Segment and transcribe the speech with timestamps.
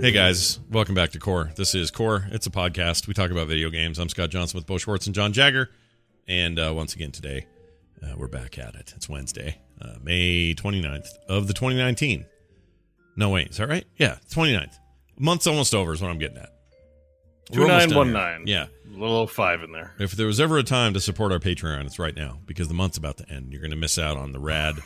[0.00, 1.52] Hey guys, welcome back to Core.
[1.56, 2.26] This is Core.
[2.30, 3.06] It's a podcast.
[3.06, 3.98] We talk about video games.
[3.98, 5.68] I'm Scott Johnson with Beau Schwartz and Jon Jagger.
[6.26, 7.46] And uh, once again today,
[8.02, 8.94] uh, we're back at it.
[8.96, 12.24] It's Wednesday, uh, May 29th of the 2019.
[13.16, 13.84] No, wait, is that right?
[13.98, 14.78] Yeah, 29th.
[15.18, 16.50] Month's almost over is what I'm getting at.
[17.52, 18.14] Two We're almost done one here.
[18.16, 18.44] nine.
[18.46, 18.66] Yeah.
[18.90, 19.92] little five in there.
[19.98, 22.74] If there was ever a time to support our Patreon, it's right now because the
[22.74, 23.52] month's about to end.
[23.52, 24.76] You're going to miss out on the rad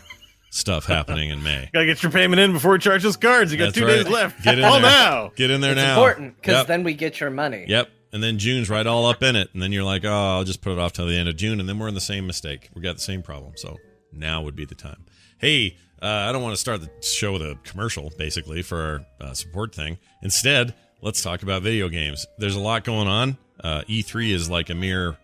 [0.55, 1.69] stuff happening in May.
[1.75, 3.51] Gotta get your payment in before we charge those cards.
[3.53, 3.97] You got That's two right.
[4.05, 4.43] days left.
[4.43, 4.83] Get in Call there.
[4.83, 5.33] now.
[5.37, 5.95] Get in there it's now.
[5.97, 6.67] important because Yep.
[6.69, 7.65] then we get your money.
[7.69, 7.91] Yep.
[8.13, 9.49] And then June's right all up in it.
[9.53, 11.59] And then you're like, oh, I'll just put it off till the end of June.
[11.59, 12.71] And then we're in the same mistake.
[12.75, 13.55] We got the same problem.
[13.57, 13.77] So
[14.13, 15.05] now would be the time.
[15.39, 19.27] Hey, uh, I don't want to start the show with a commercial, basically, for our
[19.29, 19.99] uh, support thing.
[20.23, 22.25] Instead, let's talk about video games.
[22.39, 23.37] There's a lot going on.
[23.59, 25.17] Uh, E3 is like a mere,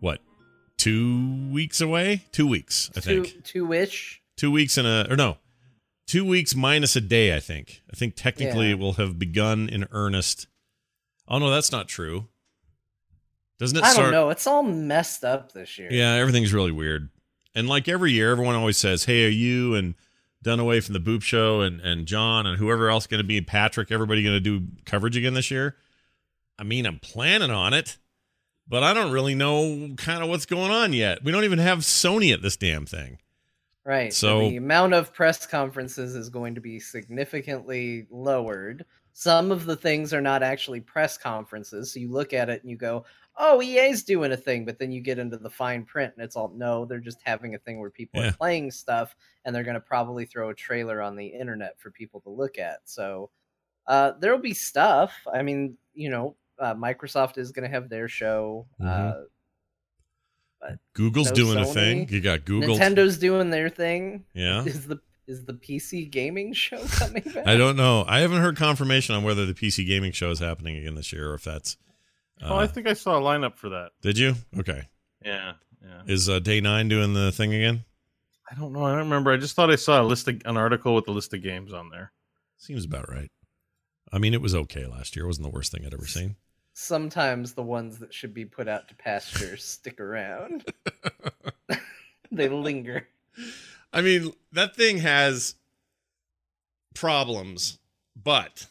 [0.00, 0.20] what,
[0.78, 2.24] two weeks away?
[2.32, 3.44] Two weeks, I Two think.
[3.44, 4.20] two ish.
[4.36, 5.38] Two weeks and a, or no,
[6.06, 7.82] two weeks minus a day, I think.
[7.92, 8.72] I think technically Yeah.
[8.72, 10.46] it will have begun in earnest.
[11.28, 12.28] Oh, no, that's not true.
[13.58, 14.04] Doesn't it I start?
[14.06, 14.30] don't know.
[14.30, 15.88] It's all messed up this year.
[15.90, 17.08] Yeah, everything's really weird.
[17.54, 19.94] And like every year, everyone always says, "Hey, are you and
[20.44, 23.90] Dunaway from the Boop Show and and John and whoever else going to be Patrick?
[23.90, 25.74] Everybody going to do coverage again this year?"
[26.58, 27.96] I mean, I'm planning on it,
[28.68, 31.24] but I don't really know kind of what's going on yet.
[31.24, 33.18] We don't even have Sony at this damn thing.
[33.86, 34.12] Right.
[34.12, 38.84] So- the amount of press conferences is going to be significantly lowered.
[39.12, 41.92] Some of the things are not actually press conferences.
[41.92, 43.04] So you look at it and you go,
[43.38, 44.64] oh, EA's doing a thing.
[44.64, 47.54] But then you get into the fine print and it's all, no, they're just having
[47.54, 48.28] a thing where people Yeah.
[48.30, 49.14] are playing stuff
[49.44, 52.58] and they're going to probably throw a trailer on the internet for people to look
[52.58, 52.80] at.
[52.84, 53.30] So
[53.86, 55.14] uh, there'll be stuff.
[55.32, 58.66] I mean, you know, uh, Microsoft is going to have their show.
[58.80, 58.86] Mhm.
[58.86, 59.24] Uh,
[60.94, 62.08] Google's No doing a thing.
[62.08, 62.76] You got Google.
[62.76, 64.24] Nintendo's doing their thing.
[64.34, 64.64] Yeah.
[64.64, 67.46] Is the is the PC gaming show coming back?
[67.46, 68.04] I don't know.
[68.06, 71.30] I haven't heard confirmation on whether the PC gaming show is happening again this year
[71.30, 71.76] or if that's.
[72.40, 73.92] Uh, oh, I think I saw a lineup for that.
[74.02, 74.34] did you?
[74.58, 74.82] Okay.
[75.24, 76.02] Yeah, yeah.
[76.06, 77.84] Is uh, Day Nine doing the thing again?
[78.50, 78.84] I don't know.
[78.84, 79.32] I don't remember.
[79.32, 81.72] I just thought I saw a list of, an article with a list of games
[81.72, 82.12] on there.
[82.58, 83.30] Seems about right.
[84.12, 85.24] I mean, it was okay last year.
[85.24, 86.36] It wasn't the worst thing I'd ever seen.
[86.78, 90.62] Sometimes the ones that should be put out to pasture stick around.
[92.30, 93.08] they linger.
[93.94, 95.54] I mean, that thing has
[96.94, 97.78] problems,
[98.14, 98.66] but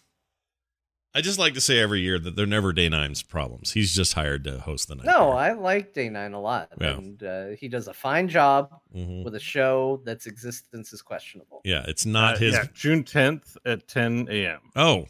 [1.15, 3.71] I just like to say every year that they're never Day Nine's problems.
[3.71, 5.07] He's just hired to host the night.
[5.07, 6.97] No, I like Day Nine a lot, Yeah.
[6.97, 9.23] and uh, he does a fine job Mhm.
[9.23, 11.61] with a show that's existence is questionable.
[11.63, 12.53] Yeah, it's not Uh, his.
[12.53, 14.59] yeah, June tenth at ten a.m.
[14.75, 15.07] Oh,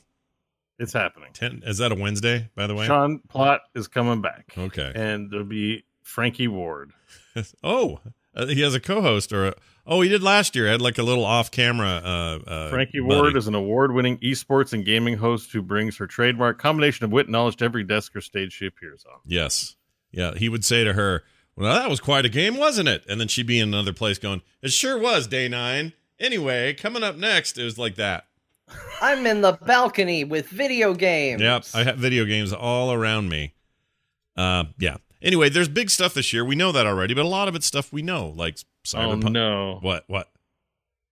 [0.77, 1.30] It's happening.
[1.33, 2.86] Ten, is that a Wednesday, by the way?
[2.86, 4.54] Sean Plott is coming back.
[4.57, 4.92] Okay.
[4.94, 6.92] And there'll be Frankie Ward.
[7.63, 8.00] oh,
[8.36, 9.54] uh, he has a co-host or a,
[9.88, 10.68] oh, he did last year.
[10.68, 12.01] I Had like a little off-camera.
[12.04, 13.22] Uh, uh, Frankie buddy.
[13.22, 17.27] Ward is an award-winning esports and gaming host who brings her trademark combination of wit
[17.27, 19.19] and knowledge to every desk or stage she appears on.
[19.25, 19.75] Yes.
[20.12, 20.33] Yeah.
[20.36, 21.24] He would say to her,
[21.56, 24.18] "Well, that was quite a game, wasn't it?" And then she'd be in another place
[24.18, 25.94] going, "It sure was, day nine.
[26.19, 28.25] Anyway, coming up next, it was like that.
[29.01, 31.41] I'm in the balcony with video games.
[31.41, 33.53] Yep, I have video games all around me.
[34.35, 34.97] Uh, yeah.
[35.21, 36.45] Anyway, there's big stuff this year.
[36.45, 39.25] We know that already, but a lot of it's stuff we know, like Cyberpunk.
[39.25, 39.79] Oh no!
[39.81, 40.03] What?
[40.07, 40.29] What?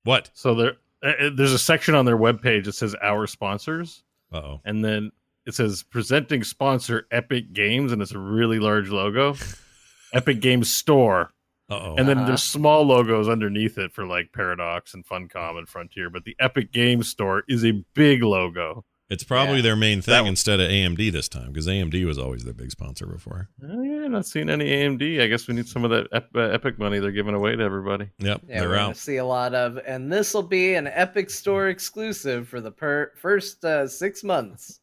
[0.03, 0.29] What?
[0.33, 4.61] So there, uh, there's a section on their webpage that says "Our sponsors," Uh oh.
[4.65, 5.11] and then
[5.45, 9.35] it says "Presenting sponsor Epic Games," and it's a really large logo.
[10.13, 11.31] Epic Games Store,
[11.69, 11.95] Uh oh.
[11.97, 12.27] and then Uh-huh.
[12.27, 16.09] there's small logos underneath it for like Paradox and Funcom and Frontier.
[16.09, 18.85] But the Epic Games Store is a big logo.
[19.09, 19.61] It's probably Yeah.
[19.63, 22.53] their main That thing one- instead of AMD this time because AMD was always their
[22.53, 23.49] big sponsor before.
[23.63, 25.21] Oh, yeah, not seeing any AMD.
[25.21, 27.63] I guess we need some of that Ep- uh, Epic money they're giving away to
[27.63, 28.09] everybody.
[28.19, 28.97] Yep, Yeah, they're we're out.
[28.97, 33.11] see a lot of, and this will be an Epic Store exclusive for the per-
[33.15, 34.79] first uh, six months.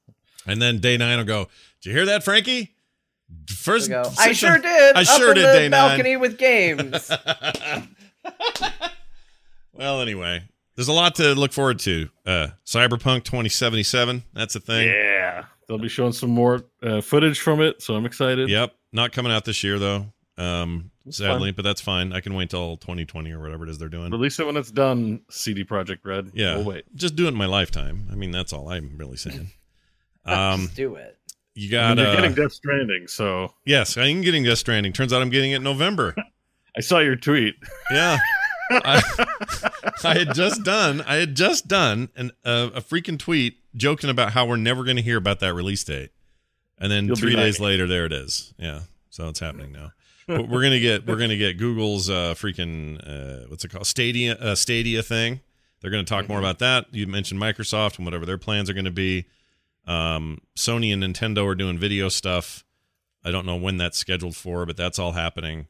[0.46, 1.48] And then day nine will go.
[1.82, 2.74] Did you hear that, Frankie?
[3.48, 4.96] First, We'll go, I six- sure did.
[4.96, 7.10] I up sure in did, the day nine." balcony with games.
[9.72, 10.42] well, anyway,
[10.76, 12.08] there's a lot to look forward to.
[12.26, 14.24] Uh, Cyberpunk 2077.
[14.32, 14.88] That's a thing.
[14.88, 18.48] Yeah, they'll be showing some more uh, footage from it, so I'm excited.
[18.48, 18.74] Yep.
[18.92, 20.06] Not coming out this year though.
[20.36, 21.54] Um, That's sadly, fine.
[21.54, 22.12] but that's fine.
[22.14, 24.10] I can wait till 2020 or whatever it is they're doing.
[24.10, 25.20] Release it when it's done.
[25.30, 26.30] CD Projekt Red.
[26.32, 26.56] Yeah.
[26.56, 26.84] we'll wait.
[26.96, 28.06] Just do it in my lifetime.
[28.10, 29.50] I mean, that's all I'm really saying.
[30.26, 31.16] Um, Just do it.
[31.60, 34.58] You I got mean, you're uh, getting Death Stranding, so yes, I am getting Death
[34.58, 34.92] Stranding.
[34.92, 36.14] Turns out I'm getting it in November.
[36.76, 37.54] I saw your tweet.
[37.90, 38.18] Yeah.
[38.70, 39.02] I,
[40.04, 44.32] I had just done I had just done an, uh, a freaking tweet joking about
[44.32, 46.10] how we're never going to hear about that release date,
[46.78, 48.54] and then You'll three days later, there it is.
[48.58, 49.92] Yeah, so it's happening now.
[50.26, 54.34] But we're gonna get we're gonna get Google's uh, freaking uh, what's it called Stadia
[54.36, 55.40] uh, Stadia thing.
[55.80, 56.86] They're going to talk more about that.
[56.92, 59.26] You mentioned Microsoft and whatever their plans are going to be.
[59.86, 62.64] Um, Sony and Nintendo are doing video stuff.
[63.24, 65.66] I don't know when that's scheduled for, but that's all happening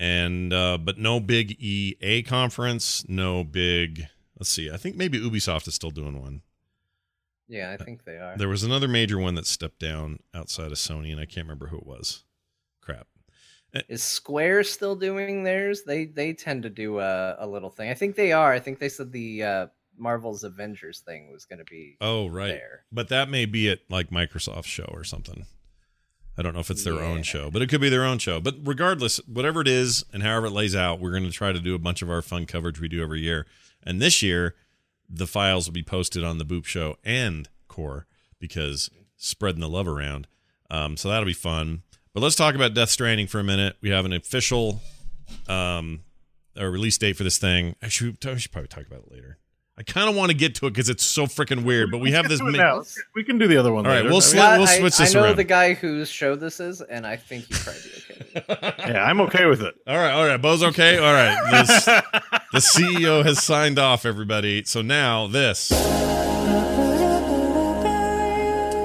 [0.00, 4.06] and uh, but no big EA conference, no big.
[4.38, 4.70] Let's see.
[4.70, 6.40] I think maybe Ubisoft is still doing one.
[7.46, 8.36] Yeah, I think they are.
[8.36, 11.66] There was another major one that stepped down outside of Sony, and I can't remember
[11.66, 12.24] who it was.
[12.80, 13.08] Crap.
[13.88, 15.82] Is Square still doing theirs?
[15.82, 17.90] They they tend to do a, a little thing.
[17.90, 18.52] I think they are.
[18.52, 19.66] I think they said the uh,
[20.00, 21.96] Marvel's Avengers thing was going to be.
[22.00, 22.48] Oh, right.
[22.48, 22.84] There.
[22.90, 25.46] But that may be at like Microsoft's show or something.
[26.38, 28.40] I don't know if it's their own show, but it could be their own show.
[28.40, 31.58] But regardless, whatever it is and however it lays out, we're going to try to
[31.58, 33.46] do a bunch of our fun coverage we do every year.
[33.82, 34.54] And this year,
[35.06, 38.06] the files will be posted on the Boop Show and Core
[38.38, 40.28] because spreading the love around.
[40.70, 41.82] Um, so that'll be fun.
[42.14, 43.76] But let's talk about Death Stranding for a minute.
[43.82, 44.80] We have an official
[45.46, 46.00] um,
[46.56, 47.76] a release date for this thing.
[47.82, 49.38] I should, I should probably talk about it later.
[49.80, 51.90] I kind of want to get to it because it's so freaking weird.
[51.90, 52.38] But we have this.
[52.42, 52.82] Ma-
[53.14, 53.86] We can do the other one.
[53.86, 54.10] All right, later.
[54.10, 55.36] we'll I sli- Yeah, we'll I- switch this I know around.
[55.36, 57.80] the guy whose show this is, and I think he'd probably
[58.50, 59.74] okay yeah, I'm okay with it.
[59.86, 60.36] All right, all right.
[60.36, 60.98] Beau's okay.
[60.98, 61.50] All right.
[61.66, 61.84] This,
[62.52, 64.64] the CEO has signed off, everybody.
[64.64, 65.72] So now this.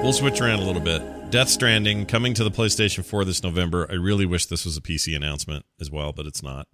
[0.02, 1.02] We'll switch around a little bit.
[1.30, 3.86] Death Stranding coming to the PlayStation 4 this November.
[3.90, 6.68] I really wish this was a PC announcement as well, but it's not.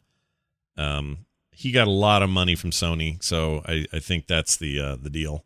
[0.76, 1.24] Um,
[1.62, 4.96] he got a lot of money from Sony, so I, I think that's the uh,
[4.96, 5.44] the deal.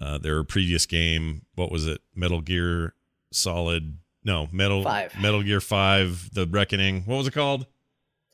[0.00, 2.00] Uh, their previous game, what was it?
[2.14, 2.94] Metal Gear
[3.32, 3.98] Solid?
[4.24, 5.14] No, Metal Five.
[5.20, 7.02] Metal Gear Five: The Reckoning.
[7.02, 7.66] What was it called?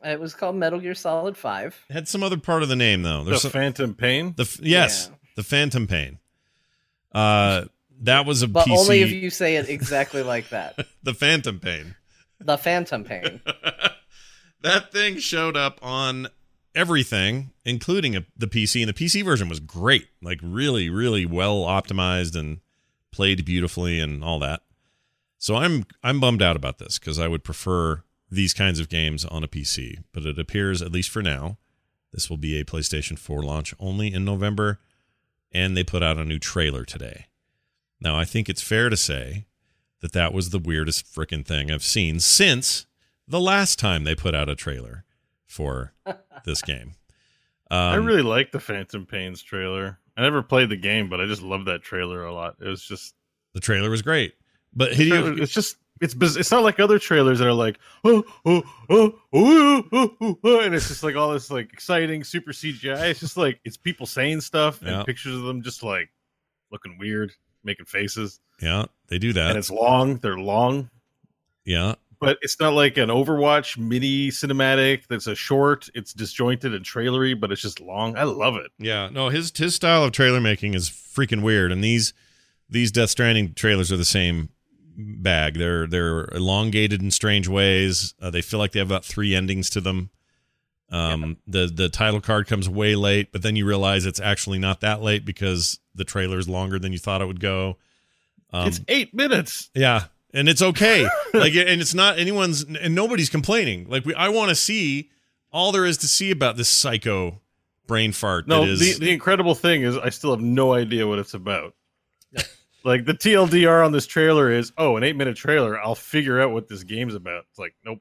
[0.03, 1.85] It was called Metal Gear Solid Five.
[1.89, 3.25] It had some other part of the name though.
[3.25, 4.35] The There's some, Phantom Pain.
[4.37, 5.17] the yes, Yeah.
[5.37, 6.19] the Phantom Pain.
[7.13, 7.67] Uh,
[8.03, 8.77] that was a But PC.
[8.77, 10.85] only if you say it exactly like that.
[11.03, 11.95] the Phantom Pain.
[12.41, 13.41] The Phantom Pain.
[14.63, 16.29] that thing showed up on
[16.75, 20.09] everything, including a, the PC, and the PC version was great.
[20.23, 22.61] Like really, really well optimized and
[23.13, 24.63] played beautifully and all that.
[25.39, 29.25] So I'm I'm bummed out about this because I would prefer these kinds of games
[29.25, 30.03] on a PC.
[30.13, 31.59] But it appears, at least for now,
[32.13, 34.81] this will be a PlayStation 4 launch only in November,
[35.53, 37.27] and they put out a new trailer today.
[38.01, 39.47] Now I think it's fair to say
[40.01, 42.87] that that was the weirdest freaking thing I've seen since
[43.27, 45.05] the last time they put out a trailer
[45.55, 45.93] for
[46.45, 46.95] this game.
[47.71, 49.99] Um, I really like the Phantom Pains trailer.
[50.17, 52.57] I never played the game, but I just love that trailer a lot.
[52.61, 53.15] It was just
[53.55, 54.35] the trailer was great,
[54.75, 57.79] but trailer- Hideo, it's just it's biz- it's not like other trailers that are like
[58.05, 62.25] oh oh oh oh, oh, oh, oh, and it's just like all this like exciting
[62.25, 63.11] super CGI.
[63.11, 65.03] It's just like it's people saying stuff and Yeah.
[65.05, 66.11] pictures of them just like
[66.71, 67.33] looking weird.
[67.63, 69.49] making faces, Yeah, they do that.
[69.51, 70.17] and it's long.
[70.19, 70.91] They're long,
[71.65, 75.89] Yeah, but it's not like an Overwatch mini cinematic that's a short.
[75.95, 78.17] It's disjointed and trailery, but it's just long.
[78.17, 78.71] I love it.
[78.79, 79.09] yeah.
[79.11, 82.13] No, his his style of trailer making is freaking weird, and these
[82.69, 84.49] these Death Stranding trailers are the same
[84.97, 85.59] bag.
[85.59, 88.15] They're they're elongated in strange ways.
[88.21, 90.11] Uh, they feel like they have about three endings to them.
[90.91, 94.81] Um, the the title card comes way late, but then you realize it's actually not
[94.81, 97.79] that late because the trailer is longer than you thought it would go.
[98.53, 99.71] Um, it's eight minutes.
[99.75, 100.05] Yeah,
[100.35, 101.09] and it's okay.
[101.33, 103.87] like, and it's not anyone's, and nobody's complaining.
[103.89, 105.11] Like, we, I want to see
[105.53, 107.41] all there is to see about this psycho
[107.87, 108.49] brain fart.
[108.49, 111.35] No, that is, the the incredible thing is I still have no idea what it's
[111.35, 111.75] about.
[112.85, 115.81] like the TLDR on this trailer is, oh, an eight minute trailer.
[115.81, 117.45] I'll figure out what this game's about.
[117.51, 118.01] It's like, nope.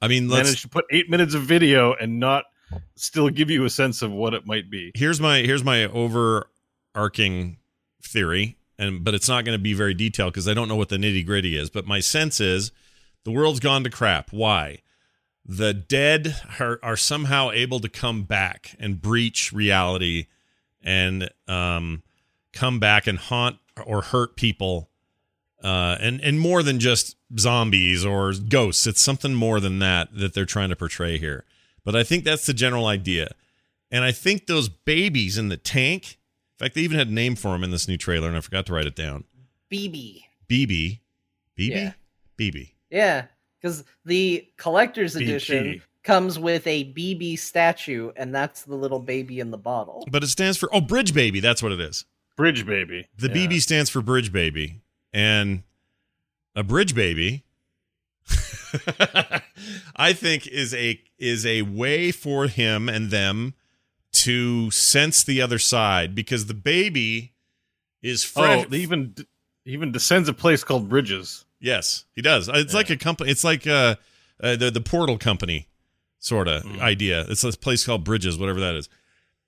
[0.00, 0.48] I mean, let's.
[0.48, 2.44] Managed to put eight minutes of video and not
[2.94, 4.92] still give you a sense of what it might be.
[4.94, 7.58] Here's my here's my overarching
[8.02, 10.88] theory, and but it's not going to be very detailed because I don't know what
[10.88, 11.70] the nitty gritty is.
[11.70, 12.72] But my sense is
[13.24, 14.32] the world's gone to crap.
[14.32, 14.80] Why?
[15.44, 20.26] The dead are, are somehow able to come back and breach reality
[20.82, 22.02] and um,
[22.52, 24.90] come back and haunt or hurt people
[25.62, 28.86] uh, and and more than just zombies or ghosts.
[28.86, 31.44] It's something more than that that they're trying to portray here.
[31.84, 33.30] But I think that's the general idea,
[33.90, 36.18] and I think those babies in the tank.
[36.58, 38.40] In fact, they even had a name for him in this new trailer, and I
[38.40, 39.24] forgot to write it down.
[39.70, 40.22] BB.
[40.48, 41.00] BB,
[41.58, 41.92] BB, Yeah.
[42.38, 42.72] BB.
[42.90, 43.26] Yeah,
[43.60, 45.22] because the collector's BG.
[45.22, 50.06] edition comes with a BB statue, and that's the little baby in the bottle.
[50.10, 51.40] But it stands for oh, Bridge Baby.
[51.40, 52.04] That's what it is.
[52.36, 53.06] Bridge baby.
[53.18, 53.34] The Yeah.
[53.48, 54.80] BB stands for Bridge Baby,
[55.12, 55.62] and
[56.54, 57.44] a Bridge Baby,
[59.96, 63.54] I think, is a is a way for him and them
[64.26, 67.32] to sense the other side because the baby
[68.02, 68.66] is fresh.
[68.70, 69.14] Oh, even
[69.64, 71.44] he even descends a place called Bridges.
[71.60, 72.48] Yes, he does.
[72.52, 73.30] It's like a company.
[73.30, 73.96] It's like uh,
[74.42, 75.68] uh the the Portal Company
[76.18, 76.80] sort of Mm.
[76.80, 77.24] idea.
[77.28, 78.88] It's this place called Bridges, whatever that is.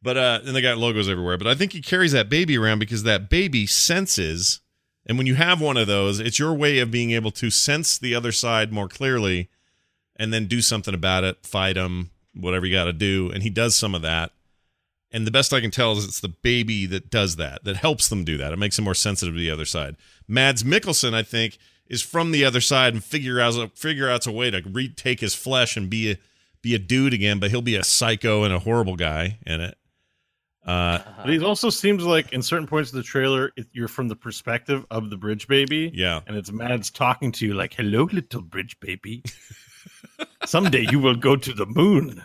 [0.02, 1.38] But uh, and they got logos everywhere.
[1.38, 4.60] But I think he carries that baby around because that baby senses,
[5.06, 7.98] and when you have one of those, it's your way of being able to sense
[7.98, 9.48] the other side more clearly,
[10.16, 13.30] and then do something about it, fight them, whatever you got to do.
[13.34, 14.30] And he does some of that.
[15.10, 18.08] And the best I can tell is it's the baby that does that, that helps
[18.08, 18.52] them do that.
[18.52, 19.96] It makes them more sensitive to the other side.
[20.26, 24.26] Mads Mikkelsen, I think, is from the other side and figure out a, figure out
[24.26, 26.18] a way to retake his flesh and be a
[26.60, 29.78] be a dude again, but he'll be a psycho and a horrible guy in it.
[30.66, 34.08] Uh, But he also seems like in certain points of the trailer, it, you're from
[34.08, 35.90] the perspective of the Bridge baby.
[35.94, 39.22] yeah, and it's Mads talking to you like, "Hello, little bridge baby.
[40.44, 42.22] Someday you will go to the moon."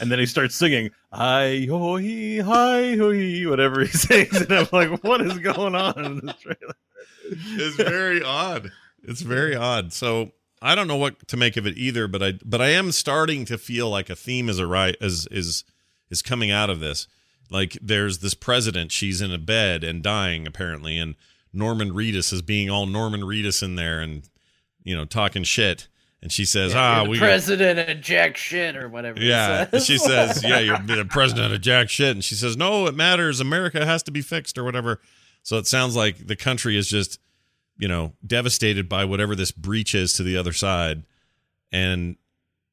[0.00, 4.68] And then he starts singing, "Hi ho hi ho he," whatever he sings, and I'm
[4.72, 6.74] like, "What is going on in this trailer?"
[7.30, 8.70] it's very odd.
[9.02, 9.92] It's very odd.
[9.92, 12.92] So I don't know what to make of it either, but I but I am
[12.92, 15.64] starting to feel like a theme is a right is is
[16.10, 17.06] is coming out of this.
[17.50, 21.14] Like there's this president, she's in a bed and dying apparently, and
[21.52, 24.28] Norman Reedus is being all Norman Reedus in there and
[24.82, 25.88] you know talking shit,
[26.22, 29.20] and she says, You're "Ah, we." president of jack shit or whatever.
[29.20, 29.86] yeah, says.
[29.86, 33.40] she says, "Yeah, you're the president of jack shit," and she says, "No, it matters.
[33.40, 35.00] America has to be fixed or whatever."
[35.42, 37.20] So it sounds like the country is just,
[37.78, 41.04] you know, devastated by whatever this breach is to the other side,
[41.72, 42.16] and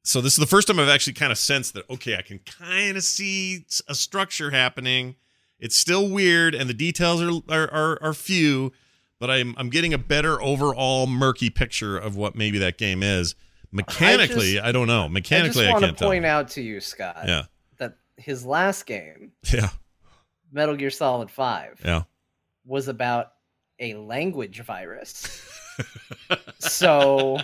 [0.02, 1.88] so this is the first time I've actually kind of sensed that.
[1.90, 5.16] Okay, I can kind of see a structure happening.
[5.58, 8.72] It's still weird, and the details are are are, are few,
[9.18, 13.34] but I'm I'm getting a better overall murky picture of what maybe that game is.
[13.72, 15.04] Mechanically, I, don't know.
[15.04, 16.08] I Mechanically, just I, can't to tell.
[16.08, 17.42] point out to you, Scott, Yeah,
[17.78, 19.68] that his last game, yeah,
[20.52, 22.02] Metal Gear Solid Five, yeah.
[22.64, 23.32] was about
[23.78, 25.42] a language virus.
[26.58, 27.38] so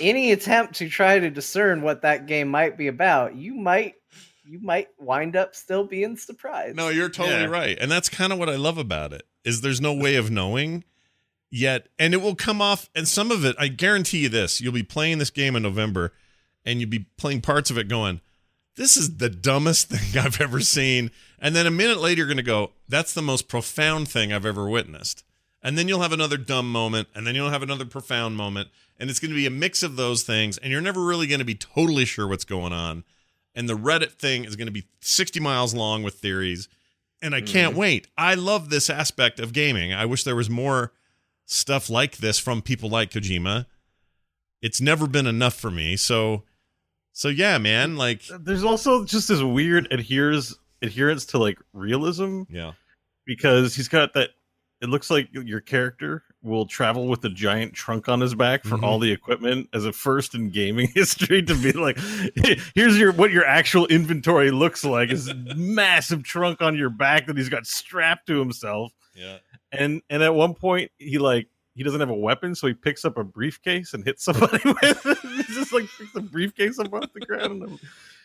[0.00, 3.94] any attempt to try to discern what that game might be about, you might
[4.46, 6.76] you might wind up still being surprised.
[6.76, 7.46] No, you're totally Yeah.
[7.46, 7.76] right.
[7.78, 9.24] And that's kind of what I love about it.
[9.44, 10.84] Is there's no way of knowing
[11.50, 14.72] yet and it will come off and some of it, I guarantee you this, you'll
[14.72, 16.12] be playing this game in November
[16.64, 18.20] and you'll be playing parts of it going,
[18.76, 21.10] this is the dumbest thing I've ever seen.
[21.38, 24.46] And then a minute later you're going to go, that's the most profound thing I've
[24.46, 25.24] ever witnessed.
[25.62, 28.68] And then you'll have another dumb moment and then you'll have another profound moment
[28.98, 31.40] and it's going to be a mix of those things and you're never really going
[31.40, 33.04] to be totally sure what's going on.
[33.54, 36.68] And the Reddit thing is going to be 60 miles long with theories
[37.20, 37.80] and I can't mm-hmm.
[37.80, 38.08] wait.
[38.16, 39.92] I love this aspect of gaming.
[39.92, 40.92] I wish there was more
[41.46, 43.66] stuff like this from people like Kojima.
[44.60, 45.96] It's never been enough for me.
[45.96, 46.44] So
[47.12, 52.72] so yeah, man, like There's also just this weird adheres adherence to like realism yeah.
[53.26, 54.30] because he's got that
[54.80, 58.76] it looks like your character will travel with a giant trunk on his back for
[58.76, 58.82] Mhm.
[58.84, 61.98] all the equipment as a first in gaming history to be like,
[62.74, 67.26] here's your what your actual inventory looks like is a massive trunk on your back
[67.26, 68.92] that he's got strapped to himself.
[69.14, 69.38] Yeah.
[69.72, 73.04] And and at one point he like he doesn't have a weapon, so he picks
[73.04, 75.18] up a briefcase and hits somebody with it.
[75.18, 77.78] he just like picks a briefcase up off the ground.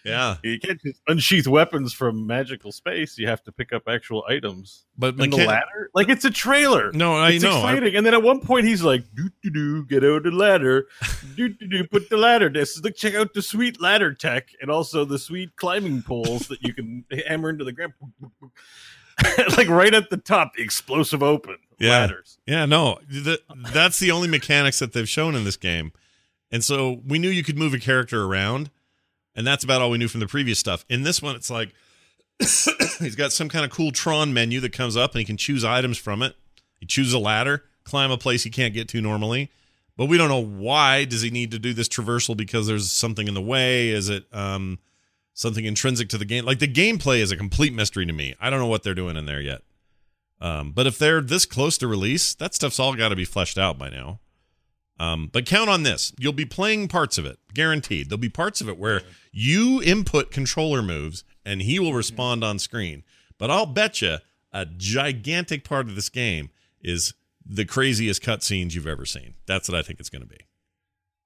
[0.06, 0.36] Yeah.
[0.44, 3.18] you can't just unsheath weapons from magical space.
[3.18, 4.86] You have to pick up actual items.
[4.98, 6.92] But And the ladder, like it's a trailer.
[6.92, 7.52] No, I it's know.
[7.62, 7.96] I- exciting.
[7.96, 10.88] and then at one point he's like, "Do do do, get out the ladder,
[11.36, 14.50] do do do, put the ladder." This is like check out the sweet ladder tech,
[14.62, 17.94] and also the sweet climbing poles that you can hammer into the ground.
[19.58, 21.92] like right at the top, explosive open Yeah.
[21.92, 22.40] ladders.
[22.48, 23.40] Yeah, no, th-
[23.72, 25.92] that's the only mechanics that they've shown in this game.
[26.52, 28.70] And so we knew you could move a character around,
[29.36, 30.86] and that's about all we knew from the previous stuff.
[30.90, 31.74] In this one, it's like
[32.40, 35.64] he's got some kind of cool Tron menu that comes up, and he can choose
[35.64, 36.36] items from it.
[36.80, 39.52] He chooses a ladder, climb a place he can't get to normally,
[39.96, 41.06] but we don't know why.
[41.06, 43.90] Does he need to do this traversal because there's something in the way?
[43.90, 44.80] Is it um,
[45.34, 46.46] something intrinsic to the game?
[46.46, 48.36] Like the gameplay is a complete mystery to me.
[48.40, 49.62] I don't know what they're doing in there yet.
[50.42, 53.58] Um, but if they're this close to release, that stuff's all got to be fleshed
[53.58, 54.20] out by now.
[55.04, 56.14] Um, but count on this.
[56.18, 58.10] You'll be playing parts of it, guaranteed.
[58.10, 59.02] There'll be parts of it where
[59.34, 63.04] you input controller moves and he will respond on screen.
[63.38, 64.18] But I'll bet you
[64.54, 67.14] a gigantic part of this game is
[67.46, 69.34] the craziest cutscenes you've ever seen.
[69.46, 70.40] That's what I think it's going to be.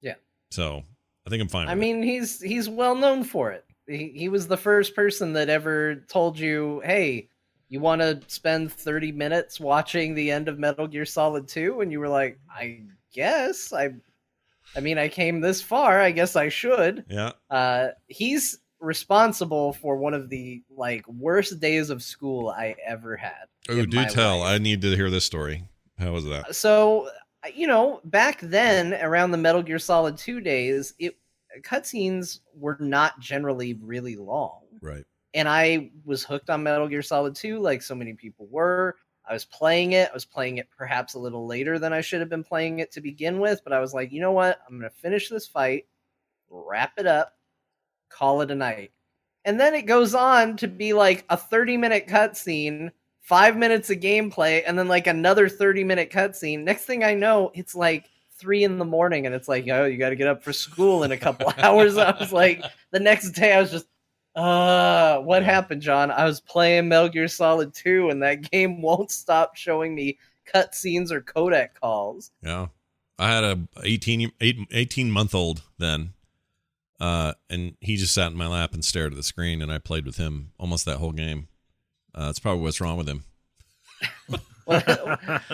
[0.01, 0.15] Yeah.
[0.49, 0.83] So
[1.27, 1.67] I think I'm fine.
[1.67, 1.81] I with it.
[1.81, 3.63] mean, he's he's well known for it.
[3.85, 7.29] He, he was the first person that ever told you, "Hey,
[7.69, 11.91] you want to spend 30 minutes watching the end of Metal Gear Solid 2?" And
[11.91, 12.81] you were like, "I
[13.17, 13.73] guess.
[13.73, 13.89] I
[14.75, 15.99] I mean, I came this far.
[15.99, 17.31] I guess I should." yeah.
[17.49, 23.45] Uh he's responsible for one of the like worst days of school I ever had.
[23.69, 24.39] Oh, do tell.
[24.39, 24.53] life.
[24.53, 25.63] I need to hear this story.
[25.97, 26.55] How was that?
[26.55, 27.09] So,
[27.53, 31.17] you know, back then, around the Metal Gear Solid 2 days, it
[31.61, 34.61] cutscenes were not generally really long.
[34.81, 35.03] Right.
[35.33, 38.95] And I was hooked on Metal Gear Solid 2 like so many people were.
[39.29, 40.09] I was playing it.
[40.09, 42.91] I was playing it perhaps a little later than I should have been playing it
[42.93, 44.59] to begin with, but I was like, you know what?
[44.67, 45.85] I'm going to finish this fight,
[46.49, 47.33] wrap it up,
[48.09, 48.91] call it a night.
[49.45, 53.99] And then it goes on to be like a 30 minute cutscene, five minutes of
[53.99, 56.63] gameplay, and then like another 30 minute cutscene.
[56.63, 59.97] Next thing I know, it's like three in the morning, and it's like, oh, you
[59.97, 61.97] got to get up for school in a couple hours.
[61.97, 63.87] I was like, the next day, I was just,
[64.37, 66.11] uh, what happened, Jon?
[66.11, 70.19] I was playing Metal Gear Solid 2, and that game won't stop showing me
[70.53, 72.31] cutscenes or codec calls.
[72.41, 72.67] Yeah.
[73.19, 76.13] I had a 18, eight- 18 month old then.
[76.99, 79.79] Uh, and he just sat in my lap and stared at the screen, and I
[79.79, 81.47] played with him almost that whole game.
[82.13, 83.23] Uh, that's probably what's wrong with him.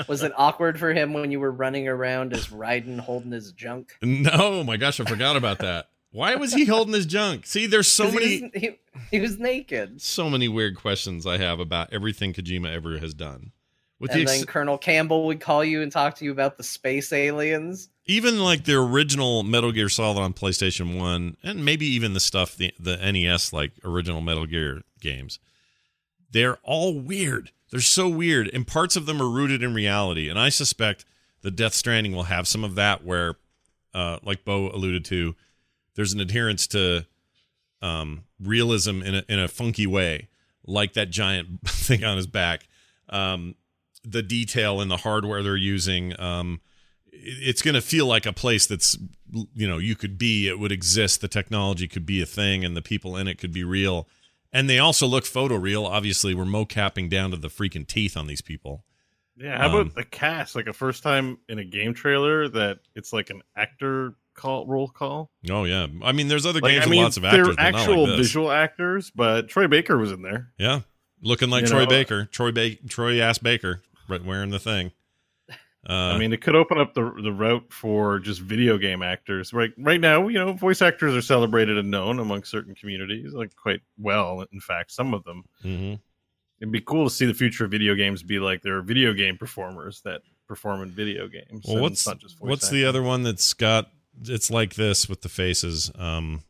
[0.07, 3.93] was it awkward for him when you were running around as Raiden holding his junk?
[4.01, 5.87] No, my gosh, I forgot about that.
[6.13, 7.45] Why was he holding his junk?
[7.45, 8.79] See, there's so many, He was, he,
[9.11, 9.99] he was naked.
[10.01, 13.51] so many weird questions I have about everything Kojima ever has done.
[13.99, 16.63] With and the then Colonel Campbell would call you and talk to you about the
[16.63, 17.89] space aliens.
[18.05, 22.55] even like the original Metal Gear Solid on PlayStation One, and maybe even the stuff
[22.55, 25.39] the the NES like original Metal Gear games,
[26.31, 27.51] they're all weird.
[27.71, 30.29] They're so weird, and parts of them are rooted in reality.
[30.29, 31.05] And I suspect
[31.41, 33.35] the Death Stranding will have some of that, where,
[33.95, 35.33] uh, like Beau alluded to,
[35.95, 37.05] there's an adherence to
[37.81, 40.29] um, realism in a in a funky way,
[40.65, 42.67] like that giant thing on his back.
[43.09, 43.55] Um,
[44.03, 46.19] the detail and the hardware they're using.
[46.19, 46.61] Um,
[47.11, 48.97] it's going to feel like a place that's
[49.53, 52.75] you know you could be it would exist the technology could be a thing and
[52.75, 54.07] the people in it could be real
[54.51, 58.41] and they also look photoreal obviously we're mocapping down to the freaking teeth on these
[58.41, 58.83] people
[59.37, 60.55] Yeah, how Um, about the cast?
[60.55, 64.87] Like a first time in a game trailer that it's like an actor call roll
[64.87, 65.29] call.
[65.49, 67.65] oh yeah i mean there's other Like, games I with mean, lots of actors they're
[67.65, 70.51] actual like visual actors, but Troy Baker was in there.
[70.57, 70.81] yeah
[71.21, 74.91] looking like You troy know, baker troy ba- troy ass baker right wearing the thing
[75.89, 79.51] uh, I mean, it could open up the the route for just video game actors.
[79.51, 83.53] Right, right now, you know, voice actors are celebrated and known among certain communities, like
[83.57, 84.45] quite well.
[84.53, 85.43] In fact, some of them.
[85.61, 85.99] mhm.
[86.61, 89.11] It'd be cool to see the future of video games be like there are video
[89.11, 91.65] game performers that perform in video games.
[91.67, 93.89] well what's it's not just voice what's the other one that's got
[94.21, 96.43] it's like this with the faces um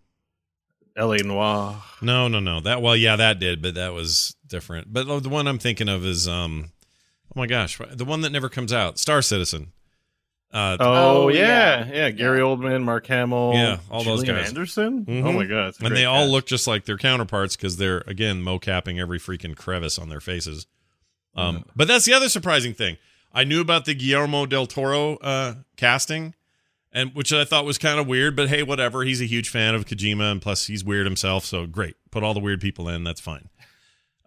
[0.95, 1.17] L.A.
[1.23, 1.81] Noire?
[2.03, 2.59] No, no, no.
[2.59, 4.93] That well, yeah, that did, but that was different.
[4.93, 6.69] But the one I'm thinking of is um,
[7.35, 9.71] oh my gosh, the one that never comes out, Star Citizen.
[10.53, 11.87] Uh, Oh, Oh, yeah.
[11.87, 11.93] yeah.
[11.95, 14.49] yeah, Gary Oldman, Mark Hamill, Yeah, all those guys.
[14.49, 15.03] Anderson.
[15.03, 15.23] Mhm.
[15.25, 18.43] Oh my god, and great they all look just like their counterparts because they're again
[18.43, 20.67] mocapping every freaking crevice on their faces.
[21.35, 22.97] Um, but that's the other surprising thing.
[23.33, 26.35] I knew about the Guillermo del Toro uh, casting,
[26.93, 28.35] and which I thought was kind of weird.
[28.35, 29.03] But hey, whatever.
[29.03, 31.95] He's a huge fan of Kojima, and plus he's weird himself, so great.
[32.11, 33.03] Put all the weird people in.
[33.03, 33.49] That's fine.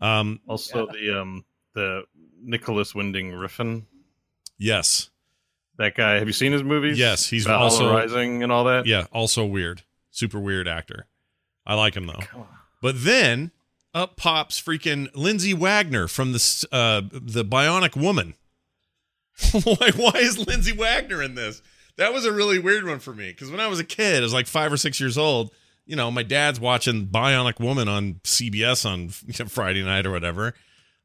[0.00, 2.02] Um, Also, the um the
[2.42, 3.84] Nicolas Winding Refn,
[4.58, 5.08] yes,
[5.78, 6.14] that guy.
[6.14, 6.98] Have you seen his movies?
[6.98, 8.86] Yes, he's Valhalla also- Rising and all that.
[8.86, 11.06] yeah, also weird, super weird actor.
[11.66, 12.46] I like him though.
[12.82, 13.52] But then
[13.94, 18.34] up pops freaking Lindsay Wagner from the uh, the Bionic Woman.
[19.52, 21.62] why, why is Lindsay Wagner in this?
[21.96, 24.20] That was a really weird one for me because when I was a kid, I
[24.20, 25.50] was like five or six years old.
[25.86, 29.08] You know, my dad's watching Bionic Woman on CBS on
[29.48, 30.54] Friday night or whatever.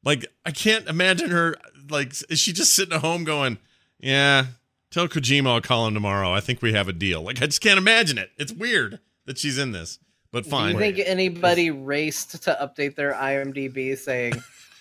[0.04, 1.56] Like, I can't imagine her.
[1.90, 3.60] Like, is she just sitting at home going,
[4.00, 4.48] "Yeah,
[4.90, 6.34] tell Kojima I'll call him tomorrow.
[6.34, 8.32] I think we have a deal." Like, I just can't imagine it.
[8.38, 10.00] It's weird that she's in this,
[10.32, 10.76] but fine.
[10.76, 14.34] Do you think anybody raced to update their IMDb saying,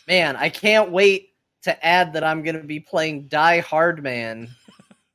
[0.09, 1.31] "Man, I can't wait
[1.63, 4.49] to add that I'm going to be playing Die Hard Man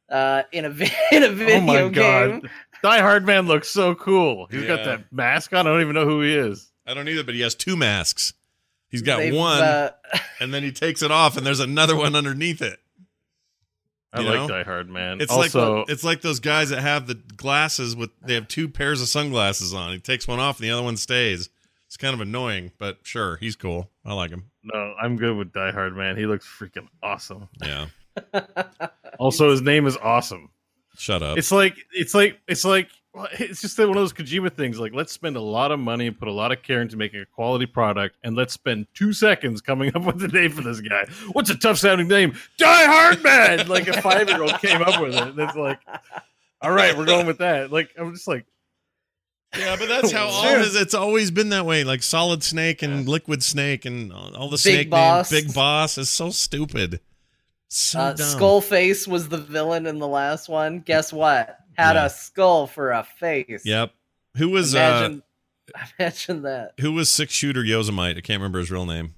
[0.10, 0.70] uh, in a
[1.12, 1.92] in a video oh my game"?
[1.92, 2.50] god,
[2.84, 4.48] Die Hard Man looks so cool.
[4.52, 5.68] He's got that mask on.
[5.68, 6.72] I don't even know who he is.
[6.86, 8.34] I don't either, but he has two masks.
[8.90, 9.92] He's got They've, one, uh,
[10.40, 12.80] and then he takes it off, and there's another one underneath it.
[14.14, 14.48] I You like know?
[14.48, 15.20] Die Hard Man.
[15.20, 18.70] It's also, like it's like those guys that have the glasses with they have two
[18.70, 19.92] pairs of sunglasses on.
[19.92, 21.50] He takes one off, and the other one stays.
[21.88, 23.90] It's kind of annoying, but sure, he's cool.
[24.06, 24.52] I like him.
[24.64, 26.16] no, I'm good with Die Hard Man.
[26.18, 27.50] He looks freaking awesome.
[27.62, 27.88] Yeah,
[29.20, 30.50] Also, his name is awesome.
[30.98, 31.38] shut up.
[31.38, 32.90] It's like it's like it's like
[33.40, 34.78] it's just one of those Kojima things.
[34.78, 37.22] Like, let's spend a lot of money and put a lot of care into making
[37.22, 40.82] a quality product, and let's spend two seconds coming up with the name for this
[40.82, 41.06] guy.
[41.32, 42.36] What's a tough sounding name?
[42.58, 43.68] Die Hard Man.
[43.70, 45.22] Like a five year old came up with it.
[45.22, 45.80] And it's like,
[46.62, 47.72] all right, we're going with that.
[47.72, 48.46] Like, I'm just like,
[49.58, 50.60] yeah, but that's how all Sure.
[50.60, 50.76] his.
[50.76, 51.86] It's always been that way.
[51.86, 55.32] Like Solid Snake and Liquid Snake and all all the snake Boss.
[55.32, 55.46] names.
[55.46, 57.00] Big Boss is so stupid.
[57.68, 58.40] So uh, dumb.
[58.40, 60.80] Skullface was the villain in the last one.
[60.80, 61.58] Guess what?
[61.78, 62.06] Had Yeah.
[62.06, 63.64] a skull for a face.
[63.66, 63.92] Yep.
[64.38, 65.24] Who was uh Imagine,
[66.00, 66.74] imagine that.
[66.80, 68.18] who was six shooter Yosemite?
[68.18, 69.16] I can't remember his real name.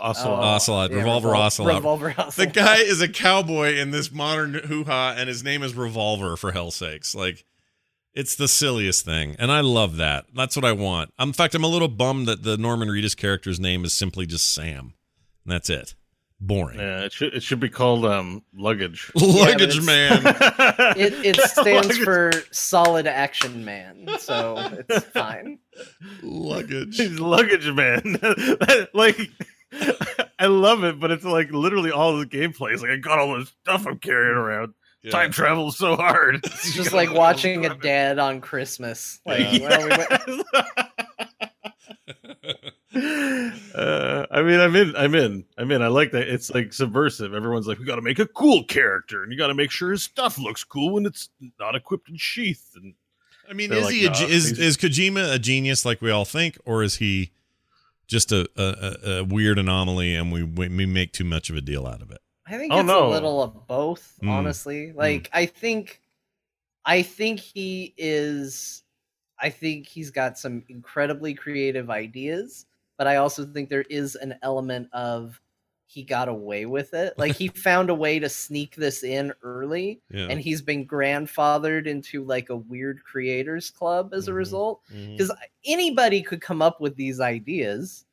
[0.00, 0.38] Ocelot.
[0.38, 1.74] Oh, Ocelot, yeah, Revolver Revol- Ocelot.
[1.74, 2.52] Revolver The Ocelot.
[2.54, 6.36] guy is a cowboy in this modern hoo ha, and his name is Revolver.
[6.36, 7.44] For hell's sakes, like
[8.14, 10.26] it's the silliest thing, and I love that.
[10.34, 11.12] That's what I want.
[11.18, 14.52] In fact, I'm a little bummed that the Norman Reedus character's name is simply just
[14.52, 14.94] Sam.
[15.44, 15.94] And that's it.
[16.44, 16.80] Boring.
[16.80, 19.12] Yeah, it should it should be called um luggage.
[19.14, 20.22] Luggage it's- man.
[20.98, 22.02] It, it stands Luggage.
[22.02, 24.56] for Solid Action Man, so
[24.88, 25.60] it's fine.
[26.20, 26.96] Luggage.
[26.96, 28.18] He's luggage man.
[28.92, 29.18] like
[30.38, 32.72] I love it, but it's like literally all the gameplay.
[32.72, 34.74] It's like I got all this stuff I'm carrying around.
[35.04, 35.10] Yeah.
[35.12, 36.40] Time travel is so hard.
[36.44, 39.20] It's just like watching a dad on Christmas.
[39.26, 39.68] Like, Yeah.
[39.68, 40.88] well, we went-
[42.94, 44.94] uh, I mean, I'm in.
[44.96, 45.44] I'm in.
[45.58, 45.82] I'm in.
[45.82, 46.28] I like that.
[46.28, 47.34] It's like subversive.
[47.34, 49.90] Everyone's like, we got to make a cool character, and you got to make sure
[49.90, 52.72] his stuff looks cool when it's not equipped in sheath.
[52.76, 52.94] And
[53.48, 56.10] I mean, is like, he a, nah, ge- is is Kojima a genius like we
[56.10, 57.30] all think, or is he
[58.06, 61.60] just a a, a- a weird anomaly and we we make too much of a
[61.60, 62.18] deal out of it?
[62.46, 63.06] I think Oh, it's no.
[63.06, 64.28] a little of both, Mm.
[64.30, 64.92] honestly.
[64.92, 66.00] Like I think
[66.84, 68.82] I think he is
[69.38, 72.66] I think he's got some incredibly creative ideas,
[73.02, 75.40] but I also think there is an element of
[75.86, 77.18] he got away with it.
[77.18, 80.28] Like he found a way to sneak this in early Yeah.
[80.30, 84.36] and he's been grandfathered into like a weird creators club as a Mhm.
[84.36, 85.32] result because
[85.64, 88.04] anybody could come up with these ideas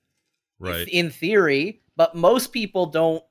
[0.57, 0.87] right.
[0.87, 3.23] in theory, but most people don't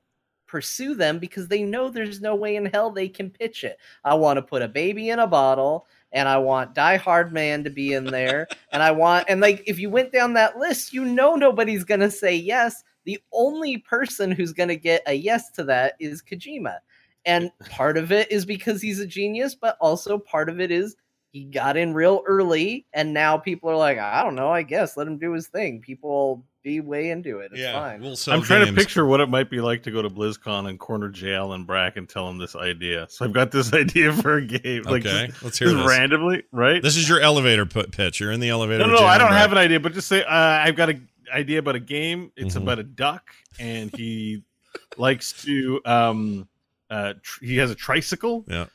[0.47, 3.77] pursue them because they know there's no way in hell they can pitch it.
[4.05, 7.63] I want to put a baby in a bottle and I want Die Hard Man
[7.63, 10.93] to be in there and I want and like if you went down that list,
[10.93, 12.83] you know nobody's going to say yes.
[13.05, 16.77] The only person who's going to get a yes to that is Kojima.
[17.25, 20.95] And part of it is because he's a genius, but also part of it is
[21.31, 24.97] he got in real early and now people are like, I don't know, I guess
[24.97, 25.79] let him do his thing.
[25.79, 27.51] People be way into it.
[27.53, 27.73] It's yeah.
[27.79, 28.01] fine.
[28.01, 28.75] We'll sell I'm trying games.
[28.77, 31.33] to picture what it might be like to go to BlizzCon and corner J.
[31.35, 33.07] Allen Brack and tell him this idea.
[33.09, 34.83] So I've got this idea for a game.
[34.83, 35.87] Like Okay, just, let's hear just this.
[35.87, 36.81] randomly, right?
[36.83, 38.19] This is your elevator put pitch.
[38.19, 38.79] You're in the elevator.
[38.85, 39.39] no, no, no, I don't Brett.
[39.39, 42.31] have an idea, but just say uh, I've got an idea about a game.
[42.35, 42.63] It's Mhm.
[42.63, 44.43] about a duck, and he
[44.97, 45.79] likes to.
[45.85, 46.47] um
[46.89, 48.65] uh tr- He has a tricycle, Yeah.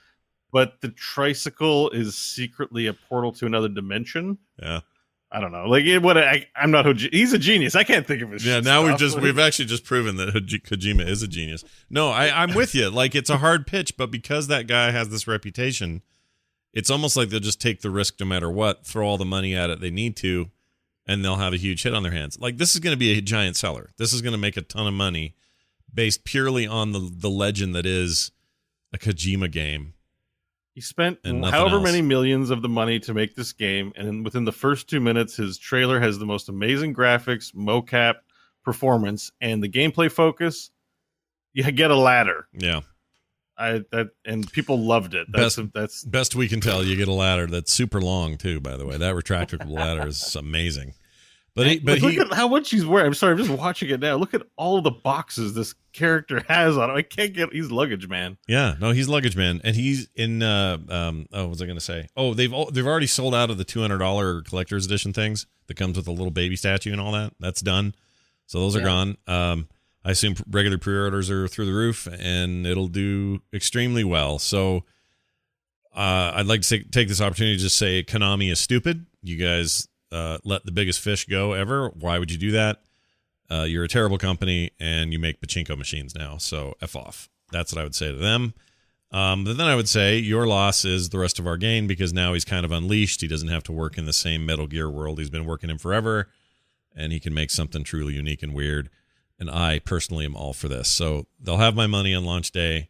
[0.53, 4.39] but the tricycle is secretly a portal to another dimension.
[4.63, 4.81] Yeah.
[5.35, 5.67] I don't know.
[5.67, 6.17] Like what?
[6.17, 6.87] I, I'm not.
[6.97, 7.75] He's a genius.
[7.75, 8.47] I can't think of his.
[8.47, 11.65] Yeah, now we've just we've actually just proven that Kojima is a genius.
[11.91, 12.89] No, I, I'm with you.
[12.89, 16.03] Like it's a hard pitch, but because that guy has this reputation,
[16.73, 19.57] it's almost like they'll just take the risk no matter what, throw all the money
[19.57, 20.51] at it they need to,
[21.05, 22.39] and they'll have a huge hit on their hands.
[22.39, 23.91] Like this is going to be a giant seller.
[23.99, 25.35] This is going to make a ton of money
[25.93, 28.31] based purely on the the legend that is
[28.93, 29.94] a Kojima game.
[30.75, 31.85] He spent however else.
[31.85, 35.37] many millions of the money to make this game, and within the first two minutes,
[35.37, 38.15] his trailer has the most amazing graphics, mocap,
[38.65, 40.71] performance, and the gameplay focus.
[41.53, 42.49] You get a ladder.
[42.53, 42.81] Yeah.
[43.57, 45.29] I that and people loved it.
[45.31, 48.59] That's Best- that's Best we can tell, you get a ladder that's super long too.
[48.59, 50.95] By the way, that retractable ladder is amazing.
[51.57, 53.07] But he, but look he, at how much he's wearing.
[53.07, 54.17] I'm sorry, I'm just watching it now.
[54.17, 56.97] Look at all the boxes this character has on him.
[56.97, 57.53] I can't get.
[57.53, 58.39] He's luggage man.
[58.49, 60.43] yeah, no, he's luggage man, and he's in.
[60.43, 62.09] Uh, um, oh, what was I going to say?
[62.17, 65.47] Oh, they've al- they've already sold out of the two hundred dollar collector's edition things
[65.69, 67.33] that comes with a little baby statue and all that.
[67.39, 67.95] That's done.
[68.47, 68.85] So those are Yeah.
[68.87, 69.17] gone.
[69.29, 69.69] Um,
[70.05, 74.39] I assume regular pre-orders are through the roof, and it'll do extremely well.
[74.39, 74.85] So,
[75.95, 79.07] uh, I'd like to take this opportunity to just say Konami is stupid.
[79.23, 81.89] You guys uh, let the biggest fish go ever.
[81.89, 82.83] Why would you do that?
[83.51, 86.39] Uh, you're a terrible company, and you make pachinko machines now.
[86.39, 87.29] So f off.
[87.51, 88.55] That's what I would say to them.
[89.11, 92.13] Um, but then I would say your loss is the rest of our gain because
[92.13, 93.21] now he's kind of unleashed.
[93.21, 95.79] He doesn't have to work in the same Metal Gear world he's been working in
[95.79, 96.29] forever,
[96.97, 98.91] and he can make something truly unique and weird.
[99.39, 100.91] And I personally am all for this.
[100.91, 102.89] So they'll have my money on launch day.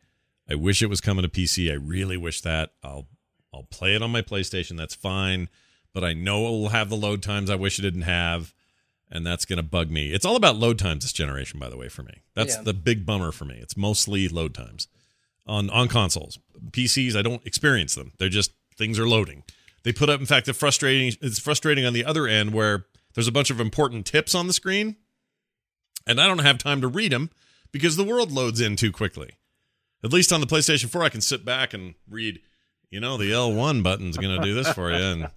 [0.48, 1.70] I wish it was coming to PC.
[1.70, 2.72] I really wish that.
[2.82, 3.06] I'll
[3.52, 4.76] I'll play it on my PlayStation.
[4.76, 5.48] That's fine.
[5.94, 8.52] But I know it will have the load times I wish it didn't have,
[9.10, 10.12] and that's gonna bug me.
[10.12, 12.22] It's all about load times this generation, by the way, for me.
[12.34, 12.62] That's Yeah.
[12.62, 13.54] the big bummer for me.
[13.62, 14.88] It's mostly load times
[15.46, 16.38] on on consoles.
[16.72, 18.12] PCs, I don't experience them.
[18.18, 19.44] They're just things are loading.
[19.84, 21.16] They put up, in fact, the frustrating.
[21.22, 24.52] It's frustrating on the other end where there's a bunch of important tips on the
[24.52, 24.96] screen,
[26.06, 27.30] and I don't have time to read them
[27.70, 29.30] because the world loads in too quickly.
[30.02, 32.40] At least on the PlayStation 4, I can sit back and read.
[32.90, 35.28] You know, the L1 button's going to do this for you, and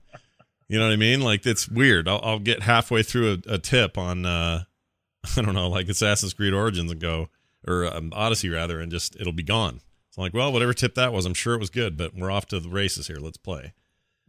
[0.67, 1.21] you know what I mean.
[1.21, 2.08] Like it's weird.
[2.08, 4.63] I'll, I'll get halfway through a, a tip on, uh
[5.38, 7.30] I don't know, like Assassin's Creed Origins, and go
[7.67, 9.82] or um, Odyssey rather, and just it'll be gone.
[10.12, 12.32] So I'm like, well, whatever tip that was, I'm sure it was good, but we're
[12.32, 13.17] off to the races here.
[13.17, 13.73] Let's play.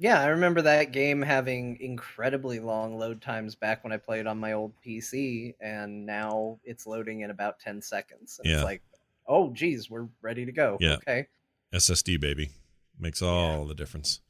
[0.00, 4.38] Yeah, I remember that game having incredibly long load times back when I played on
[4.38, 8.38] my old PC, and now it's loading in about 10 seconds.
[8.38, 8.56] And Yeah.
[8.58, 8.82] It's like,
[9.26, 10.78] oh, geez, we're ready to go.
[10.80, 10.96] Yeah.
[10.96, 11.26] Okay.
[11.74, 12.50] SSD baby
[12.98, 14.20] makes all the difference.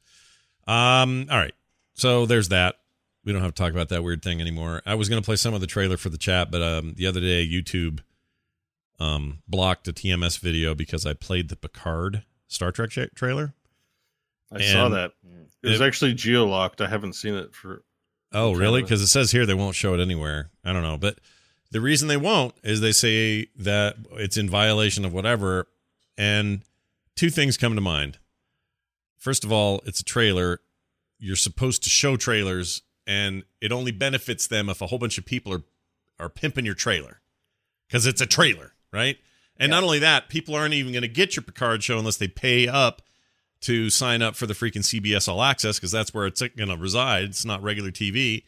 [0.67, 1.53] Um, all right,
[1.99, 2.75] so there's that.
[3.25, 4.81] We don't have to talk about that weird thing anymore.
[4.85, 7.05] I was going to play some of the trailer for the chat, but um, the
[7.05, 7.99] other day YouTube
[8.99, 13.53] um blocked a TMS video because I played the Picard Star Trek tra- trailer.
[14.51, 15.11] I saw that.
[15.63, 16.81] It was it- actually geolocked.
[16.81, 17.83] I haven't seen it for.
[18.31, 18.81] Oh, really?
[18.81, 20.51] Because it says here they won't show it anywhere.
[20.63, 21.19] I don't know, but
[21.71, 25.67] the reason they won't is they say that it's in violation of whatever.
[26.17, 26.61] And
[27.15, 28.17] two things come to mind.
[29.17, 30.61] First of all, it's a trailer.
[31.19, 35.25] You're supposed to show trailers, and it only benefits them if a whole bunch of
[35.25, 35.63] people are
[36.19, 37.21] are pimping your trailer
[37.87, 39.17] because it's a trailer, right?
[39.57, 42.27] And not only that, people aren't even going to get your Picard show unless they
[42.27, 43.01] pay up
[43.61, 46.77] to sign up for the freaking CBS All Access because that's where it's going to
[46.77, 47.25] reside.
[47.25, 48.43] It's not regular TV.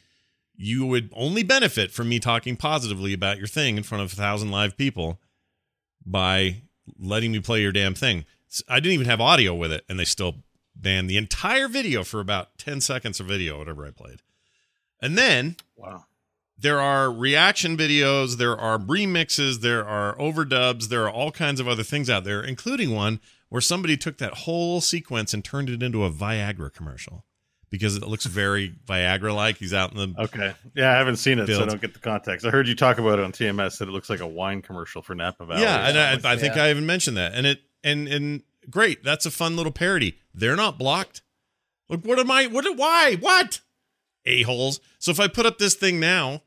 [0.56, 4.16] You would only benefit from me talking positively about your thing in front of a
[4.16, 5.20] thousand live people
[6.06, 6.62] by
[6.98, 8.26] letting me play your damn thing.
[8.70, 10.36] i didn't even have audio with it, and they still
[10.76, 14.22] banned the entire video for about 10 seconds of video, whatever I played.
[15.02, 16.06] And then Wow.
[16.58, 21.68] there are reaction videos, there are remixes, there are overdubs, there are all kinds of
[21.68, 25.84] other things out there, including one where somebody took that whole sequence and turned it
[25.84, 27.26] into a Viagra commercial
[27.70, 29.58] because it looks very Viagra like.
[29.58, 30.54] He's out in the Okay.
[30.76, 32.46] Yeah, I haven't seen it, so I don't get the context.
[32.46, 35.02] I heard you talk about it on TMS that it looks like a wine commercial
[35.02, 35.62] for Napa Valley.
[35.64, 36.64] Yeah, and I, I think Yeah.
[36.66, 37.34] I even mentioned that.
[37.34, 40.20] And it and and great, that's a fun little parody.
[40.34, 41.22] They're not blocked.
[41.90, 42.48] Look, what am I?
[42.48, 42.66] What?
[42.78, 43.16] Why?
[43.20, 43.62] What?
[44.26, 44.80] A holes.
[45.00, 46.42] So if I put up this thing now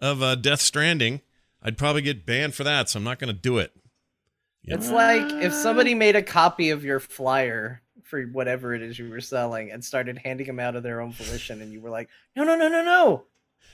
[0.00, 1.20] of uh, Death Stranding,
[1.62, 2.90] I'd probably get banned for that.
[2.90, 3.72] So I'm not going to do it.
[4.62, 4.74] Yeah.
[4.76, 9.08] It's like if somebody made a copy of your flyer for whatever it is you
[9.10, 12.08] were selling and started handing them out of their own volition, and you were like,
[12.36, 13.24] "No, no, no, no, no!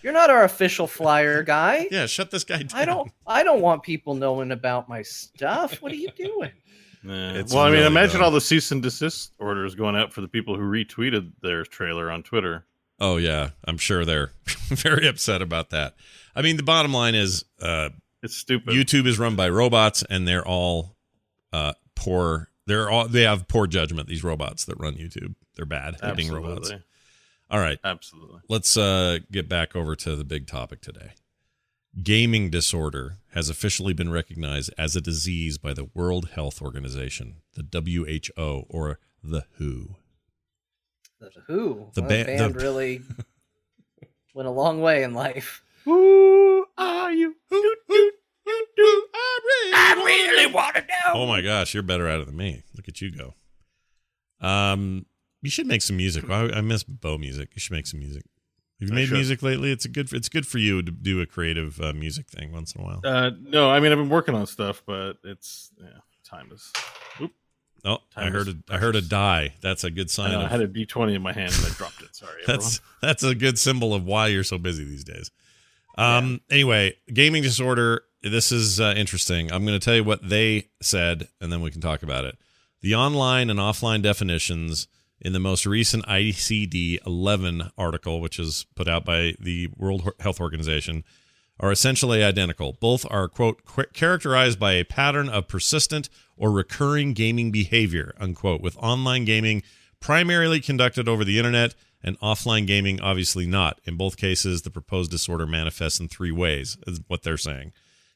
[0.03, 1.87] You're not our official flyer guy.
[1.91, 2.81] Yeah, shut this guy down.
[2.81, 5.83] I don't, I don't want people knowing about my stuff.
[5.83, 6.53] What are you doing?"
[7.03, 7.33] Yeah.
[7.33, 8.25] It's well, I mean, really imagine dumb.
[8.25, 12.11] all the cease and desist orders going out for the people who retweeted their trailer
[12.11, 12.67] on Twitter.
[12.99, 14.31] Oh yeah, I'm sure they're
[14.69, 15.95] very upset about that.
[16.37, 17.89] I mean, the bottom line is, uh,
[18.23, 18.75] It's stupid.
[18.75, 20.97] YouTube is run by robots, and they're all
[21.53, 22.49] uh, poor.
[22.67, 24.07] They're all they have poor judgment.
[24.09, 26.49] These robots that run YouTube, they're bad at Absolutely.
[26.49, 26.73] robots.
[27.51, 28.41] All right, Absolutely.
[28.49, 31.13] let's uh, get back over to the big topic today.
[32.03, 37.65] Gaming disorder has officially been recognized as a disease by the World Health Organization, the
[38.37, 39.97] WHO, or the WHO.
[41.21, 41.91] The Who?
[41.95, 43.03] The Well, ba- band the- really
[44.35, 45.63] went a long way in life.
[45.85, 47.35] Who are you?
[47.51, 48.11] Who, who,
[48.45, 50.53] who, who are we?
[51.13, 52.63] Oh my gosh, you're better at it than me.
[52.77, 53.35] Look at you go.
[54.47, 55.07] Um,
[55.43, 56.29] you should make some music.
[56.31, 57.51] I, I miss Beau music.
[57.55, 58.25] You should make some music.
[58.81, 59.15] Have you I made should.
[59.15, 59.71] music lately?
[59.71, 60.13] It's a good.
[60.13, 63.01] It's good for you to do a creative uh, music thing once in a while.
[63.05, 65.89] Uh, no, I mean I've been working on stuff, but it's yeah,
[66.25, 66.73] time is.
[67.21, 67.33] Oop,
[67.85, 68.55] oh, I heard a.
[68.71, 69.55] I heard a die.
[69.61, 70.33] That's a good I, sign.
[70.33, 72.17] know, I had a D twenty in my hand and I dropped it.
[72.17, 75.31] Sorry, that's that's a good symbol of why you're so busy these days.
[75.99, 76.41] Um.
[76.51, 78.03] Anyway, gaming disorder.
[78.23, 79.51] This is uh, interesting.
[79.51, 82.37] I'm going to tell you what they said, and then we can talk about it.
[82.83, 84.89] The online and offline definitions
[85.21, 90.41] in the most recent ICD 11 article, which is put out by the World Health
[90.41, 91.05] Organization,
[91.59, 92.73] are essentially identical.
[92.81, 93.61] Both are, quote,
[93.93, 99.63] characterized by a pattern of persistent or recurring gaming behavior, unquote, with online gaming
[100.01, 103.79] primarily conducted over the internet and offline gaming obviously not.
[103.85, 107.73] In both cases, the proposed disorder manifests in three ways, is what they're saying.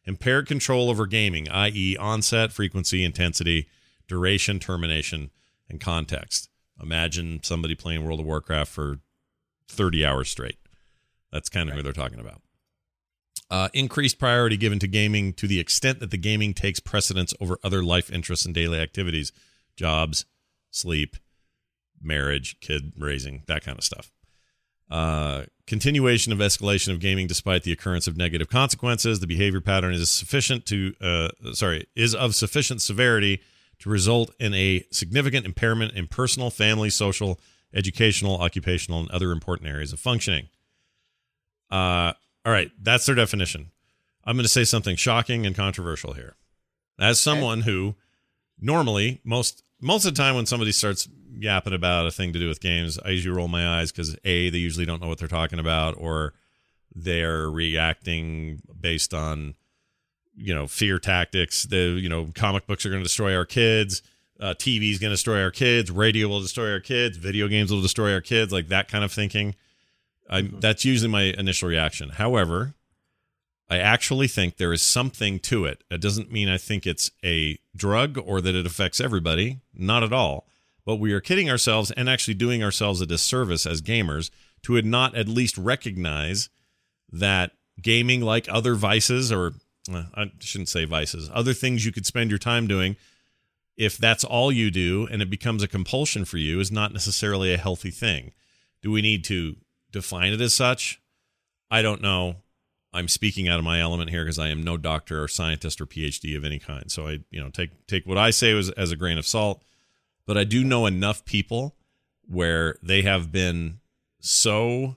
[0.06, 3.68] Impaired control over gaming, i.e., onset, frequency, intensity,
[4.08, 5.30] duration, termination,
[5.68, 6.48] and context.
[6.82, 8.98] Imagine somebody playing World of Warcraft for
[9.68, 10.58] 30 hours straight.
[11.32, 12.42] That's kind of who they're talking about.
[13.50, 17.58] Uh, increased priority given to gaming to the extent that the gaming takes precedence over
[17.62, 19.32] other life interests and daily activities,
[19.76, 20.24] jobs,
[20.70, 21.16] sleep,
[22.00, 24.10] marriage, kid raising, that kind of stuff.
[24.90, 29.20] Uh, continuation of escalation of gaming despite the occurrence of negative consequences.
[29.20, 33.40] The behavior pattern is sufficient to, uh, sorry, is of sufficient severity
[33.80, 37.38] to result in a significant impairment in personal, family, social,
[37.74, 40.48] educational, occupational, and other important areas of functioning.
[41.70, 42.12] Uh,
[42.44, 43.70] all right, that's their definition.
[44.24, 46.37] I'm going to say something shocking and controversial here.
[46.98, 47.96] As someone who
[48.60, 52.48] normally most most of the time when somebody starts yapping about a thing to do
[52.48, 55.28] with games, I usually roll my eyes because a they usually don't know what they're
[55.28, 56.34] talking about, or
[56.94, 59.54] they're reacting based on
[60.36, 61.64] you know fear tactics.
[61.64, 64.02] The you know comic books are going to destroy our kids.
[64.40, 65.90] Uh, TV is going to destroy our kids.
[65.90, 67.16] Radio will destroy our kids.
[67.16, 68.52] Video games will destroy our kids.
[68.52, 69.54] Like that kind of thinking.
[70.28, 72.08] I, That's usually my initial reaction.
[72.10, 72.74] However,
[73.68, 75.84] I actually think there is something to it.
[75.90, 79.60] It doesn't mean I think it's a drug or that it affects everybody.
[79.74, 80.46] Not at all.
[80.84, 84.30] But we are kidding ourselves and actually doing ourselves a disservice as gamers
[84.62, 86.50] to not at least recognize
[87.10, 89.52] that gaming, like other vices, or
[89.92, 92.96] Uh, I shouldn't say vices, other things you could spend your time doing,
[93.76, 97.52] if that's all you do and it becomes a compulsion for you, is not necessarily
[97.52, 98.32] a healthy thing.
[98.82, 99.56] Do we need to
[99.90, 101.00] define it as such?
[101.70, 102.36] I don't know.
[102.92, 105.86] I'm speaking out of my element here because I am no doctor or scientist or
[105.86, 106.90] PhD of any kind.
[106.90, 109.62] So I, you know, take take what I say as, as a grain of salt.
[110.26, 111.74] But I do know enough people
[112.26, 113.80] where they have been
[114.20, 114.96] so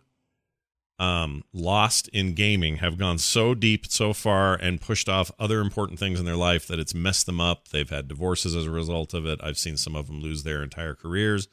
[1.00, 6.00] um, lost in gaming, have gone so deep so far, and pushed off other important
[6.00, 7.68] things in their life that it's messed them up.
[7.70, 9.40] They've had divorces as a result of it.
[9.44, 11.48] I've seen some of them lose their entire careers,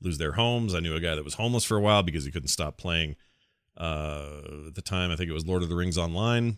[0.00, 0.74] lose their homes.
[0.74, 3.16] I knew a guy that was homeless for a while because he couldn't stop playing
[3.76, 6.56] uh, at the time I think it was Lord of the Rings Online.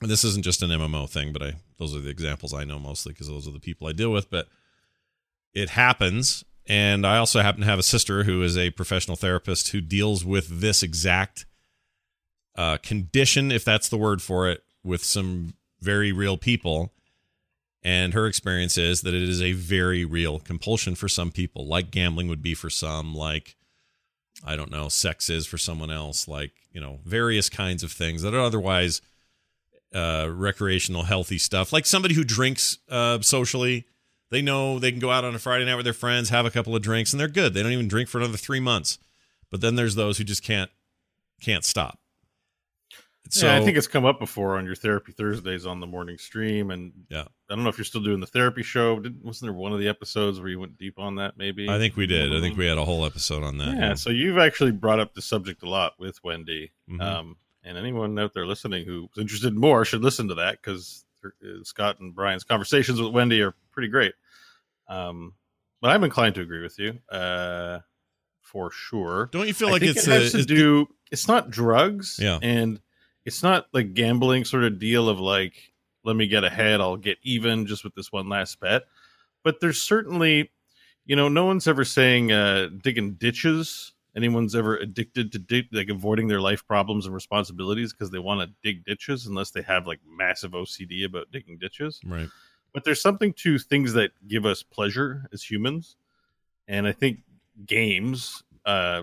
[0.00, 2.78] And this isn't just an MMO thing, but I those are the examples I know
[2.78, 4.30] mostly because those are the people I deal with.
[4.30, 4.48] But
[5.54, 9.68] it happens, and I also happen to have a sister who is a professional therapist
[9.68, 11.46] who deals with this exact
[12.56, 16.92] uh, condition, if that's the word for it, with some very real people.
[17.82, 21.90] And her experience is that it is a very real compulsion for some people, like
[21.90, 23.56] gambling would be for some, like
[24.44, 28.22] I don't know, sex is for someone else, like, you know, various kinds of things
[28.22, 29.00] that are otherwise
[29.94, 31.72] uh, recreational, healthy stuff.
[31.72, 33.86] Like somebody who drinks uh, socially,
[34.32, 36.50] they know they can go out on a Friday night with their friends, have a
[36.50, 37.52] couple of drinks, and they're good.
[37.52, 38.98] They don't even drink for another three months.
[39.50, 40.70] But then there's those who just can't
[41.42, 41.98] can't stop.
[43.28, 46.16] So yeah, I think it's come up before on your therapy Thursdays on the morning
[46.16, 48.98] stream, and yeah, I don't know if you're still doing the therapy show.
[48.98, 51.36] Did, wasn't there one of the episodes where you went deep on that?
[51.36, 52.34] Maybe I think we did.
[52.34, 53.76] I think we had a whole episode on that.
[53.76, 56.72] Yeah, so you've actually brought up the subject a lot with Wendy.
[56.90, 57.02] Mhm.
[57.02, 61.04] Um, and anyone out there listening who's interested more should listen to that because
[61.64, 64.14] Scott and Brian's conversations with Wendy are pretty great.
[64.88, 65.34] Um,
[65.80, 67.80] but I'm inclined to agree with you uh,
[68.40, 69.28] for sure.
[69.32, 70.88] Don't you feel I like it's it has a- to is- do?
[71.10, 72.38] It's not drugs, Yeah.
[72.42, 72.80] and
[73.26, 75.72] it's not like gambling sort of deal of like,
[76.04, 78.84] let me get ahead, I'll get even just with this one last bet.
[79.44, 80.50] But there's certainly,
[81.04, 83.92] you know, no one's ever saying uh, digging ditches.
[84.16, 88.40] Anyone's ever addicted to dig, like avoiding their life problems and responsibilities because they want
[88.40, 92.00] to dig ditches, unless they have like massive OCD about digging ditches.
[92.06, 92.28] Right.
[92.74, 95.96] But there's something to things that give us pleasure as humans,
[96.68, 97.20] and I think
[97.66, 99.02] games, uh,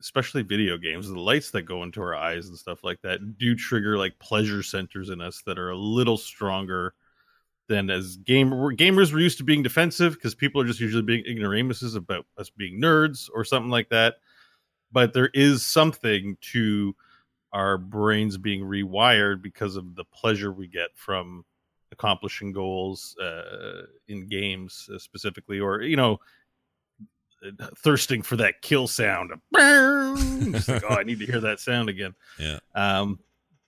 [0.00, 3.54] especially video games, the lights that go into our eyes and stuff like that do
[3.54, 6.94] trigger like pleasure centers in us that are a little stronger
[7.68, 11.24] than as game gamers were used to being defensive because people are just usually being
[11.26, 14.16] ignoramuses about us being nerds or something like that.
[14.92, 16.94] But there is something to
[17.52, 21.44] our brains being rewired because of the pleasure we get from
[21.94, 26.18] accomplishing goals uh, in games uh, specifically, or you know,
[27.78, 29.30] thirsting for that kill sound.
[30.52, 32.14] Just like, oh, I need to hear that sound again.
[32.38, 32.58] Yeah.
[32.74, 33.18] Um,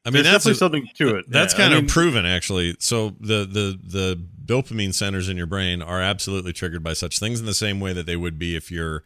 [0.05, 1.25] I mean, that's definitely a- something to it.
[1.29, 2.77] That's Yeah, I kind of proven, actually.
[2.79, 7.41] So the the the dopamine centers in your brain are absolutely triggered by such things
[7.41, 9.03] in the same way that they would be if you're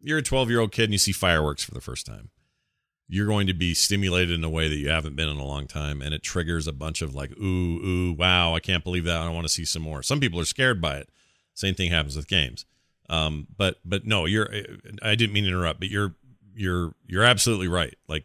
[0.00, 2.30] you're a 12 year old kid and you see fireworks for the first time.
[3.08, 5.66] You're going to be stimulated in a way that you haven't been in a long
[5.68, 9.16] time, and it triggers a bunch of like, ooh, ooh, wow, I can't believe that.
[9.20, 10.02] I want to see some more.
[10.02, 11.08] Some people are scared by it.
[11.54, 12.64] Same thing happens with games.
[13.08, 14.48] Um, but but no, you're.
[15.02, 16.14] I didn't mean to interrupt, but you're
[16.54, 17.94] you're you're absolutely right.
[18.08, 18.24] Like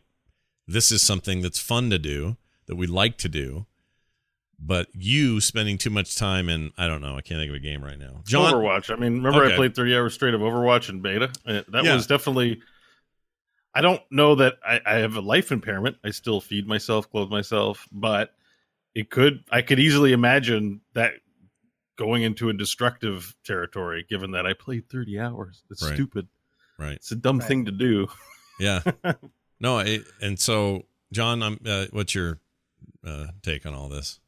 [0.67, 3.65] this is something that's fun to do that we like to do
[4.63, 7.59] but you spending too much time in i don't know i can't think of a
[7.59, 8.91] game right now Jon Overwatch.
[8.95, 9.53] I mean, remember Okay.
[9.53, 11.31] I played 30 hours straight of Overwatch in beta?
[11.47, 11.95] Uh, That Yeah.
[11.95, 12.61] was definitely.
[13.73, 15.97] I don't know that I, I have a life impairment.
[16.03, 18.33] I still feed myself, clothe myself, but
[18.93, 19.43] it could.
[19.51, 21.13] I could easily imagine that
[21.97, 25.63] going into a destructive territory, given that I played 30 hours.
[25.69, 25.93] It's Right.
[25.93, 26.27] stupid.
[26.77, 27.47] right It's a dumb Right.
[27.47, 28.07] thing to do.
[28.59, 28.81] yeah
[29.59, 32.39] no it, and so Jon i'm uh, what's your
[33.05, 34.19] uh, take on all this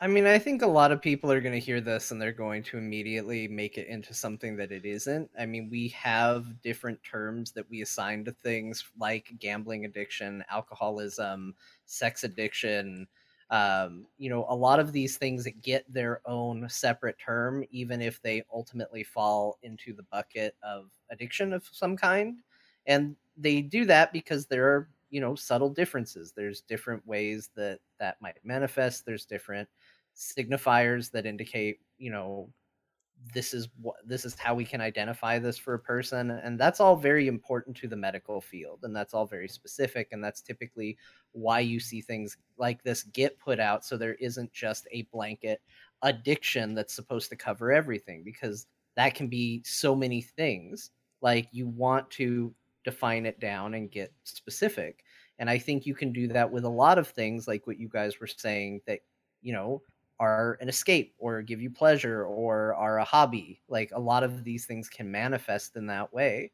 [0.00, 2.30] I mean, I think a lot of people are going to hear this and they're
[2.30, 5.28] going to immediately make it into something that it isn't.
[5.36, 11.56] I mean, we have different terms that we assign to things like gambling addiction, alcoholism,
[11.84, 13.08] sex addiction.
[13.50, 18.00] Um, you know, a lot of these things that get their own separate term, even
[18.00, 22.38] if they ultimately fall into the bucket of addiction of some kind.
[22.86, 26.32] And they do that because there are, you know, subtle differences.
[26.36, 29.04] There's different ways that that might manifest.
[29.06, 29.68] There's different
[30.18, 32.50] signifiers that indicate you know
[33.34, 36.80] this is what this is how we can identify this for a person and that's
[36.80, 40.96] all very important to the medical field and that's all very specific and that's typically
[41.32, 45.60] why you see things like this get put out so there isn't just a blanket
[46.02, 48.66] addiction that's supposed to cover everything because
[48.96, 50.90] that can be so many things
[51.20, 52.54] like you want to
[52.84, 55.04] define it down and get specific
[55.38, 57.88] and i think you can do that with a lot of things like what you
[57.88, 59.00] guys were saying that
[59.42, 59.82] you know
[60.20, 63.62] are an escape or give you pleasure or are a hobby.
[63.68, 66.52] Like a lot of these things can manifest in that way.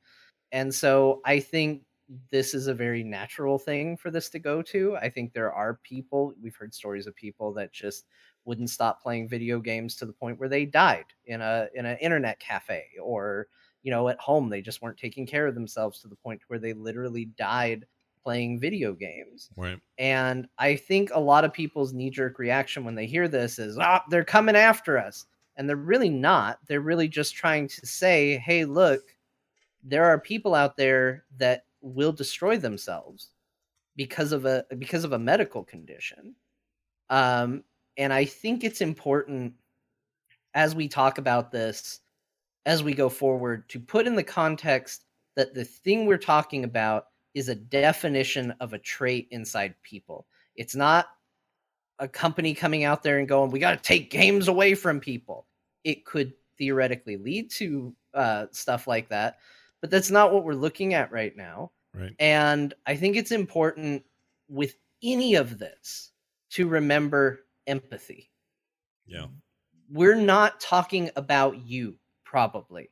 [0.52, 1.84] And so I think
[2.30, 4.96] this is a very natural thing for this to go to.
[4.96, 8.06] I think there are people, we've heard stories of people that just
[8.44, 11.96] wouldn't stop playing video games to the point where they died in a in an
[11.98, 13.48] internet cafe or
[13.82, 16.58] you know at home they just weren't taking care of themselves to the point where
[16.58, 17.86] they literally died
[18.24, 19.50] playing video games.
[19.56, 23.58] right And I think a lot of people's knee jerk reaction when they hear this
[23.58, 25.26] is, ah, they're coming after us.
[25.56, 26.58] And they're really not.
[26.66, 29.02] They're really just trying to say, hey, look,
[29.84, 33.30] there are people out there that will destroy themselves
[33.94, 36.34] because of a because of a medical condition.
[37.10, 37.62] Um,
[37.96, 39.52] and I think it's important
[40.54, 42.00] as we talk about this,
[42.66, 45.04] as we go forward, to put in the context
[45.36, 50.26] that the thing we're talking about is a definition of a trait inside people.
[50.56, 51.08] It's not
[51.98, 55.46] a company coming out there and going, we got to take games away from people.
[55.82, 59.38] It could theoretically lead to uh, stuff like that,
[59.80, 61.72] but that's not what we're looking at right now.
[61.92, 64.04] right And I think it's important
[64.48, 66.12] with any of this
[66.50, 68.30] to remember empathy.
[69.06, 69.26] yeah
[69.90, 72.90] We're not talking about you, probably.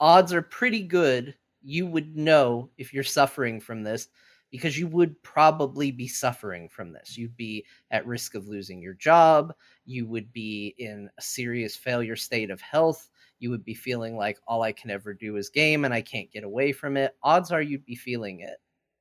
[0.00, 1.34] Odds are pretty good
[1.64, 4.08] you would know if you're suffering from this
[4.50, 7.18] because you would probably be suffering from this.
[7.18, 9.52] You'd be at risk of losing your job.
[9.84, 13.10] You would be in a serious failure state of health.
[13.40, 16.30] You would be feeling like all I can ever do is game and I can't
[16.30, 17.16] get away from it.
[17.22, 18.58] Odds are you'd be feeling it.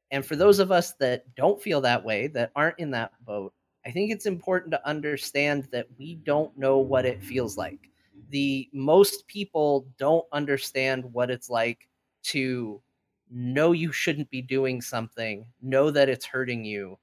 [0.09, 3.53] And for those of us that don't feel that way, that aren't in that boat,
[3.86, 7.91] I think it's important to understand that we don't know what it feels like.
[8.30, 11.88] The most people don't understand what it's like
[12.24, 12.82] to
[13.30, 16.97] know you shouldn't be doing something, know that it's hurting you,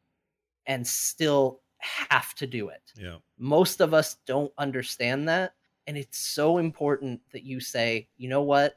[0.66, 2.82] and still have to do it.
[2.96, 5.54] yeah Most of us don't understand that.
[5.86, 8.76] And it's so important that you say, you know what?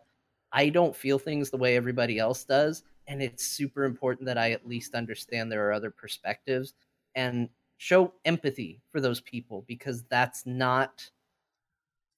[0.52, 2.84] I don't feel things the way everybody else does.
[3.08, 6.74] And it's super important that I at least understand there are other perspectives
[7.16, 11.10] and show empathy for those people because that's not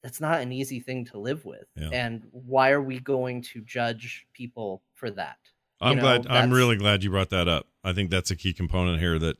[0.06, 1.66] that's not an easy thing to live with.
[1.76, 1.89] Yeah.
[1.91, 5.38] And why are we going to judge people for that?
[5.82, 6.28] You I'm know, glad.
[6.28, 7.66] I'm really glad you brought that up.
[7.84, 9.18] I think that's a key component here.
[9.18, 9.38] That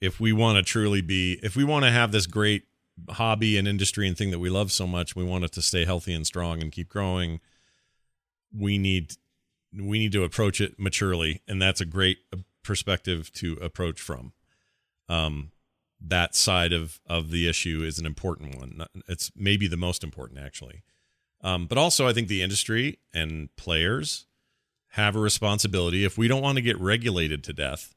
[0.00, 2.66] if we want to truly be, if we want to have this great
[3.10, 5.84] hobby and industry and thing that we love so much, we want it to stay
[5.84, 7.40] healthy and strong and keep growing.
[8.56, 9.14] We need
[9.76, 12.18] we need to approach it maturely, and that's a great
[12.62, 14.34] perspective to approach from.
[15.08, 15.50] Um,
[16.00, 18.86] that side of of the issue is an important one.
[19.08, 20.82] It's maybe the most important actually.
[21.40, 24.26] Um, but also, I think the industry and players
[24.92, 27.94] have a responsibility if we don't want to get regulated to death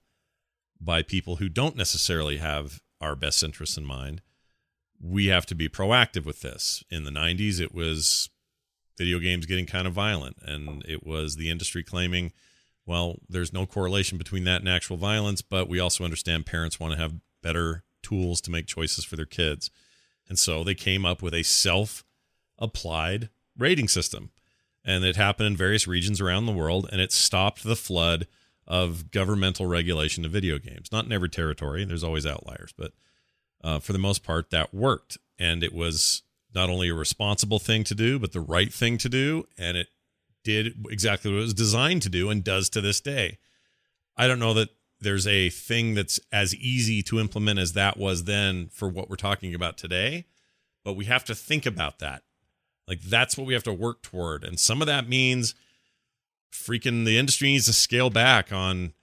[0.80, 4.22] by people who don't necessarily have our best interests in mind.
[5.00, 6.84] We have to be proactive with this.
[6.92, 8.30] In the 90s, it was
[8.98, 12.34] video games getting kind of violent, and it was the industry claiming,
[12.86, 16.94] well, there's no correlation between that and actual violence, but we also understand parents want
[16.94, 19.72] to have better tools to make choices for their kids.
[20.28, 22.04] And so they came up with a self
[22.58, 24.32] applied rating system.
[24.84, 28.28] And it happened in various regions around the world, and it stopped the flood
[28.68, 30.92] of governmental regulation of video games.
[30.92, 32.92] Not in every territory, there's always outliers, but
[33.64, 35.18] uh, for the most part, that worked.
[35.38, 39.10] And it was not only a responsible thing to do, but the right thing to
[39.10, 39.48] do.
[39.58, 39.88] And it
[40.44, 43.38] did exactly what it was designed to do and does to this day.
[44.18, 44.70] I don't know that
[45.02, 49.16] there's a thing that's as easy to implement as that was then for what we're
[49.16, 50.26] talking about today,
[50.86, 52.24] but we have to think about that.
[52.88, 54.44] Like that's what we have to work toward.
[54.44, 55.56] And some of that means
[56.52, 58.94] freaking the industry needs to scale back on,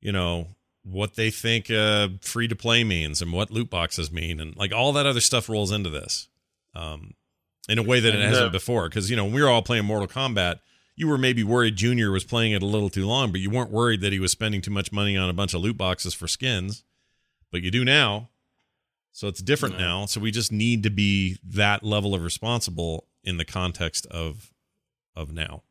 [0.00, 0.48] you know,
[0.84, 4.40] what they think uh, free to play means and what loot boxes mean.
[4.40, 6.28] And like all that other stuff rolls into this
[6.74, 7.14] um,
[7.68, 8.88] in a way that it hasn't uh, before.
[8.88, 10.58] Because, you know, when we were all playing Mortal Kombat,
[10.96, 13.70] you were maybe worried Junior was playing it a little too long, but you weren't
[13.70, 16.28] worried that he was spending too much money on a bunch of loot boxes for
[16.28, 16.84] skins.
[17.50, 18.30] But you do now.
[19.12, 19.84] So it's different no.
[20.00, 20.06] now.
[20.06, 24.52] So we just need to be that level of responsible in the context of
[25.14, 25.62] of now.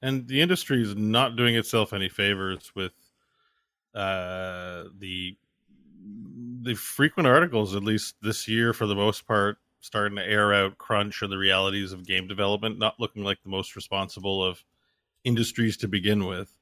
[0.00, 2.92] And the industry is not doing itself any favors with
[3.94, 5.36] uh, the
[6.62, 10.78] the frequent articles, at least this year for the most part, starting to air out
[10.78, 14.64] crunch and the realities of game development, not looking like the most responsible of
[15.24, 16.56] industries to begin with.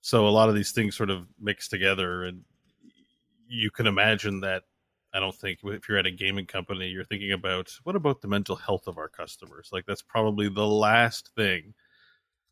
[0.00, 2.42] So a lot of these things sort of mix together, and
[3.48, 4.62] you can imagine that.
[5.12, 8.28] I don't think if you're at a gaming company, you're thinking about what about the
[8.28, 9.70] mental health of our customers?
[9.72, 11.72] Like that's probably the last thing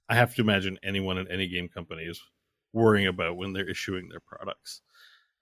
[0.09, 2.21] I have to imagine anyone in any game company is
[2.73, 4.81] worrying about when they're issuing their products.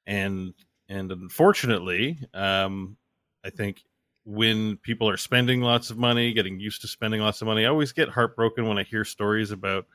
[0.07, 0.53] And
[0.89, 2.97] and unfortunately, um,
[3.45, 3.83] I think
[4.25, 7.65] when people are spending lots of money, getting used to spending lots of money.
[7.65, 9.87] I always get heartbroken when I hear stories about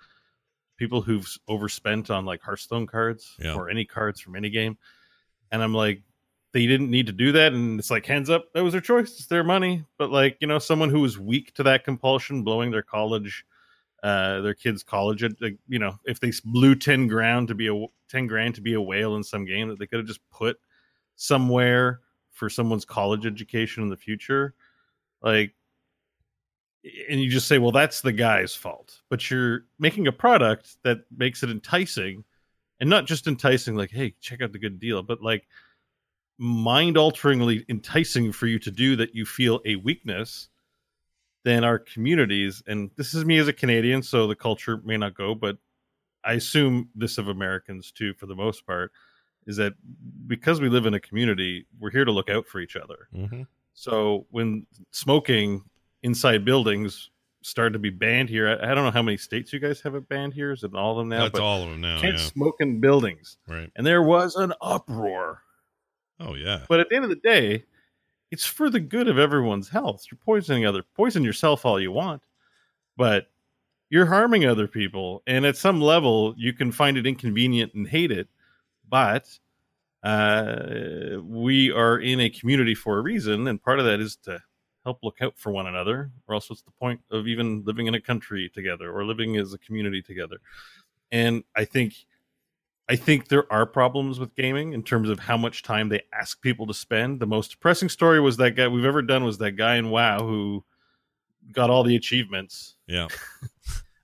[0.78, 3.53] people who've overspent on like Hearthstone cards yeah.
[3.53, 4.78] or any cards from any game.
[5.51, 6.01] And I'm like,
[6.53, 7.53] they didn't need to do that.
[7.53, 9.11] And it's like, hands up, that was their choice.
[9.11, 9.86] It's their money.
[9.97, 13.45] But like, you know, someone who was weak to that compulsion, blowing their college,
[14.03, 17.86] uh, their kids' college, like, you know, if they blew 10 grand to be a
[18.09, 20.57] 10 grand to be a whale in some game that they could have just put
[21.15, 22.01] somewhere
[22.38, 24.53] for someone's college education in the future
[25.23, 25.53] like
[27.09, 30.99] and you just say well that's the guy's fault but you're making a product that
[31.15, 32.23] makes it enticing
[32.79, 35.47] and not just enticing like hey check out the good deal but like
[36.38, 40.49] mind alteringly enticing for you to do that you feel a weakness
[41.43, 45.15] then our communities and this is me as a canadian so the culture may not
[45.15, 45.57] go but
[46.23, 48.91] i assume this of americans too for the most part
[49.47, 49.73] is that
[50.27, 53.07] because we live in a community, we're here to look out for each other.
[53.15, 53.43] Mm-hmm.
[53.73, 55.63] So when smoking
[56.03, 57.09] inside buildings
[57.41, 59.95] started to be banned here, I, I, don't know how many states you guys have
[59.95, 60.51] it banned here.
[60.51, 61.23] Is it all of them now?
[61.23, 62.01] That's but all of them now.
[62.01, 62.23] Can't yeah.
[62.23, 63.37] smoke in buildings.
[63.47, 63.71] Right.
[63.75, 65.41] And there was an uproar.
[66.19, 66.65] Oh yeah.
[66.67, 67.63] But at the end of the day,
[68.31, 70.05] it's for the good of everyone's health.
[70.11, 72.21] You're poisoning other poison yourself all you want,
[72.97, 73.27] but
[73.89, 75.23] you're harming other people.
[75.27, 78.27] And at some level, you can find it inconvenient and hate it
[78.89, 79.27] but
[80.03, 84.39] uh, we are in a community for a reason, and part of that is to
[84.83, 87.95] help look out for one another, or else what's the point of even living in
[87.95, 90.38] a country together or living as a community together?
[91.11, 91.93] And I think
[92.89, 96.41] I think there are problems with gaming in terms of how much time they ask
[96.41, 97.19] people to spend.
[97.19, 100.19] The most depressing story was that guy we've ever done was that guy in WoW
[100.19, 100.63] who
[101.51, 102.75] got all the achievements.
[102.88, 103.07] Yeah.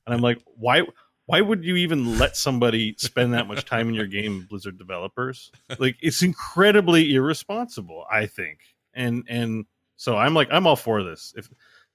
[0.06, 0.84] and I'm like, why
[1.26, 5.52] why would you even let somebody spend that much time in your game blizzard developers?
[5.80, 8.60] Like it's incredibly irresponsible i think.
[8.94, 9.66] And and
[9.96, 11.34] so i'm like i'm all for this.
[11.38, 11.50] If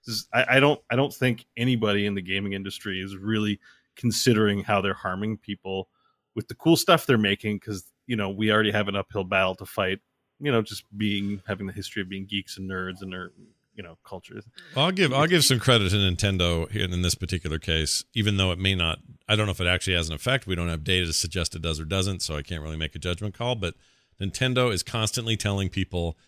[0.07, 3.61] this I, I don't i don't think anybody in the gaming industry is really
[3.97, 5.89] considering how they're harming people
[6.35, 9.55] with the cool stuff they're making because you know we already have an uphill battle
[9.57, 9.99] to fight
[10.41, 13.33] you know just being having the history of being geeks and nerds and they're
[13.79, 14.45] you know cultures.
[14.77, 18.53] I'll give I'll give some credit to Nintendo here in this particular case, even though
[18.53, 18.99] it may not.
[19.27, 20.47] I don't know if it actually has an effect.
[20.47, 22.95] We don't have data to suggest it does or doesn't, so I can't really make
[22.95, 23.55] a judgment call.
[23.55, 23.75] But
[24.21, 26.19] Nintendo is constantly telling people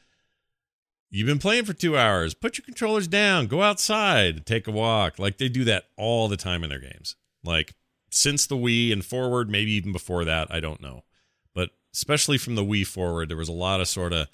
[1.13, 2.35] You've been playing for two hours.
[2.35, 3.49] Put your controllers down.
[3.49, 4.47] Go outside.
[4.47, 5.19] Take a walk.
[5.19, 7.17] Like they do that all the time in their games.
[7.43, 7.75] Like
[8.11, 11.03] since the Wii and forward, maybe even before that, I don't know.
[11.53, 14.29] But especially from the Wii forward, there was a lot of sort of,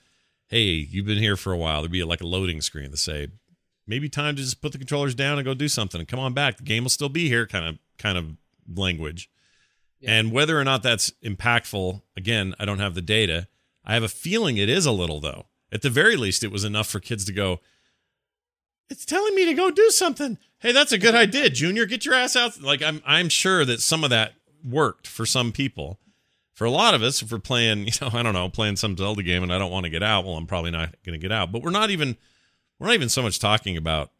[0.49, 1.83] hey, you've been here for a while.
[1.83, 3.29] There'd be like a loading screen to say,
[3.87, 6.35] maybe time to just put the controllers down and go do something and come on
[6.35, 6.57] back.
[6.57, 8.37] The game will still be here, kind of kind of
[8.75, 9.31] language.
[10.01, 10.13] Yeah.
[10.13, 13.49] And whether or not that's impactful, again, I don't have the data.
[13.85, 15.47] I have a feeling it is a little though.
[15.73, 17.61] At the very least, it was enough for kids to go,
[18.89, 20.39] it's telling me to go do something.
[20.59, 21.87] Hey, that's a good idea, Junior.
[21.87, 22.61] Get your ass out.
[22.61, 24.35] Like I'm I'm sure that some of that
[24.65, 25.99] worked for some people.
[26.57, 28.97] For a lot of us, if we're playing, you know, I don't know, playing some
[28.97, 31.23] Zelda game and I don't want to get out, well, I'm probably not going to
[31.23, 31.53] get out.
[31.53, 32.17] But we're not even
[32.79, 34.11] we're not even so much talking about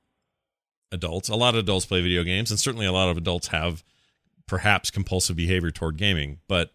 [0.93, 1.29] adults.
[1.29, 3.83] A lot of adults play video games, and certainly a lot of adults have
[4.47, 6.39] perhaps compulsive behavior toward gaming.
[6.47, 6.73] But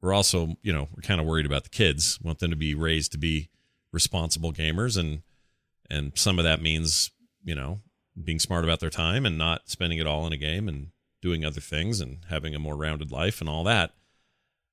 [0.00, 2.18] we're also, you know, we're kind of worried about the kids.
[2.22, 3.50] We want them to be raised to be
[3.92, 5.22] responsible gamers and
[5.90, 7.10] and some of that means
[7.44, 7.80] you know
[8.24, 10.88] being smart about their time and not spending it all in a game and
[11.20, 13.92] doing other things and having a more rounded life and all that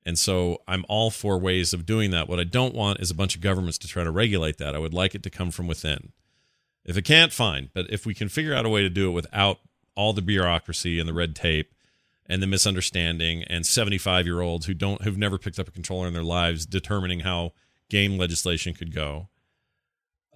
[0.04, 3.14] and so i'm all for ways of doing that what i don't want is a
[3.14, 5.66] bunch of governments to try to regulate that i would like it to come from
[5.66, 6.12] within
[6.84, 9.12] if it can't fine but if we can figure out a way to do it
[9.12, 9.58] without
[9.94, 11.74] all the bureaucracy and the red tape
[12.30, 16.06] and the misunderstanding and 75 year olds who don't who've never picked up a controller
[16.06, 17.52] in their lives determining how
[17.90, 19.28] game legislation could go.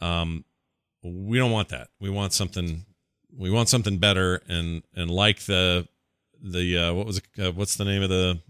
[0.02, 0.44] Um,
[1.02, 1.88] we don't want that.
[2.00, 2.84] We want something.
[3.34, 5.88] We want something better, and and like the
[6.42, 8.40] the uh, what was it, uh, what's the name of the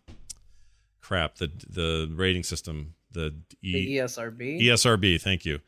[1.04, 5.20] crap the the rating system the, e- the ESRB ESRB.
[5.20, 5.60] Thank you.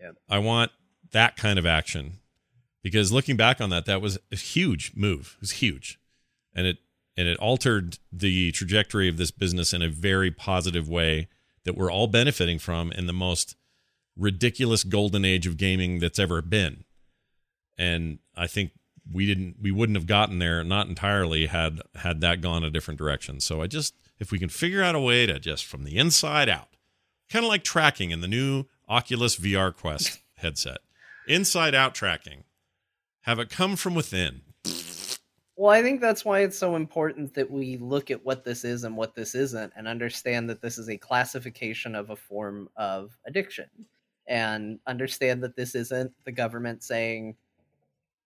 [0.00, 0.12] Yeah.
[0.28, 0.72] I want
[1.12, 2.14] that kind of action
[2.82, 5.34] because looking back on that, that was a huge move.
[5.36, 5.98] It was huge,
[6.54, 6.78] and it
[7.16, 11.28] and it altered the trajectory of this business in a very positive way
[11.64, 13.56] that we're all benefiting from in the most
[14.16, 16.84] ridiculous golden age of gaming that's ever been.
[17.76, 18.72] And I think
[19.12, 22.98] we didn't we wouldn't have gotten there not entirely had had that gone a different
[22.98, 23.40] direction.
[23.40, 26.48] So I just if we can figure out a way to just from the inside
[26.48, 26.76] out,
[27.30, 30.78] kind of like tracking in the new Oculus VR Quest headset.
[31.26, 32.44] Inside out tracking.
[33.22, 34.42] Have it come from within.
[35.56, 38.84] Well, I think that's why it's so important that we look at what this is
[38.84, 43.18] and what this isn't and understand that this is a classification of a form of
[43.26, 43.68] addiction
[44.28, 47.34] and understand that this isn't the government saying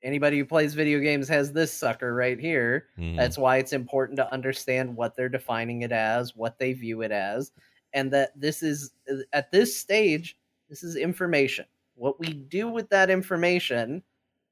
[0.03, 2.89] anybody who plays video games has this sucker right here.
[2.99, 3.17] Mm.
[3.17, 7.13] That's why it's important to understand what they're defining it as, what they view it
[7.13, 7.53] as,
[7.93, 8.93] and that this is
[9.33, 10.37] at this stage,
[10.69, 11.67] this is information.
[11.95, 14.03] What we do with that information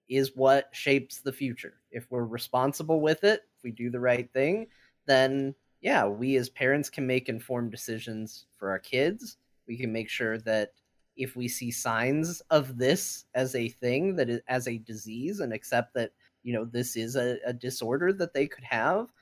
[0.09, 1.75] is what shapes the future.
[1.91, 4.67] If we're responsible with it, if we do the right thing,
[5.07, 9.39] then yeah, we as parents can make informed decisions for our kids.
[9.67, 10.73] We can make sure that
[11.21, 15.53] if we see signs of this as a thing that is as a disease and
[15.53, 16.11] accept that
[16.43, 19.12] you know this is a, a disorder that they could have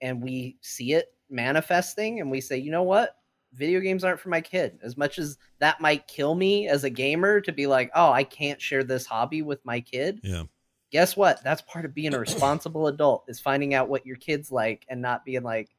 [0.00, 3.16] and we see it manifesting and we say you know what
[3.52, 4.78] video games aren't for my kid.
[4.82, 8.24] As much as that might kill me as a gamer to be like, oh, I
[8.24, 10.20] can't share this hobby with my kid.
[10.22, 10.44] Yeah.
[10.90, 11.42] Guess what?
[11.44, 15.00] That's part of being a responsible adult is finding out what your kids like and
[15.00, 15.70] not being like,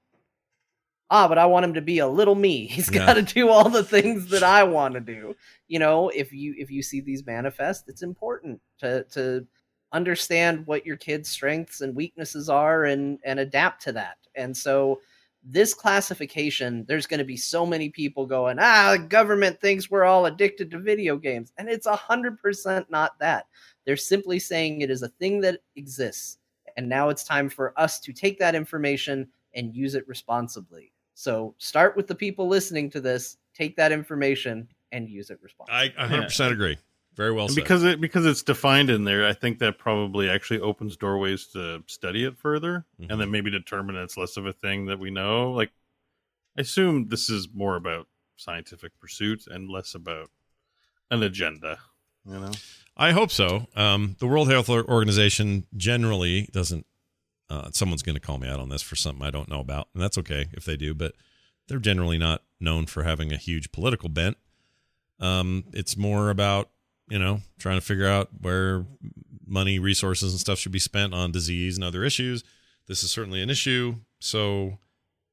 [1.10, 2.66] ah, but I want him to be a little me.
[2.68, 3.06] He's yeah.
[3.06, 5.36] got to do all the things that I want to do.
[5.68, 9.46] You know, if you if you see these manifest, it's important to to
[9.92, 14.18] understand what your kid's strengths and weaknesses are and and adapt to that.
[14.36, 15.00] And so
[15.44, 20.06] this classification, there's going to be so many people going, ah, the government thinks we're
[20.06, 21.52] all addicted to video games.
[21.58, 23.48] And it's 100% not that.
[23.86, 26.38] They're simply saying it is a thing that exists.
[26.78, 30.93] And now it's time for us to take that information and use it responsibly.
[31.14, 35.94] So start with the people listening to this, take that information and use it responsibly.
[35.98, 36.52] I 100% yeah.
[36.52, 36.78] agree.
[37.16, 37.56] Very well said.
[37.56, 41.84] Because it because it's defined in there, I think that probably actually opens doorways to
[41.86, 43.12] study it further, mm-hmm.
[43.12, 45.52] and then maybe determine it's less of a thing that we know.
[45.52, 45.72] Like,
[46.58, 50.32] I assume this is more about scientific pursuit and less about
[51.12, 51.78] an agenda.
[52.26, 52.52] You know,
[52.98, 53.68] I hope so.
[53.76, 56.88] Um, the World Health Organization generally doesn't.
[57.54, 59.90] Uh, someone's going to call me out on this for something I don't know about,
[59.94, 60.94] and that's okay if they do.
[60.94, 61.14] But
[61.68, 64.38] they're generally not known for having a huge political bent.
[65.20, 66.70] Um, it's more about
[67.10, 68.86] you know, trying to figure out where
[69.46, 72.44] money, resources, and stuff should be spent on disease and other issues.
[72.88, 74.80] This is certainly an issue, so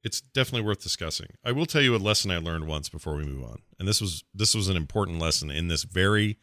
[0.02, 1.28] it's definitely worth discussing.
[1.44, 4.00] I will tell you a lesson I learned once before we move on, and this
[4.00, 6.38] was this was an important lesson in this very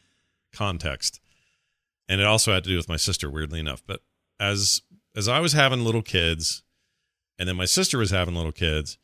[0.54, 1.20] context,
[2.10, 3.84] and it also had to do with my sister, weirdly enough.
[3.86, 4.02] But
[4.40, 4.82] as
[5.18, 6.62] as I was having little kids,
[7.40, 9.00] and then my sister was having little kids,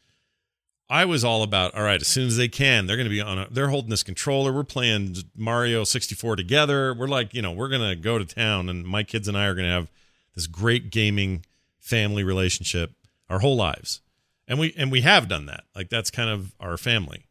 [0.88, 3.20] I was all about, all right, as soon as they can, they're going to be
[3.20, 4.53] on a, they're holding this controller.
[4.53, 6.93] We're playing Mario 64 together.
[6.93, 9.47] We're like, you know, we're going to go to town and my kids and I
[9.47, 9.89] are going to have
[10.36, 11.45] this great gaming
[11.80, 12.91] family relationship
[13.28, 14.01] our whole lives.
[14.47, 15.64] And we and we have done that.
[15.74, 17.26] Like that's kind of our family.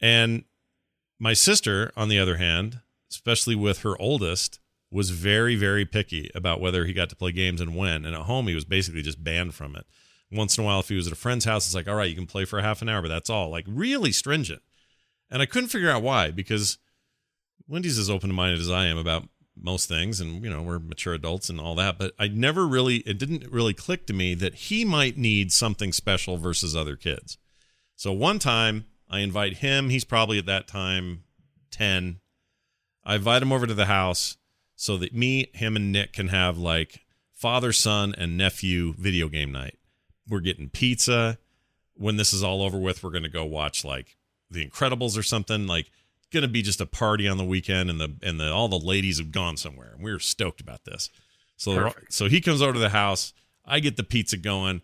[0.00, 0.44] And
[1.18, 2.80] my sister, on the other hand,
[3.10, 4.60] especially with her oldest,
[4.90, 8.04] was very, very picky about whether he got to play games and when.
[8.04, 9.86] And at home, he was basically just banned from it.
[10.30, 12.08] Once in a while, if he was at a friend's house, it's like, all right,
[12.08, 13.50] you can play for a half an hour, but that's all.
[13.50, 14.62] Like, really stringent.
[15.30, 16.78] And I couldn't figure out why, because
[17.66, 20.20] Wendy's as open minded as I am about most things.
[20.20, 21.98] And, you know, we're mature adults and all that.
[21.98, 25.92] But I never really, it didn't really click to me that he might need something
[25.92, 27.36] special versus other kids.
[27.94, 29.90] So one time, I invite him.
[29.90, 31.24] He's probably at that time
[31.72, 32.20] 10.
[33.04, 34.37] I invite him over to the house
[34.80, 37.04] so that me, him, and Nick can have like
[37.34, 39.76] father, son, and nephew video game night.
[40.28, 41.38] We're getting pizza.
[41.94, 44.16] When this is all over with, we're going to go watch like
[44.52, 45.66] The Incredibles or something.
[45.66, 45.90] Like,
[46.30, 48.78] going to be just a party on the weekend, and the and the all the
[48.78, 51.10] ladies have gone somewhere, and we are stoked about this.
[51.56, 53.32] So so he comes over to the house.
[53.66, 54.82] I get the pizza going.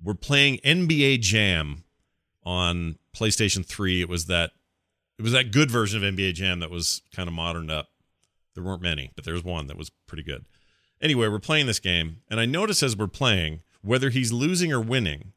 [0.00, 1.82] We're playing NBA Jam
[2.44, 4.02] on PlayStation 3.
[4.02, 4.52] It was that
[5.18, 7.88] it was that good version of NBA Jam that was kind of moderned up.
[8.54, 10.44] There weren't many, but there's one that was pretty good.
[11.00, 14.80] Anyway, we're playing this game, and I notice as we're playing, whether he's losing or
[14.80, 15.32] winning,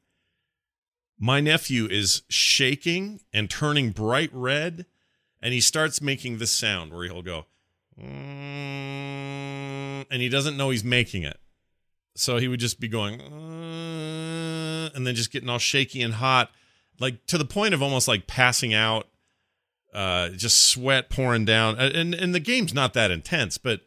[1.17, 4.85] my nephew is shaking and turning bright red,
[5.41, 7.45] and he starts making this sound where he'll go,
[7.99, 8.05] "Mm,"
[10.11, 11.39] and he doesn't know he's making it.
[12.15, 16.51] So he would just be going, "Uh," and then just getting all shaky and hot,
[16.99, 19.07] like to the point of almost like passing out,
[19.95, 21.79] uh, just sweat pouring down.
[21.79, 23.81] And and the game's not that intense, but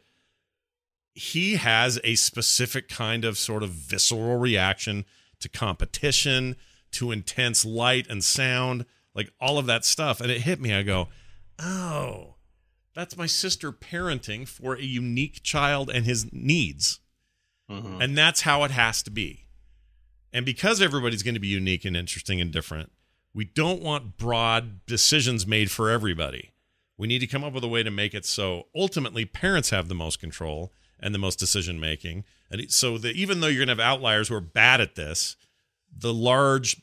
[1.13, 5.05] he has a specific kind of sort of visceral reaction
[5.39, 6.55] to competition,
[6.91, 10.19] to intense light and sound, like all of that stuff.
[10.19, 10.73] And it hit me.
[10.73, 11.09] I go,
[11.59, 12.35] oh,
[12.95, 16.99] that's my sister parenting for a unique child and his needs.
[17.69, 18.03] Mhm.
[18.03, 19.45] And that's how it has to be.
[20.33, 22.91] And because everybody's going to be unique and interesting and different,
[23.33, 26.51] we don't want broad decisions made for everybody.
[26.97, 29.87] We need to come up with a way to make it so ultimately parents have
[29.87, 32.25] the most control and the most decision making.
[32.51, 35.37] And so that even though you're going to have outliers who are bad at this,
[35.95, 36.81] the large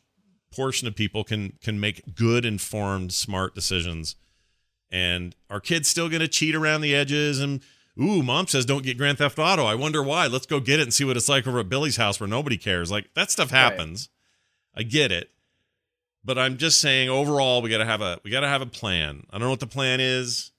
[0.55, 4.16] portion of people can can make good informed smart decisions.
[4.90, 7.61] And our kids still going to cheat around the edges and
[8.01, 9.66] ooh mom says don't get grand theft auto.
[9.66, 10.28] I wonder why.
[10.28, 12.57] Let's go get it and see what it's like over at billy's house where nobody
[12.57, 12.90] cares.
[12.90, 14.09] Like that stuff happens.
[14.74, 15.30] I get it
[16.27, 18.66] but i'm just saying overall we got to have a we got to have a
[18.66, 20.51] plan i don't know what the plan is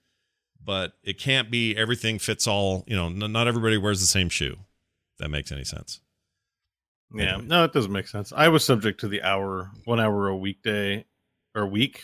[0.63, 4.30] but it can't be everything fits all you know n- not everybody wears the same
[4.30, 5.99] shoe if that makes any sense
[7.13, 7.45] Yeah, Anyway.
[7.47, 8.34] no, it doesn't make sense.
[8.36, 11.05] I was subject to the hour, one hour a weekday
[11.55, 12.01] or week,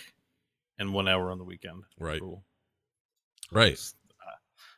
[0.80, 1.84] and one hour on the weekend.
[2.00, 2.22] Right.
[2.22, 2.46] rule.
[3.52, 3.78] right
[4.22, 4.32] Uh,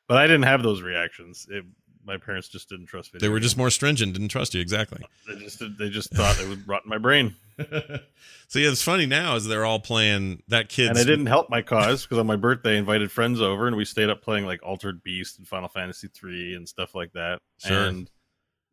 [0.07, 1.45] But I didn't have those reactions.
[1.49, 1.63] It,
[2.05, 3.25] my parents just didn't trust video.
[3.27, 6.47] they were just more stringent didn't trust you exactly They just they just thought it
[6.47, 10.89] would rot my brain, so yeah, it's funny now is they're all playing that kid.
[10.89, 13.75] and it didn't help my cause because on my birthday, I invited friends over, and
[13.75, 17.39] we stayed up playing like Altered Beast and Final Fantasy three and stuff like that.
[17.59, 17.85] Sure.
[17.85, 18.09] And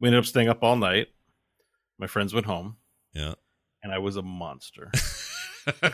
[0.01, 1.09] we ended up staying up all night.
[1.99, 2.77] My friends went home,
[3.15, 3.35] Yeah.
[3.85, 4.91] and I was a monster.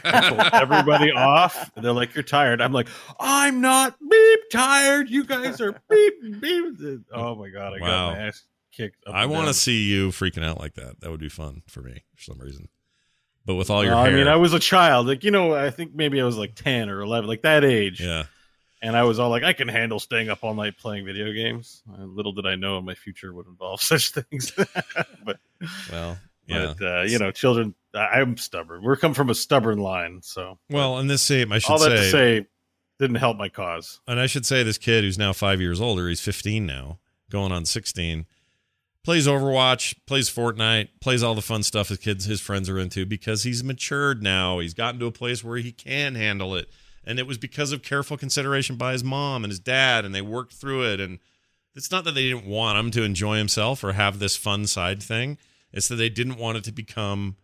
[0.05, 1.71] Everybody off.
[1.77, 2.89] And they're like, "You're tired." I'm like,
[3.21, 5.09] "I'm not beep tired.
[5.11, 8.11] You guys are beep beep." Oh my god, I Wow.
[8.11, 9.05] got my ass kicked.
[9.07, 11.01] up I want to see you freaking out like that.
[11.01, 12.69] That would be fun for me for some reason.
[13.47, 15.07] But with all your No, hair, I mean, I was a child.
[15.07, 18.01] Like you know, I think maybe I was like ten or eleven, like that age.
[18.01, 18.25] yeah,
[18.83, 21.83] And I was all like, I can handle staying up all night playing video games.
[21.91, 24.51] Uh, little did I know my future would involve such things.
[25.25, 25.39] but
[25.91, 26.75] well, yeah.
[26.79, 27.75] but uh, you know, children.
[27.99, 28.83] I- I'm stubborn.
[28.83, 31.91] We're come from a stubborn line, so well, and this same I should all that
[31.91, 32.47] say, to say
[32.99, 34.01] didn't help my cause.
[34.07, 36.99] and I should say this kid who's now five years older, he's 15 now,
[37.31, 38.27] going on 16,
[39.05, 43.07] plays Overwatch, plays Fortnite, plays all the fun stuff his kids, his friends are into
[43.07, 44.59] because he's matured now.
[44.59, 46.69] He's gotten to a place where he can handle it.
[47.05, 50.21] And it was because of careful consideration by his mom and his dad, and they
[50.21, 51.01] worked through it.
[51.01, 51.21] And
[51.75, 55.03] it's not that they didn't want him to enjoy himself or have this fun side
[55.03, 55.39] thing.
[55.73, 57.37] It's that they didn't want it to become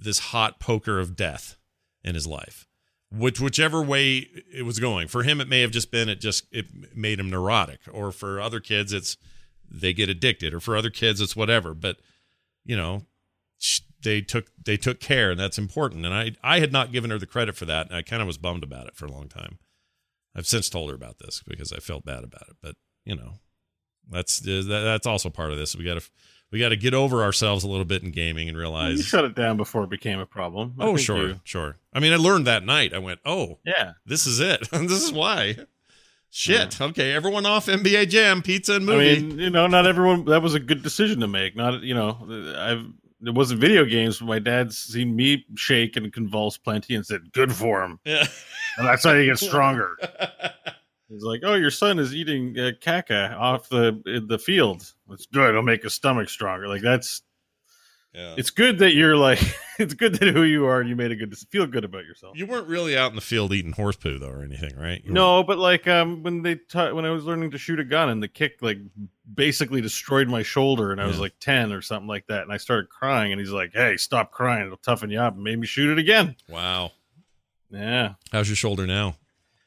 [0.00, 1.56] this hot poker of death
[2.02, 2.66] in his life.
[3.12, 5.08] Which whichever way it was going.
[5.08, 7.80] For him it may have just been it just it made him neurotic.
[7.92, 9.16] Or for other kids it's
[9.68, 10.54] they get addicted.
[10.54, 11.74] Or for other kids it's whatever.
[11.74, 11.96] But
[12.64, 13.06] you know
[14.02, 16.06] they took they took care and that's important.
[16.06, 18.28] And i i had not given her the credit for that and i kind of
[18.28, 19.58] was bummed about it for a long time.
[20.34, 22.56] I've since told her about this because i felt bad about it.
[22.62, 23.34] But you know
[24.10, 26.10] that's that, that's also part of this we got to
[26.50, 29.24] we got to get over ourselves a little bit in gaming and realize You shut
[29.24, 30.74] it down before it became a problem.
[30.78, 31.76] I oh, sure, you- sure.
[31.92, 32.92] I mean, I learned that night.
[32.92, 33.92] I went, oh, yeah.
[34.04, 34.68] this is it.
[34.72, 35.56] this is why.
[36.30, 36.80] Shit.
[36.80, 39.16] Okay, everyone off NBA Jam, pizza and movie.
[39.16, 40.24] I mean, you know, not everyone.
[40.26, 41.56] That was a good decision to make.
[41.56, 42.18] Not, you know,
[42.56, 42.86] I've.
[43.22, 47.32] It wasn't video games, but my dad's seen me shake and convulse plenty and said,
[47.32, 48.24] "Good for him," yeah.
[48.78, 49.98] and that's how you get stronger.
[51.10, 54.92] He's like, "Oh, your son is eating uh, caca off the the field.
[55.10, 55.50] It's good.
[55.50, 57.22] It'll make his stomach stronger." Like that's.
[58.14, 58.34] yeah.
[58.38, 59.40] It's good that you're like.
[59.80, 61.34] It's good that who you are you made a good.
[61.50, 62.36] Feel good about yourself.
[62.36, 65.02] you weren't really out in the field eating horse poo though, or anything, right?
[65.02, 67.84] You No, but like um, when they ta- when I was learning to shoot a
[67.84, 68.76] gun and the kick like
[69.32, 72.58] basically destroyed my shoulder and I was like ten or something like that and I
[72.58, 74.66] started crying and he's like, "Hey, stop crying!
[74.66, 76.36] It'll toughen you up." And made me shoot it again.
[76.46, 76.92] Wow.
[77.70, 79.16] Yeah, How's your shoulder now?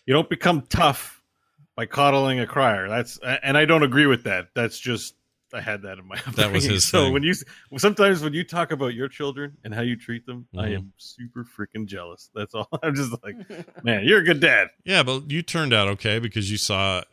[0.06, 1.13] you don't become tough
[1.76, 2.88] by coddling a crier.
[2.90, 4.50] That's and I don't agree with that.
[4.56, 5.16] That's just
[5.54, 6.18] I had that in my.
[6.36, 7.14] That was his So thing.
[7.14, 7.34] when you
[7.78, 10.76] sometimes when you talk about your children and how you treat them, I Mhm.
[10.78, 12.30] am super freaking jealous.
[12.34, 12.68] That's all.
[12.84, 13.36] I'm just like,
[13.84, 14.70] man, you're a good dad.
[14.84, 17.04] Yeah, but you turned out okay because you saw.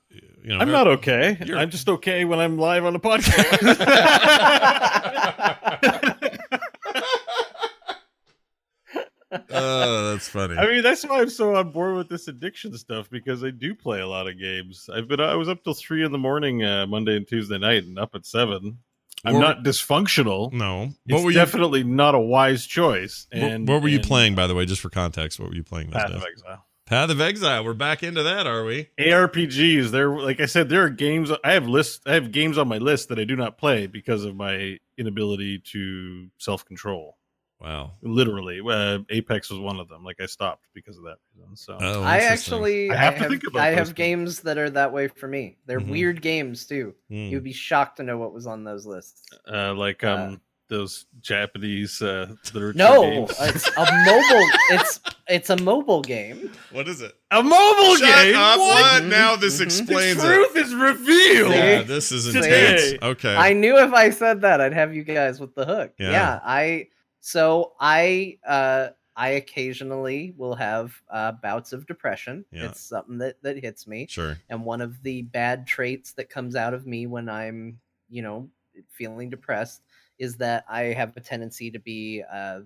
[0.42, 1.36] You know, I'm not okay.
[1.54, 3.60] I'm just okay when I'm live on a podcast.
[9.32, 10.56] Oh, that's funny.
[10.56, 13.74] I mean, that's why I'm so on board with this addiction stuff because I do
[13.74, 14.88] play a lot of games.
[14.92, 17.84] I've been I was up till three in the morning uh, Monday and Tuesday night,
[17.84, 18.78] and up at seven.
[19.24, 20.52] I'm What- not dysfunctional.
[20.52, 20.84] no.
[20.84, 21.36] It's What were you?
[21.36, 23.26] definitely not a wise choice.
[23.32, 25.38] what- And what were you playing, by the way, just for context?
[25.38, 25.90] What were you playing?
[25.90, 26.64] Path of Exile.
[26.86, 27.64] Path of Exile.
[27.64, 28.88] We're back into that, are we?
[28.98, 29.90] ARPGs.
[29.90, 31.30] There, like I said, there are games.
[31.44, 32.00] I have lists.
[32.06, 35.58] I have games on my list that I do not play because of my inability
[35.72, 37.16] to self control.
[37.60, 37.92] Wow.
[38.02, 41.76] literally uh, apex was one of them like i stopped because of that reason so
[41.80, 43.96] Oh, I actually I I have have, to think about I those have things.
[43.96, 45.56] games that are that way for me.
[45.66, 45.88] They're Mhm.
[45.90, 46.94] weird games too.
[47.08, 47.28] Hmm.
[47.28, 49.22] You'd be shocked to know what was on those lists.
[49.52, 53.36] uh, like um those japanese uh literature No, games.
[53.40, 54.48] it's a mobile.
[54.70, 56.50] It's it's a mobile game.
[56.72, 57.12] What is it?
[57.30, 58.58] a mobile Shut game up!
[58.58, 59.02] What?
[59.02, 59.64] Mhm, Now this mhm.
[59.64, 61.56] explains the truth is revealed it.
[61.56, 62.38] Yeah, this is See?
[62.38, 63.02] intense.
[63.02, 63.34] Okay.
[63.36, 65.92] I knew if I said that, I'd have you guys with the hook.
[65.98, 66.10] Yeah.
[66.12, 66.86] Yeah, I.
[67.20, 72.44] So I uh I occasionally will have uh, bouts of depression.
[72.52, 72.66] Yeah.
[72.66, 74.06] It's something that that hits me.
[74.08, 74.38] sure.
[74.48, 78.48] and one of the bad traits that comes out of me when i'm you know
[78.88, 79.82] feeling depressed
[80.18, 82.60] is that i have a tendency to be uh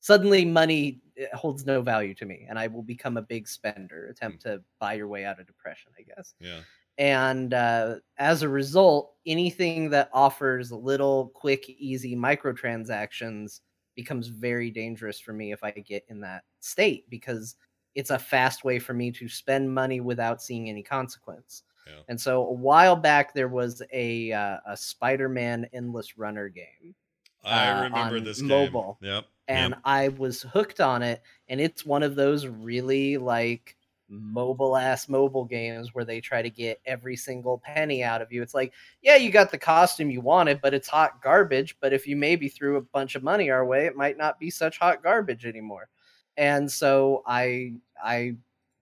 [0.00, 4.08] suddenly money eh, holds no value to me and i will become a big spender
[4.08, 6.60] attempt to buy your way out of depression i guess Yeah.
[6.98, 13.60] and uh, as a result anything that offers little quick easy microtransactions
[14.02, 17.56] becomes very dangerous for me if i get in that state because
[17.94, 22.02] it's a fast way for me to spend money without seeing any consequence Yeah.
[22.08, 26.94] and so a while back there was a uh, a spider-man endless runner game
[27.42, 28.48] I uh, remember this game.
[28.48, 28.98] mobile.
[29.00, 29.24] Yep.
[29.48, 29.80] and yep.
[29.84, 31.22] I was hooked on it.
[31.48, 33.76] And it's one of those really like
[34.10, 38.42] mobile ass mobile games where they try to get every single penny out of you.
[38.42, 41.76] It's like, yeah, you got the costume you wanted, but it's hot garbage.
[41.80, 44.50] But if you maybe threw a bunch of money our way, it might not be
[44.50, 45.88] such hot garbage anymore.
[46.36, 48.36] And so I I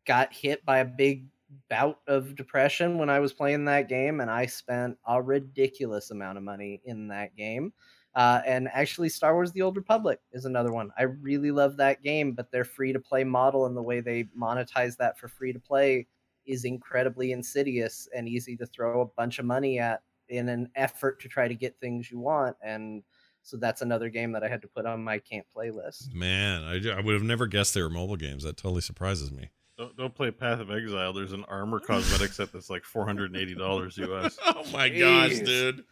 [0.07, 1.27] got hit by a big
[1.69, 6.39] bout of depression when I was playing that game, and I spent a ridiculous amount
[6.39, 7.73] of money in that game.
[8.15, 10.91] Uh, and actually, Star Wars: The Old Republic is another one.
[10.99, 14.25] I really love that game, but their free to play model and the way they
[14.37, 16.07] monetize that for free to play
[16.47, 21.21] is incredibly insidious and easy to throw a bunch of money at in an effort
[21.21, 22.57] to try to get things you want.
[22.63, 23.03] And
[23.43, 26.13] so that's another game that I had to put on my can't play list.
[26.15, 28.45] Man, I, I would have never guessed they were mobile games.
[28.45, 29.51] That totally surprises me.
[29.79, 34.39] don't, don't play path of exile there's an armor cosmetic set that's like $480 us
[34.47, 35.85] Oh my gosh, dude.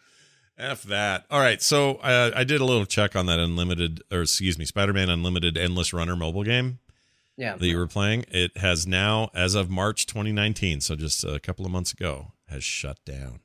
[0.58, 1.26] F that.
[1.30, 4.64] All right, so uh, I did a little check on that unlimited, or excuse me,
[4.64, 6.78] Spider-Man Unlimited Endless Runner mobile game
[7.36, 7.56] Yeah.
[7.56, 8.24] that you were playing.
[8.30, 12.64] It has now, as of March 2019, so just a couple of months ago, has
[12.64, 13.40] shut down.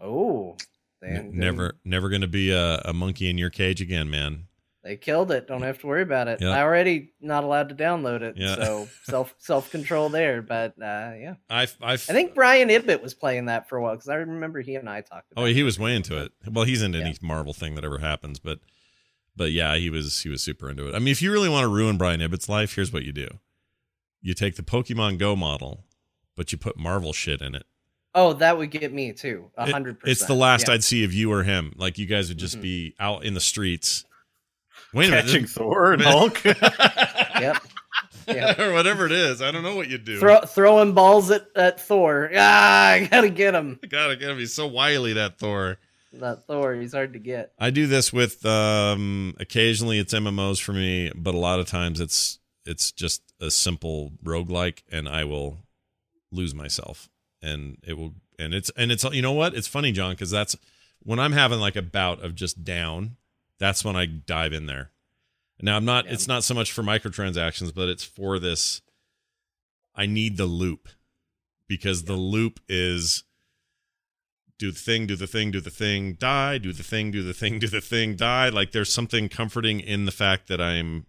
[0.00, 0.56] Oh,
[1.02, 4.44] N- never, never going to be a, a monkey in your cage again, man.
[4.86, 5.48] They killed it.
[5.48, 6.40] Don't have to worry about it.
[6.40, 6.50] Yeah.
[6.50, 8.54] I already not allowed to download it, Yeah.
[8.54, 10.42] so self self control there.
[10.42, 13.94] But uh, yeah, I, I, I think Brian Ibbott was playing that for a while
[13.94, 15.42] because I remember he and I talked about.
[15.42, 15.54] Oh, it.
[15.54, 16.30] he was way into it.
[16.48, 18.60] Well, he's into any Marvel thing that ever happens, but
[19.34, 20.94] but yeah, he was he was super into it.
[20.94, 23.26] I mean, if you really want to ruin Brian Ibbott's life, here's what you do:
[24.22, 25.84] you take the Pokemon Go model,
[26.36, 27.64] but you put Marvel shit in it.
[28.14, 29.50] Oh, that would get me too.
[29.58, 30.12] A hundred percent.
[30.12, 30.74] It's the last Yeah.
[30.74, 31.72] I'd see of you or him.
[31.76, 32.62] Like you guys would just Mhm.
[32.62, 34.04] be out in the streets.
[34.92, 37.56] Wait a catching minute, thor and hulk Yep.
[38.28, 38.58] Yep.
[38.58, 39.40] or whatever it is.
[39.40, 40.18] I don't know what you do.
[40.18, 42.30] Throw, throwing balls at, at Thor.
[42.36, 43.78] Ah, I gotta get him.
[43.88, 45.78] God, I gotta be so wily that Thor.
[46.12, 46.74] That Thor.
[46.74, 47.52] He's hard to get.
[47.58, 52.00] I do this with um occasionally it's MMOs for me, but a lot of times
[52.00, 55.58] it's it's just a simple roguelike and I will
[56.32, 57.08] lose myself
[57.42, 59.54] and it will and it's and it's you know what?
[59.54, 60.56] It's funny, Jon, because that's
[61.02, 63.16] when I'm having like a bout of just down,
[63.58, 64.90] that's when I dive in there.
[65.60, 66.12] Now I'm not Yeah.
[66.12, 68.82] it's not so much for microtransactions, but it's for this
[69.94, 70.88] I need the loop
[71.68, 73.24] because the loop is
[74.58, 77.34] do the thing, do the thing, do the thing, die, do the thing, do the
[77.34, 78.48] thing, do the thing, die.
[78.48, 81.06] Like there's something comforting in the fact that I'm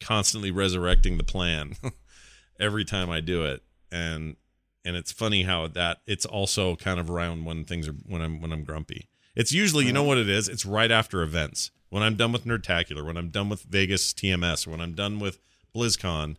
[0.00, 1.74] constantly resurrecting the plan
[2.60, 3.62] every time I do it.
[3.90, 4.36] And
[4.84, 8.40] and it's funny how that it's also kind of around when things are when I'm
[8.40, 9.08] when I'm grumpy.
[9.34, 10.46] It's usually, you know what it is?
[10.48, 11.70] It's right after events.
[11.92, 15.38] When I'm done with Nerdtacular, when I'm done with Vegas TMS, when I'm done with
[15.76, 16.36] BlizzCon,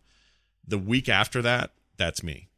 [0.66, 2.48] the week after that, that's me.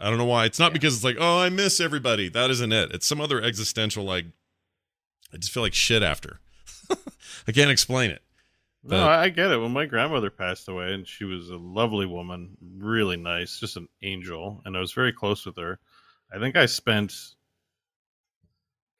[0.00, 0.44] I don't know why.
[0.44, 2.28] It's not because it's like, oh, I miss everybody.
[2.28, 2.92] That isn't it.
[2.92, 4.26] It's some other existential like
[5.34, 6.38] I just feel like shit after.
[7.48, 8.22] I can't explain it.
[8.84, 9.58] No, But- I I get it.
[9.58, 13.88] When my grandmother passed away, and she was a lovely woman, really nice, just an
[14.04, 15.80] angel, and I was very close with her.
[16.32, 17.12] I think I spent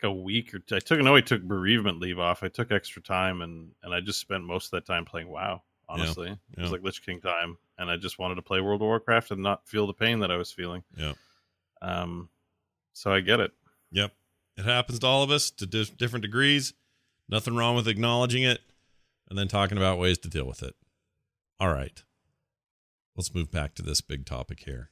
[0.03, 0.76] a week or two.
[0.76, 2.42] I took no, I took bereavement leave off.
[2.42, 5.62] I took extra time, and and I just spent most of that time playing WoW.
[5.88, 8.86] Honestly, it was like Lich King time, and I just wanted to play World of
[8.86, 10.84] Warcraft and not feel the pain that I was feeling.
[10.96, 11.14] Yeah.
[11.82, 12.28] Um,
[12.92, 13.51] so I get it.
[13.90, 14.12] Yep.
[14.57, 16.74] It happens to all of us to di- different degrees.
[17.28, 18.61] Nothing wrong with acknowledging it
[19.28, 20.74] and then talking about ways to deal with it.
[21.59, 22.03] All right.
[23.16, 24.90] Let's move back to this big topic here.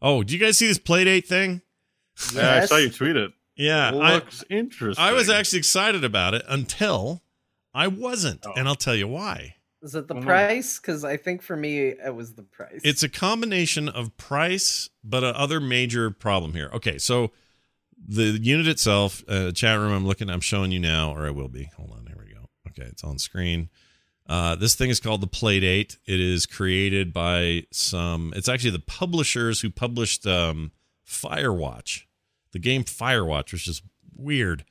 [0.00, 1.62] Oh, do you guys see this Playdate thing?
[2.34, 3.32] Yeah, I saw you tweet it.
[3.56, 3.88] Yeah.
[3.94, 5.04] I, looks interesting.
[5.04, 7.22] I was actually excited about it until
[7.74, 8.44] I wasn't.
[8.46, 8.52] Oh.
[8.56, 9.56] And I'll tell you why.
[9.82, 10.26] Is it the Well, no.
[10.26, 10.78] price?
[10.78, 12.80] Because I think for me it was the price.
[12.84, 16.70] It's a combination of price, but a other major problem here.
[16.72, 17.32] Okay, so
[18.04, 21.48] the unit itself, uh, chat room, I'm looking, I'm showing you now, or I will
[21.48, 21.68] be.
[21.76, 22.48] Hold on, here we go.
[22.68, 23.70] Okay, it's on screen.
[24.28, 25.96] Uh, this thing is called the Playdate.
[26.06, 28.32] It is created by some.
[28.36, 30.70] It's actually the publishers who published um,
[31.06, 32.02] Firewatch,
[32.52, 33.82] the game Firewatch, which is
[34.14, 34.64] weird.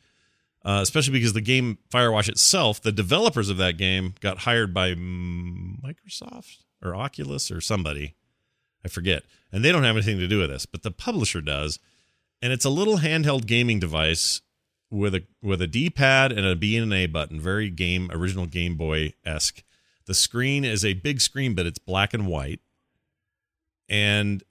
[0.64, 4.94] Uh, especially because the game Firewatch itself, the developers of that game got hired by
[4.94, 8.14] Microsoft or Oculus or somebody.
[8.86, 9.24] I forget.
[9.52, 11.80] And they don't have anything to do with this, but the publisher does.
[12.44, 14.42] And it's a little handheld gaming device
[14.92, 18.46] with a with a D-pad and a B and an A button, very game original
[18.46, 19.64] Game Boy esque.
[20.06, 22.60] The screen is a big screen, but it's black and white,
[23.88, 24.44] and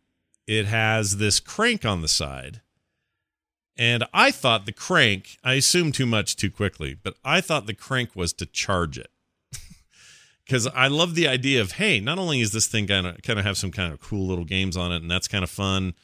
[0.46, 2.62] it has this crank on the side.
[3.80, 7.72] And I thought the crank, I assumed too much too quickly, but I thought the
[7.72, 9.10] crank was to charge it.
[10.44, 13.38] Because I love the idea of, hey, not only is this thing going to kind
[13.38, 15.94] of have some kind of cool little games on it, and that's kind of fun,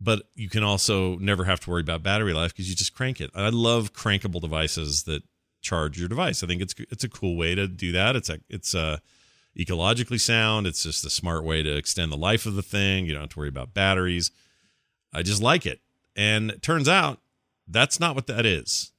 [0.00, 3.20] but you can also never have to worry about battery life because you just crank
[3.20, 3.30] it.
[3.34, 5.24] I love crankable devices that
[5.60, 6.42] charge your device.
[6.42, 8.16] I think it's it's a cool way to do that.
[8.16, 8.96] It's a it's uh
[9.58, 10.66] ecologically sound.
[10.66, 13.04] It's just a smart way to extend the life of the thing.
[13.04, 14.30] You don't have to worry about batteries.
[15.12, 15.80] I just like it.
[16.16, 17.20] And it turns out
[17.68, 18.92] that's not what that is.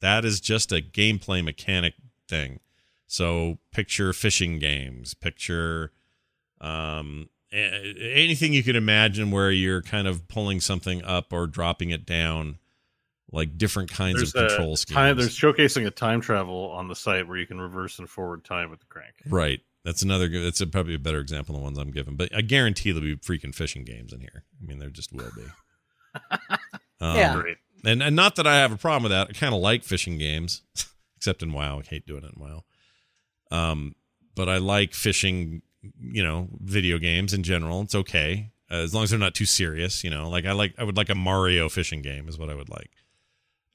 [0.00, 1.94] That is just a gameplay mechanic
[2.28, 2.60] thing.
[3.06, 5.92] So picture fishing games, picture
[6.60, 12.04] um anything you could imagine where you're kind of pulling something up or dropping it
[12.04, 12.58] down
[13.32, 14.94] like different kinds There's of control schemes.
[14.94, 18.44] time, there's showcasing a time travel on the site where you can reverse and forward
[18.44, 19.14] time with the crank.
[19.28, 19.60] Right.
[19.84, 20.44] That's another good.
[20.44, 22.16] That's a, probably a better example than the ones I'm giving.
[22.16, 24.44] But I guarantee there'll be freaking fishing games in here.
[24.60, 25.44] I mean, there just will be.
[27.00, 27.34] Um, Yeah.
[27.40, 27.56] Great.
[27.84, 29.28] And and not that I have a problem with that.
[29.30, 30.62] I kind of like fishing games,
[31.16, 31.80] except in WoW.
[31.80, 32.64] I hate doing it in WoW.
[33.50, 33.94] Um,
[34.34, 35.62] but I like fishing.
[36.00, 37.80] You know, video games in general.
[37.82, 40.02] It's okay uh, as long as they're not too serious.
[40.02, 42.54] You know, like I like I would like a Mario fishing game is what I
[42.54, 42.90] would like.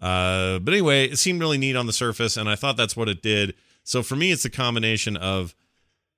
[0.02, 3.08] Uh, but anyway, it seemed really neat on the surface, and I thought that's what
[3.08, 3.54] it did.
[3.84, 5.56] So for me, it's a combination of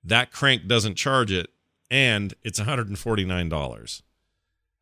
[0.02, 1.50] that crank doesn't charge it,
[1.90, 4.02] and it's one hundred and forty nine dollars.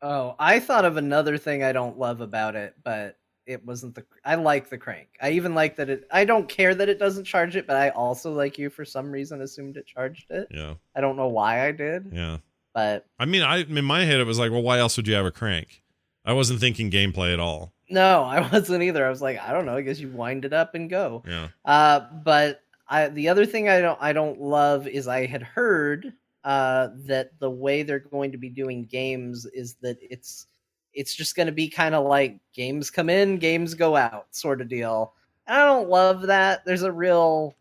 [0.03, 4.05] Oh, I thought of another thing I don't love about it, but it wasn't the.
[4.25, 5.07] I like the crank.
[5.21, 6.05] I even like that it.
[6.11, 9.09] I don't care that it doesn't charge it, but I also like you for some
[9.11, 10.47] reason assumed it charged it.
[10.51, 12.37] Yeah, I don't know why I did, yeah.
[12.73, 15.15] but I mean, I in my head it was like, well, why else would you
[15.15, 15.81] have a crank?
[16.25, 17.73] I wasn't thinking gameplay at all.
[17.89, 19.05] no, I wasn't either.
[19.05, 19.75] I was like, I don't know.
[19.77, 21.23] I guess you wind it up and go.
[21.27, 25.43] Yeah, Uh, but I the other thing I don't I don't love is I had
[25.43, 26.13] heard
[26.43, 30.47] uh that the way they're going to be doing games is that it's
[30.93, 34.61] it's just going to be kind of like games come in, games go out sort
[34.61, 35.13] of deal.
[35.47, 36.63] And I don't love that.
[36.65, 37.55] There's a real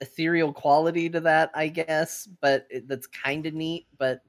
[0.00, 4.22] ethereal quality to that, I guess, but it, that's kind of neat, but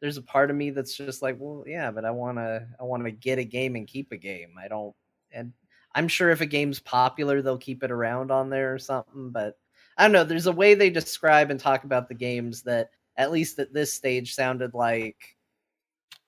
[0.00, 2.84] there's a part of me that's just like, well, yeah, but I want to I
[2.84, 4.54] want to get a game and keep a game.
[4.62, 4.94] I don't
[5.32, 5.52] and
[5.94, 9.30] I'm sure if a game's popular, they'll keep it around on there or something.
[9.30, 9.58] But
[9.96, 10.24] I don't know.
[10.24, 13.92] There's a way they describe and talk about the games that, at least at this
[13.92, 15.36] stage, sounded like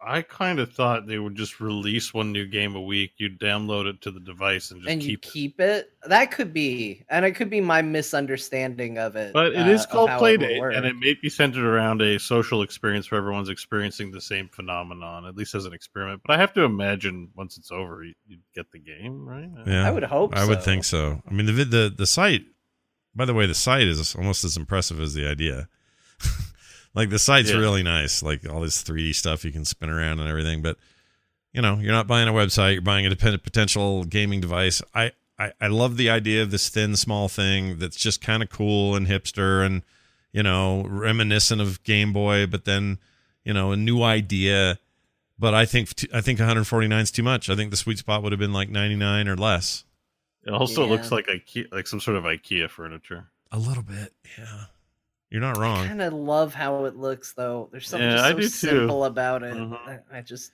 [0.02, 3.12] I kind of thought they would just release one new game a week.
[3.18, 5.22] You download it to the device and just and keep you it.
[5.22, 5.92] keep it.
[6.06, 9.34] That could be, and it could be my misunderstanding of it.
[9.34, 12.18] But it uh, is called how it Playdate, and it may be centered around a
[12.18, 16.22] social experience where everyone's experiencing the same phenomenon, at least as an experiment.
[16.26, 19.50] But I have to imagine once it's over, you, you get the game, right?
[19.66, 21.22] Yeah, I would hope I would think so.
[21.28, 22.46] I mean, the the the site.
[23.14, 25.68] By the way, the site is almost as impressive as the idea.
[26.94, 27.56] like the site's Yeah.
[27.58, 28.22] really nice.
[28.22, 30.62] Like all this 3D stuff you can spin around and everything.
[30.62, 30.76] But
[31.52, 32.74] you know, you're not buying a website.
[32.74, 34.80] You're buying a depend- potential gaming device.
[34.94, 38.50] I, I I love the idea of this thin, small thing that's just kind of
[38.50, 39.82] cool and hipster and
[40.32, 42.98] you know reminiscent of Game Boy, but then
[43.44, 44.78] you know a new idea.
[45.38, 47.48] But I think I think 149 is too much.
[47.50, 49.84] I think the sweet spot would have been like 99 or less.
[50.46, 50.90] It also Yeah.
[50.92, 53.30] looks like IKEA, like some sort of IKEA furniture.
[53.50, 54.66] A little bit, yeah.
[55.30, 55.78] You're not wrong.
[55.84, 57.68] I kind of love how it looks, though.
[57.70, 58.48] There's something Yeah, just I so do too.
[58.48, 59.54] simple about it.
[59.54, 59.78] Mhm.
[59.86, 60.52] I, I just,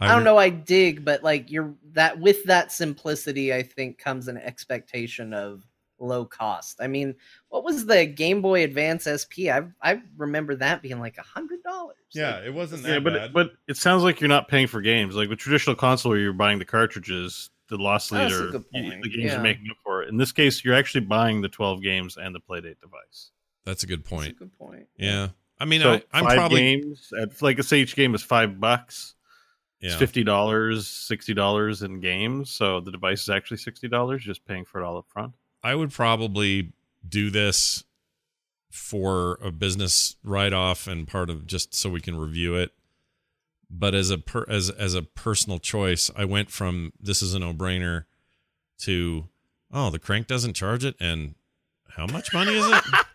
[0.00, 0.36] I, don't re- know.
[0.36, 5.64] I dig, but like you're that with that simplicity, I think comes an expectation of
[5.98, 6.76] low cost.
[6.80, 7.14] I mean,
[7.48, 9.48] what was the Game Boy Advance SP?
[9.50, 11.96] I I remember that being like a hundred dollars.
[12.12, 13.32] Yeah, it wasn't that Yeah, but bad.
[13.32, 15.14] but it sounds like you're not paying for games.
[15.16, 18.64] Like with traditional console, where you're buying the cartridges, the loss That's a leader, good
[18.72, 19.40] y- point, the games yeah.
[19.40, 20.08] are making up for it.
[20.10, 23.30] In this case, you're actually buying the 12 games and the Playdate device.
[23.68, 24.38] That's a good That's a point.
[24.38, 24.86] good point.
[24.96, 25.28] Yeah,
[25.60, 28.58] I mean, so I, I'm five probably games at like say each game is five
[28.58, 29.14] bucks.
[29.80, 29.98] It's yeah.
[29.98, 32.50] fifty dollars, sixty dollars in games.
[32.50, 35.34] So the device is actually sixty dollars, just paying for it all up front.
[35.62, 36.72] I would probably
[37.06, 37.84] do this
[38.70, 42.72] for a business write off and part of just so we can review it.
[43.68, 47.38] But as a per, as as a personal choice, I went from this is a
[47.38, 48.06] no brainer
[48.78, 49.28] to
[49.70, 51.34] oh the crank doesn't charge it and
[51.90, 52.84] how much money is it?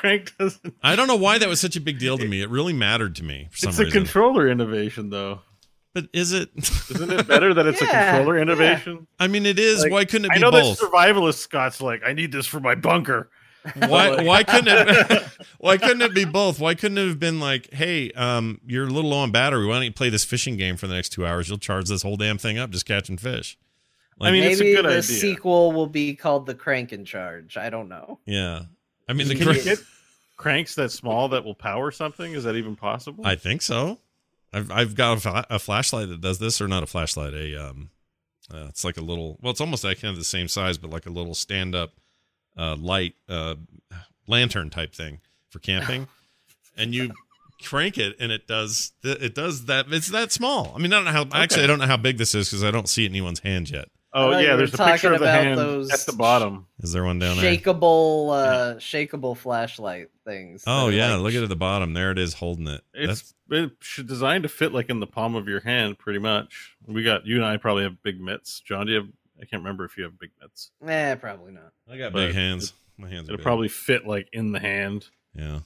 [0.00, 0.74] the crank doesn't.
[0.82, 2.42] I don't know why that was such a big deal to me.
[2.42, 4.02] It really mattered to me for some It's a reason.
[4.04, 5.40] controller innovation, though.
[5.94, 6.50] but is it?
[6.56, 8.42] Isn't it better that it's Yeah, a controller yeah.
[8.42, 9.06] innovation?
[9.18, 9.82] I mean, it is.
[9.82, 10.78] Like, why couldn't it I be know both?
[10.78, 13.30] that survivalist Scott's like, I need this for my bunker.
[13.88, 15.22] why why couldn't it
[15.58, 18.90] why couldn't it be both why couldn't it have been like hey um you're a
[18.90, 21.26] little low on battery why don't you play this fishing game for the next two
[21.26, 23.58] hours you'll charge this whole damn thing up just catching fish
[24.18, 25.02] I mean, it's a Maybe good the idea.
[25.02, 27.58] sequel will be called The Crank in Charge.
[27.58, 28.18] I don't know.
[28.24, 28.62] yeah
[29.10, 29.78] i mean the Can you get
[30.36, 32.32] cranks that small that will power something?
[32.32, 33.26] Is that even possible?
[33.26, 33.98] i think so.
[34.52, 37.90] I've i've got a, a flashlight that does this or not a flashlight a um
[38.52, 40.90] uh, it's like a little well it's almost like kind of the same size but
[40.90, 41.92] like a little stand up
[42.56, 43.54] uh light uh
[44.26, 46.06] lantern type thing for camping.
[46.76, 47.10] And you
[47.62, 50.72] crank it and it does it does that it's that small.
[50.74, 52.64] I mean i don't know how actually i don't know how big this is because
[52.64, 54.78] i don't see it in anyone's hand yet oh I thought you yeah, there's a
[54.78, 56.66] picture of the hand those at the bottom.
[56.82, 60.64] is there one down there Shakeable, uh, shakeable flashlight things.
[60.66, 63.34] oh yeah like- look at it at the bottom there it is holding it It's
[63.50, 66.76] it should designed to fit like in the palm of your hand, pretty much.
[66.86, 68.60] We got you and I probably have big mitts.
[68.60, 69.08] Jon, do you have?
[69.42, 70.70] I can't remember if you have big mitts.
[70.86, 71.72] Eh, probably not.
[71.90, 73.44] i got but big hands my hands It'll big.
[73.44, 75.06] probably fit like in the hand.
[75.34, 75.60] yeah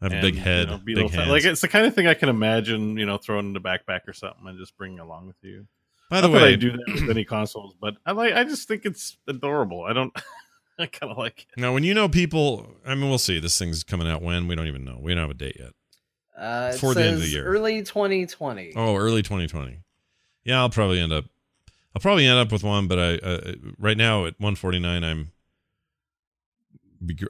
[0.00, 1.94] i have a and, big you head know, big hands Like it's the kind of
[1.94, 4.98] thing I can imagine, you know, throwing in the backpack or something and just bringing
[4.98, 5.66] along with you.
[6.12, 8.34] By the Not that I do that with any consoles, but I like.
[8.34, 9.82] I just think it's adorable.
[9.84, 10.12] I don't.
[10.78, 11.60] I kind of like it.
[11.60, 14.54] now when you know people i mean we'll see this thing's coming out when we
[14.56, 15.72] don't even know we don't have a date yet
[16.36, 17.44] Uh, it Before the end of the year.
[17.44, 18.72] early 2020.
[18.74, 19.80] Oh, early 2020.
[20.44, 21.26] Yeah, I'll probably end up.
[21.94, 25.30] I'll probably end up with one, but I uh, right now at 149, I'm.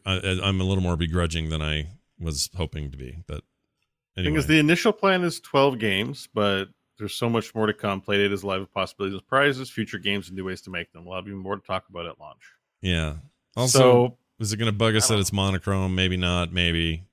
[0.06, 1.88] I, I'm a little more begrudging than I
[2.20, 3.42] was hoping to be, but
[4.14, 4.38] Thing anyway.
[4.38, 6.66] is, the initial plan is 12 games, but
[6.98, 8.00] there's so much more to come.
[8.00, 11.04] Playdate is live with possibilities of prizes, future games, and new ways to make them.
[11.04, 12.42] We'll have even more to talk about at launch.
[12.80, 13.14] yeah.
[13.54, 15.94] Also, so is it going to bug us that it's monochrome?
[15.94, 16.52] Maybe not.
[16.52, 17.04] Maybe.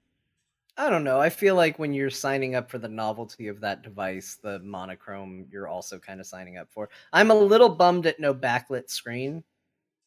[0.78, 1.20] I don't know.
[1.20, 5.46] I feel like when you're signing up for the novelty of that device, the monochrome,
[5.52, 6.90] you're also kind of signing up for.
[7.12, 9.44] I'm a little bummed at no backlit screen.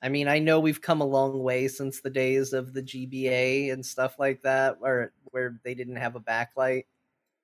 [0.01, 3.73] I mean, I know we've come a long way since the days of the GBA
[3.73, 6.85] and stuff like that, where where they didn't have a backlight.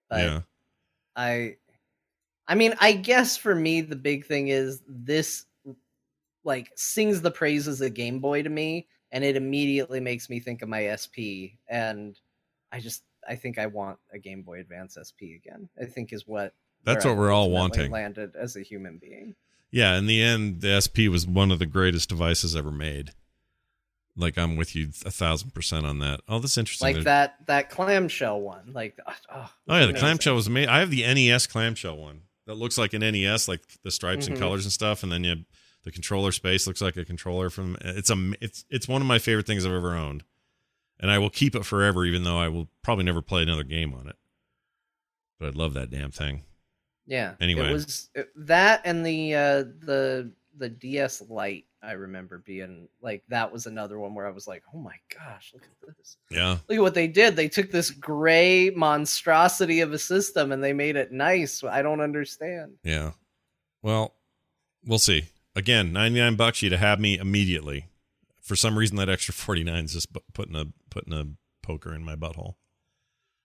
[0.08, 0.40] But yeah.
[1.14, 1.56] I
[2.48, 5.44] I mean, I guess for me the big thing is this
[6.44, 10.62] like sings the praises of Game Boy to me and it immediately makes me think
[10.62, 12.18] of my SP and
[12.72, 15.68] I just I think I want a Game Boy Advance SP again.
[15.80, 16.54] I think is what
[16.84, 17.90] That's what I've we're all wanting.
[17.90, 19.34] Landed as a human being.
[19.70, 19.98] Yeah.
[19.98, 23.10] In the end, the SP was one of the greatest devices ever made.
[24.16, 26.22] Like I'm with you a thousand percent on that.
[26.28, 26.86] Oh, that's interesting.
[26.86, 28.72] Like There's- that that clamshell one.
[28.72, 29.36] Like oh, Oh,
[29.68, 30.00] oh yeah, the amazing.
[30.00, 30.70] clamshell was amazing.
[30.70, 34.30] I have the NES clamshell one that looks like an NES, like the stripes Mhm.
[34.32, 35.44] and colors and stuff, and then you
[35.84, 39.20] The controller space looks like a controller from it's a it's it's one of my
[39.20, 40.24] favorite things I've ever owned,
[40.98, 43.94] and I will keep it forever, even though I will probably never play another game
[43.94, 44.16] on it.
[45.38, 46.42] But I love that damn thing.
[47.06, 47.36] Yeah.
[47.40, 47.70] Anyway.
[47.70, 51.66] it was it, that and the uh, the the DS Lite.
[51.82, 55.52] I remember being like that was another one where I was like, oh my gosh,
[55.54, 56.16] look at this.
[56.30, 57.36] Yeah, Look at what they did.
[57.36, 61.62] They took this gray monstrosity of a system and they made it nice.
[61.62, 62.74] I don't understand.
[62.82, 63.12] yeah.
[63.82, 64.14] Well,
[64.84, 65.26] we'll see.
[65.54, 66.62] Again, ninety nine bucks.
[66.62, 67.86] you to have me immediately.
[68.42, 71.26] For some reason, that extra forty nine is just putting a putting a
[71.62, 72.54] poker in my butthole,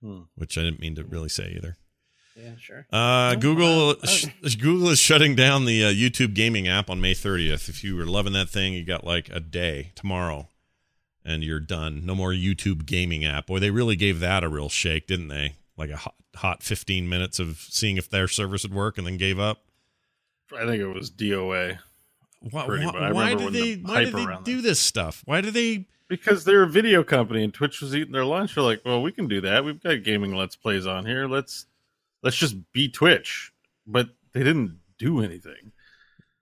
[0.01, 0.21] Hmm.
[0.35, 1.75] which I didn't mean to really say either.
[2.35, 2.85] Yeah, sure.
[2.91, 3.93] Uh, Oh, Google wow.
[4.05, 7.69] sh- Google is shutting down the uh, YouTube gaming app on May 30th.
[7.69, 10.47] If you were loving that thing, you got like a day tomorrow,
[11.23, 12.05] and you're done.
[12.05, 13.47] No more YouTube gaming app.
[13.47, 15.55] Boy, they really gave that a real shake, didn't they?
[15.77, 19.17] Like a hot, hot 15 minutes of seeing if their service would work, and then
[19.17, 19.59] gave up.
[20.55, 21.77] I think it was DOA.
[22.51, 23.75] Why, why, why did they?
[23.75, 25.21] the Why did they around do this stuff?
[25.25, 25.85] Why do they?
[26.09, 28.53] Because they're a video company and Twitch was eating their lunch.
[28.55, 29.63] They're like, well, we can do that.
[29.63, 31.25] We've got gaming let's plays on here.
[31.27, 31.65] Let's
[32.23, 33.51] let's just be Twitch.
[33.85, 35.71] But they didn't do anything.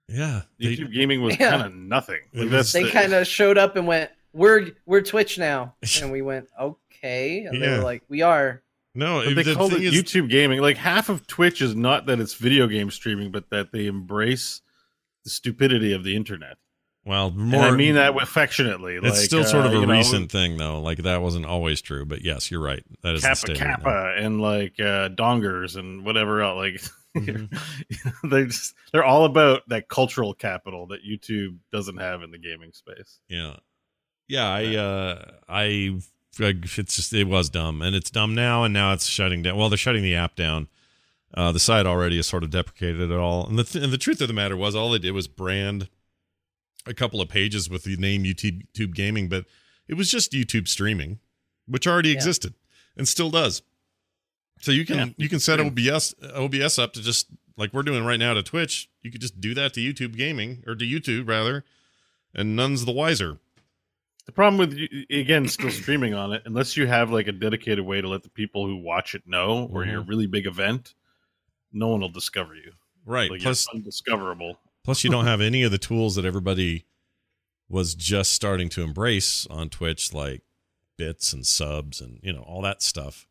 [0.08, 1.50] Yeah, they, YouTube gaming was Yeah.
[1.50, 2.20] kind of nothing.
[2.34, 6.12] Like, was- They the- kind of showed up and went, "We're we're Twitch now," and
[6.12, 8.62] we went, "Okay," and they were like, "We are."
[8.94, 9.20] no.
[9.20, 10.60] It- they the call it thing is- YouTube gaming.
[10.60, 14.60] Like half of Twitch is not that it's video game streaming, but that they embrace
[15.24, 16.58] the stupidity of the internet.
[17.04, 17.62] Well, And more.
[17.62, 18.96] I mean that affectionately.
[18.96, 20.80] It's like, still sort of uh, a you know, recent thing, though.
[20.80, 22.82] Like that wasn't always true, but yes, you're right.
[23.02, 23.74] That is the Kappa state right now.
[23.76, 26.56] Kappa and like uh, dongers and whatever else.
[26.56, 26.82] Like
[27.16, 28.28] Mm-hmm.
[28.28, 32.72] they just they're all about that cultural capital that YouTube doesn't have in the gaming
[32.72, 33.20] space.
[33.28, 33.56] Yeah.
[34.28, 36.00] Yeah, I uh I
[36.38, 39.56] like, it's just it was dumb and it's dumb now and now it's shutting down.
[39.56, 40.68] Well, they're shutting the app down.
[41.34, 43.46] Uh the site already is sort of deprecated at all.
[43.46, 45.88] And the th- and the truth of the matter was all they did was brand
[46.86, 49.44] a couple of pages with the name YouTube, YouTube Gaming, but
[49.88, 51.20] it was just YouTube streaming,
[51.66, 52.16] which already Yeah.
[52.16, 52.54] existed
[52.96, 53.62] and still does.
[54.60, 55.14] So you can Yeah.
[55.16, 58.88] you can set OBS OBS up to just like we're doing right now to Twitch.
[59.02, 61.64] You could just do that to YouTube Gaming or to YouTube rather,
[62.34, 63.38] and none's the wiser.
[64.26, 64.78] The problem with
[65.10, 68.30] again still streaming on it, unless you have like a dedicated way to let the
[68.30, 70.10] people who watch it know, or you're a mm-hmm.
[70.10, 70.94] really big event,
[71.72, 72.72] no one will discover you.
[73.04, 73.30] Right.
[73.30, 74.58] Like Plus, you're undiscoverable.
[74.84, 76.84] Plus you don't have any of the tools that everybody
[77.68, 80.42] was just starting to embrace on Twitch, like
[80.98, 83.26] bits and subs and you know all that stuff.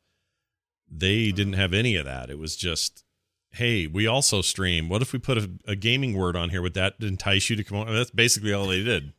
[0.90, 2.30] They didn't have any of that.
[2.30, 3.06] It was just,
[3.52, 4.90] hey, we also stream.
[4.90, 6.62] What if we put a, a gaming word on here?
[6.62, 7.94] Would that entice you to come on?
[7.94, 9.14] That's basically all they did,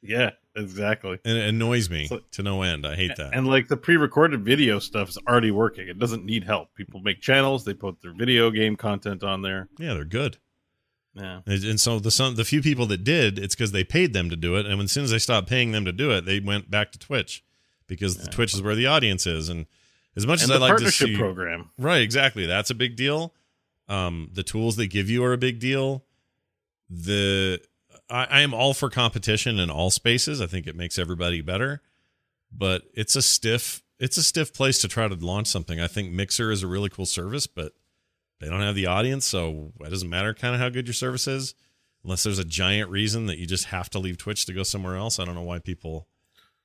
[0.00, 1.18] Yeah, exactly.
[1.26, 2.86] and it annoys me So- to no end.
[2.86, 3.34] I hate that.
[3.34, 5.86] And like the pre-recorded video stuff is already working.
[5.88, 6.74] It doesn't need help.
[6.74, 9.68] People make channels, they put their video game content on there.
[9.78, 10.38] yeah, they're good.
[11.18, 11.40] Yeah.
[11.46, 14.36] And so the some the few people that did, it's because they paid them to
[14.36, 16.70] do it, and as soon as they stopped paying them to do it, they went
[16.70, 17.42] back to Twitch
[17.86, 19.48] because Twitch is where the audience is.
[19.48, 19.66] And
[20.16, 21.70] as much And as I like to partnership see, program.
[21.78, 23.34] right, exactly, that's a big deal.
[23.88, 26.04] Um, the tools they give you are a big deal.
[26.90, 27.60] The
[28.08, 30.40] I, I am all for competition in all spaces.
[30.40, 31.82] I think it makes everybody better,
[32.52, 35.80] but it's a stiff it's a stiff place to try to launch something.
[35.80, 37.72] I think Mixer is a really cool service, but
[38.40, 41.26] they don't have the audience, so it doesn't matter kind of how good your service
[41.26, 41.54] is,
[42.04, 44.96] unless there's a giant reason that you just have to leave Twitch to go somewhere
[44.96, 45.18] else.
[45.18, 46.06] I don't know why people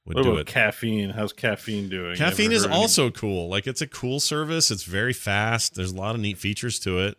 [0.05, 0.47] would What do about it.
[0.47, 1.09] caffeine?
[1.11, 2.15] How's caffeine doing?
[2.15, 3.49] Caffeine is heard any- also cool.
[3.49, 4.69] Like it's a cool service.
[4.69, 5.75] It's very fast.
[5.75, 7.17] There's a lot of neat features to it.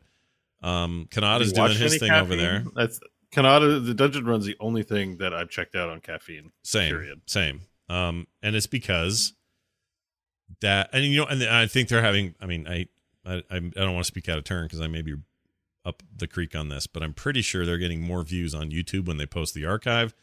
[0.63, 2.65] Um, Kanada's doing his thing over there.
[2.75, 3.01] That's
[3.33, 3.85] Kanata.
[3.85, 6.53] The Dungeon Run's the only thing that I've checked out on caffeine.
[6.63, 7.21] Same, Period.
[7.27, 7.63] same.
[7.89, 9.35] Um, and it's because
[10.61, 12.35] that, and you know, and I think they're having.
[12.41, 12.87] I mean, I,
[13.25, 15.15] I, I don't want to speak out of turn because I may be
[15.85, 19.07] up the creek on this, but I'm pretty sure they're getting more views on YouTube
[19.07, 20.15] when they post the archive,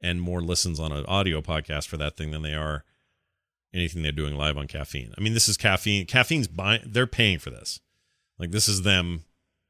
[0.00, 2.84] and more listens on an audio podcast for that thing than they are
[3.72, 5.14] anything they're doing live on caffeine.
[5.16, 6.06] I mean, this is caffeine.
[6.06, 6.82] Caffeine's buying.
[6.84, 7.80] They're paying for this.
[8.38, 9.24] Like this is them.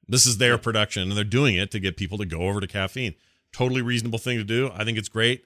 [0.08, 2.66] This is their production, and they're doing it to get people to go over to
[2.66, 3.14] caffeine.
[3.52, 4.70] Totally reasonable thing to do.
[4.74, 5.44] I think it's great.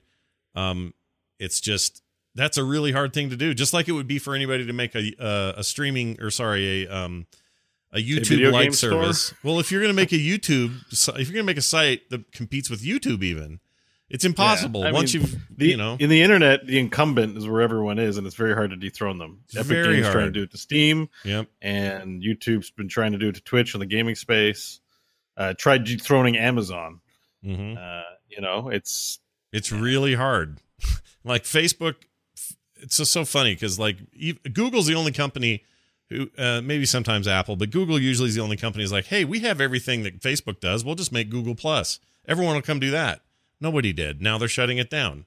[0.55, 0.95] Um,
[1.39, 2.03] it's just
[2.35, 3.55] that's a really hard thing to do.
[3.55, 6.85] Just like it would be for anybody to make a uh, a streaming or sorry
[6.85, 7.27] a um
[7.93, 8.91] a YouTube like game store?
[9.03, 9.35] service.
[9.43, 12.09] Well, if you're going to make a YouTube, if you're going to make a site
[12.11, 13.59] that competes with YouTube, even
[14.09, 14.83] it's impossible.
[14.85, 17.99] Yeah, Once mean, you've The, you know in the internet, the incumbent is where everyone
[17.99, 19.41] is, and it's very hard to dethrone them.
[19.49, 21.49] It's Epic Games trying to do it to Steam, Yep.
[21.63, 24.81] and YouTube's been trying to do it to Twitch in the gaming space.
[25.37, 27.01] Uh, tried dethroning Amazon.
[27.43, 29.19] hmm Uh, you know, it's
[29.53, 30.59] It's really hard.
[31.25, 31.97] like Facebook,
[32.83, 33.97] it's just so funny because like
[34.53, 35.65] Google's the only company
[36.09, 39.25] who uh, maybe sometimes Apple, but Google usually is the only company is like, hey,
[39.25, 40.85] we have everything that Facebook does.
[40.85, 42.01] We'll just make Google Plus.
[42.27, 43.21] Everyone will come do that.
[43.61, 44.21] Nobody did.
[44.21, 45.27] Now they're shutting it down.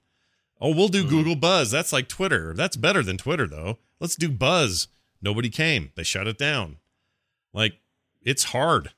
[0.59, 1.71] Oh, we'll do Google Buzz.
[1.71, 2.53] That's like Twitter.
[2.53, 3.77] That's better than Twitter, though.
[3.99, 4.87] Let's do Buzz.
[5.21, 5.91] Nobody came.
[5.95, 6.77] They shut it down.
[7.53, 7.73] Like
[8.21, 8.91] it's hard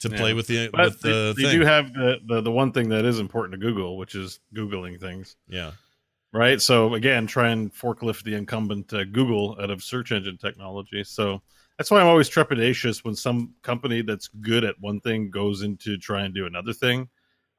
[0.00, 0.16] to Yeah.
[0.16, 1.60] play with the But with the they, they thing.
[1.60, 4.98] do have the, the the one thing that is important to Google, which is googling
[5.00, 5.72] things, yeah.
[6.34, 6.60] Right?
[6.60, 11.04] So again, try and forklift the incumbent uh, Google out of search engine technology.
[11.04, 11.40] So
[11.78, 15.96] that's why I'm always trepidatious when some company that's good at one thing goes into
[15.96, 17.08] try and do another thing,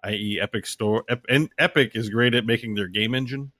[0.03, 1.03] i.e., Epic Store.
[1.09, 3.51] Ep- and Epic is great at making their game engine.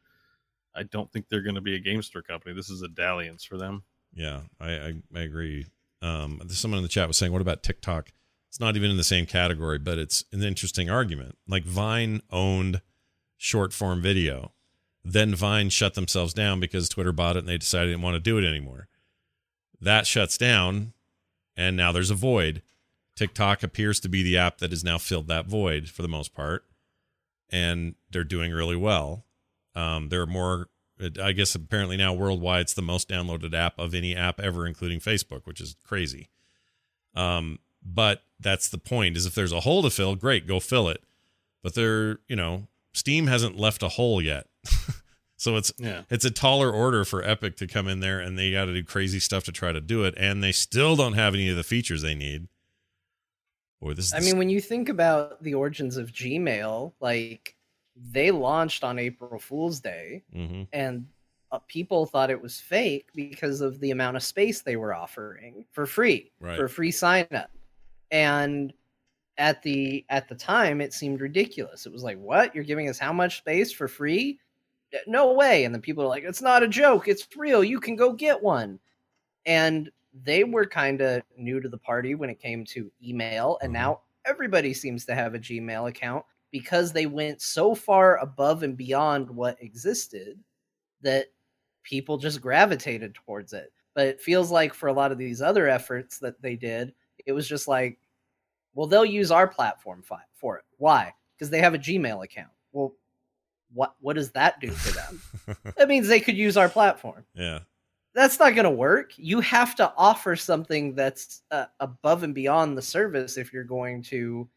[0.76, 2.54] I don't think they're going to be a game store company.
[2.54, 3.84] This is a dalliance for them.
[4.14, 5.68] Yeah, I, I, I agree.
[6.02, 8.12] Um, someone in the chat was saying, what about TikTok?
[8.50, 11.38] It's not even in the same category, but it's an interesting argument.
[11.48, 12.82] Like Vine owned
[13.38, 14.52] short form video.
[15.08, 18.16] Then Vine shut themselves down because Twitter bought it and they decided they didn't want
[18.16, 18.88] to do it anymore.
[19.80, 20.94] That shuts down,
[21.56, 22.64] and now there's a void.
[23.16, 26.34] TikTok appears to be the app that has now filled that void for the most
[26.34, 26.66] part,
[27.52, 29.26] and they're doing really well.
[29.76, 30.70] Um, there are more
[31.22, 35.00] I guess apparently now worldwide it's the most downloaded app of any app ever, including
[35.00, 36.30] Facebook, which is crazy.
[37.14, 40.90] Um, but that's the point: is if there's a hole to fill, great, go fill
[40.90, 41.04] it.
[41.62, 44.48] But there, you know, Steam hasn't left a hole yet,
[45.46, 46.02] so it's Yeah.
[46.10, 48.84] it's a taller order for Epic to come in there, and they got to do
[48.84, 51.64] crazy stuff to try to do it, and they still don't have any of the
[51.64, 52.48] features they need.
[53.80, 57.56] Boy, this is I mean, when you think about the origins of Gmail, like
[57.96, 61.06] they launched on April Fool's Day, hmm and
[61.52, 65.64] uh, people thought it was fake because of the amount of space they were offering
[65.74, 66.58] for free Right.
[66.58, 67.52] for free sign up
[68.10, 68.74] and
[69.38, 72.98] at the at the time it seemed ridiculous it was like what you're giving us
[72.98, 74.40] how much space for free
[75.08, 77.96] no way and then people are like it's not a joke it's real you can
[77.96, 78.80] go get one
[79.46, 79.92] and
[80.24, 83.74] they were kind of new to the party when it came to email and Mhm.
[83.74, 88.78] now everybody seems to have a gmail account because they went so far above and
[88.78, 90.42] beyond what existed
[91.02, 91.28] that
[91.84, 93.72] people just gravitated towards it.
[93.94, 96.94] But it feels like for a lot of these other efforts that they did,
[97.26, 98.00] it was just like,
[98.74, 100.04] well, they'll use our platform
[100.34, 100.66] for it.
[100.78, 101.14] Why?
[101.36, 102.52] Because they have a Gmail account.
[102.72, 102.96] Well,
[103.76, 105.22] what what does that do for them?
[105.78, 107.24] that means they could use our platform.
[107.36, 107.60] yeah,
[108.16, 109.12] That's not going to work.
[109.18, 114.02] You have to offer something that's uh, above and beyond the service if you're going
[114.04, 114.50] to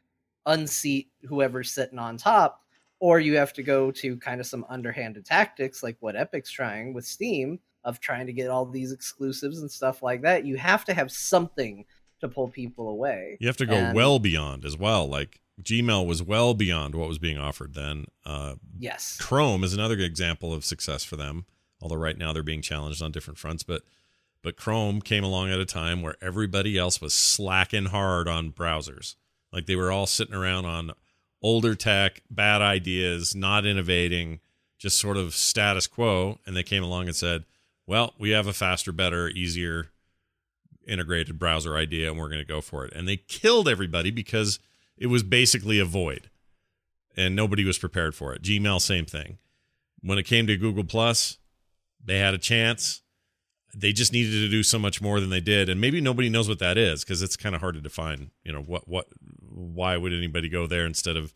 [0.47, 2.63] unseat whoever's sitting on top
[3.01, 6.95] or you have to go to kind of some underhanded tactics like what Epic's trying
[6.95, 10.45] with Steam of trying to get all these exclusives and stuff like that.
[10.45, 11.85] You have to have something
[12.21, 13.37] to pull people away.
[13.41, 15.07] You have to go And- well beyond as well.
[15.09, 18.07] Like Gmail was well beyond what was being offered then.
[18.25, 19.17] Uh, Yes.
[19.21, 21.47] Chrome is another good example of success for them.
[21.81, 23.83] Although right now they're being challenged on different fronts, but
[24.43, 29.17] but Chrome came along at a time where everybody else was slacking hard on browsers.
[29.53, 30.93] Like they were all sitting around on
[31.43, 34.39] older tech, bad ideas, not innovating,
[34.79, 36.39] just sort of status quo.
[36.47, 37.45] And they came along and said,
[37.87, 39.89] "Well, we have a faster, better, easier
[40.89, 44.59] integrated browser idea, and we're going to go for it." And they killed everybody because
[44.97, 46.31] it was basically a void
[47.19, 48.43] and nobody was prepared for it.
[48.43, 49.39] Gmail, same thing.
[50.01, 51.37] When it came to Google Plus,
[52.03, 53.03] they had a chance.
[53.75, 56.49] They just needed to do so much more than they did, and maybe nobody knows
[56.49, 58.31] what that is because it's kind of hard to define.
[58.45, 59.09] You know what what
[59.41, 61.35] why would anybody go there instead of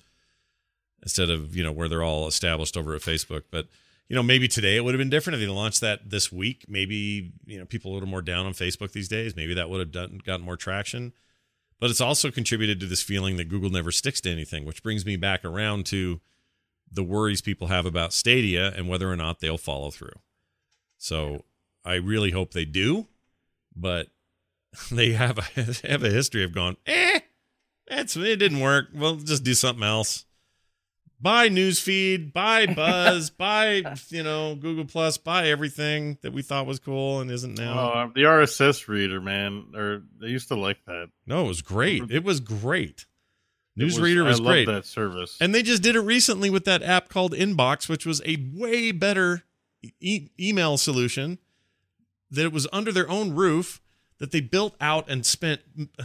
[1.03, 3.43] instead of you know where they're all established over at Facebook?
[3.51, 3.67] But
[4.13, 6.67] you know maybe today it would have been different if they launched that this week.
[6.69, 9.35] Maybe you know people a little more down on Facebook these days.
[9.35, 11.13] Maybe that would have done gotten more traction
[11.83, 15.05] but it's also contributed to this feeling that Google never sticks to anything, which brings
[15.05, 16.21] me back around to
[16.89, 20.15] the worries people have about Stadia and whether or not they'll follow through.
[20.97, 21.43] So
[21.85, 23.09] I really hope they do,
[23.75, 24.11] but
[24.93, 27.19] they have a they have a history of going, eh,
[27.89, 28.91] it didn't work.
[28.95, 30.25] We'll just do something else.
[31.23, 36.81] Buy newsfeed, buy Buzz, buy you know Google Plus, buy everything that we thought was
[36.81, 37.79] cool and isn't now.
[38.09, 41.11] Oh, the RSS reader, man, or they used to like that.
[41.27, 42.03] No, it was great.
[42.03, 42.13] Mm-hmm.
[42.17, 43.07] It was great.
[43.77, 44.67] It was- Newsreader was, I love great.
[44.67, 45.39] that service.
[45.41, 48.91] And they just did it recently with that app called Inbox, which was a way
[48.93, 49.45] better
[50.01, 51.39] e- email solution
[52.31, 53.81] that it was under their own roof
[54.23, 55.63] that they built out and spent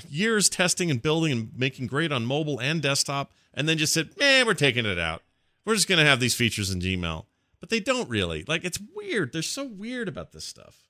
[0.10, 4.10] years testing and building and making great on mobile and desktop and then just said,
[4.18, 5.22] "Man, we're taking it out.
[5.64, 7.26] We're just going to have these features in Gmail."
[7.60, 8.44] But they don't really.
[8.48, 9.34] Like it's weird.
[9.34, 10.88] They're so weird about this stuff.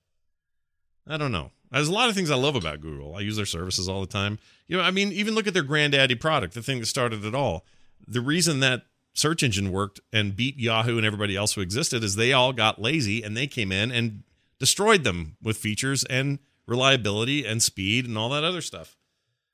[1.06, 1.52] I don't know.
[1.70, 3.14] There's a lot of things I love about Google.
[3.14, 4.40] I use their services all the time.
[4.70, 7.36] You know, I mean, even look at their granddaddy product, the thing that started it
[7.36, 7.66] all.
[8.08, 8.84] The reason that
[9.16, 12.80] search engine worked and beat Yahoo and everybody else who existed is they all got
[12.82, 14.24] lazy and they came in and
[14.60, 18.96] destroyed them with features and reliability and speed and all that other stuff.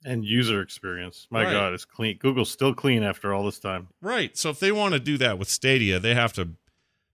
[0.06, 1.27] And user experience.
[1.30, 1.52] My Right.
[1.53, 2.18] God, it's clean.
[2.18, 3.88] Google's still clean after all this time.
[4.02, 4.35] Right.
[4.38, 6.49] So if they want to do that with Stadia, they have to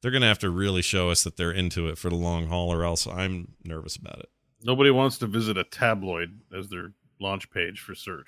[0.01, 2.47] they're going to have to really show us that they're into it for the long
[2.47, 4.29] haul or else I'm nervous about it.
[4.63, 8.27] Nobody wants to visit a tabloid as their launch page for search.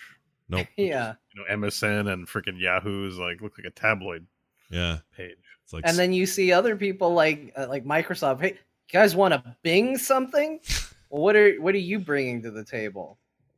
[0.50, 0.68] Nope.
[0.78, 1.14] Yeah.
[1.34, 4.28] You know, MSN and freaking Yahoo is like look like a tabloid
[4.70, 4.98] Yeah.
[5.16, 5.38] page.
[5.64, 8.42] It's like and then you see other people like uh, like Microsoft.
[8.42, 8.58] Hey, you
[8.92, 10.60] guys want to Bing something?
[11.12, 13.18] well, what are what are you bringing to the table?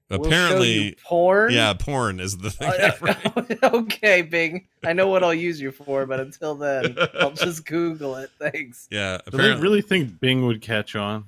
[0.10, 1.54] We'll apparently porn.
[1.54, 2.70] yeah, porn is the thing.
[2.70, 4.68] Uh, okay, Bing.
[4.84, 8.30] I know what I'll use you for, but until then, I'll just Google it.
[8.38, 8.88] Thanks.
[8.92, 11.26] yeah, Do they really think Bing would catch on?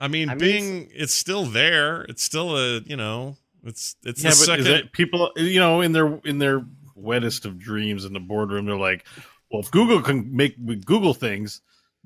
[0.00, 2.02] I mean I mean, Bing it's still there.
[2.02, 5.60] It's still a, you know, it's it's yeah, the but second is that people you
[5.60, 6.64] know in their in their
[6.96, 9.06] wettest of dreams in the boardroom, they're like,
[9.50, 11.60] well, if Google can make Google things,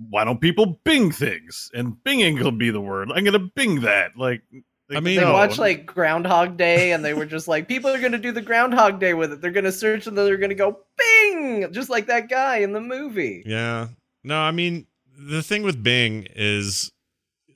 [0.09, 1.71] why don't people Bing things?
[1.75, 3.11] And Binging will be the word.
[3.13, 4.17] I'm gonna Bing that.
[4.17, 4.43] Like,
[4.91, 5.33] I mean- They No.
[5.33, 8.43] watch like Groundhog Day, and they were just like, people are going to do the
[8.43, 9.41] Groundhog Day with it.
[9.41, 12.57] They're going to search, and then they're going to go Bing, just like that guy
[12.59, 13.43] in the movie.
[13.47, 13.89] Yeah.
[14.25, 14.87] No, I mean,
[15.17, 16.91] the thing with Bing is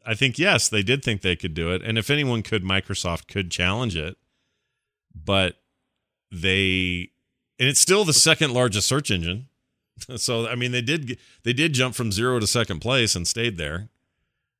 [0.06, 1.82] I think yes, they did think they could do it.
[1.82, 4.16] And if anyone could, Microsoft could challenge it.
[5.14, 5.56] But
[6.30, 7.10] they
[7.58, 9.48] and it's still the second largest search engine.
[10.16, 13.56] So I mean, they did they did jump from 0 to second place and stayed
[13.56, 13.88] there.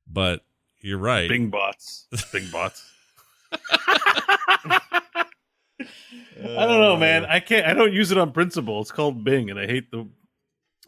[0.07, 0.45] But
[0.79, 1.27] you're right.
[1.27, 2.83] Bing bots, Bing bots.
[6.37, 7.25] I don't know, man.
[7.25, 7.65] I can't.
[7.65, 8.81] I don't use it on principle.
[8.81, 10.07] It's called Bing, and I hate the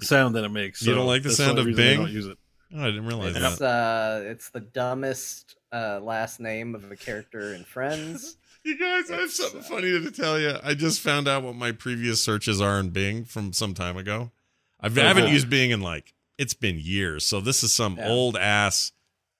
[0.01, 0.81] sound that it makes.
[0.81, 1.97] You don't like the sound only of reason I Bing?
[1.99, 2.37] don't use it.
[2.75, 3.65] Oh, I didn't realize It's that.
[3.65, 8.37] uh, it's the dumbest uh, last name of a character in Friends.
[8.63, 10.57] You guys, I have something funny to tell you.
[10.61, 14.31] I just found out what my previous searches are in Bing from some time ago.
[14.79, 15.33] I've, I haven't Okay.
[15.33, 18.09] used Bing in like it's been years, so this is some Yeah.
[18.09, 18.91] old ass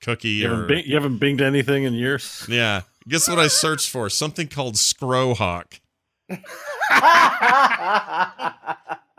[0.01, 0.29] cookie.
[0.29, 2.45] You haven't, bing, you haven't binged anything in years.
[2.49, 4.09] yeah, guess what I searched for?
[4.09, 5.79] Something called Skrohawk.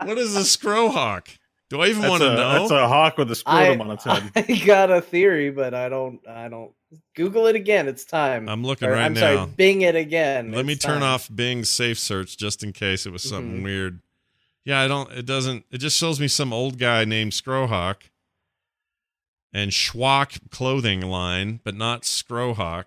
[0.01, 1.27] What is a Skrohawk?
[1.69, 2.53] Do I even want to a- know?
[2.59, 4.31] That's a hawk with a scrotum on its head.
[4.35, 6.25] I got a theory, but I don't.
[6.27, 6.71] I don't.
[7.15, 7.87] Google it again.
[7.87, 8.47] It's time.
[8.49, 9.19] I'm looking Or, right I'm now.
[9.19, 9.49] sorry.
[9.55, 10.51] Bing it again.
[10.51, 11.03] Let me turn time.
[11.03, 13.63] off Bing's safe search just in case it was something Mhm.
[13.63, 13.99] weird.
[14.69, 15.11] Yeah, I don't.
[15.11, 15.65] It doesn't.
[15.71, 17.95] It just shows me some old guy named Scrowhawk
[19.51, 22.85] and Schwak clothing line, but not Skrohawk.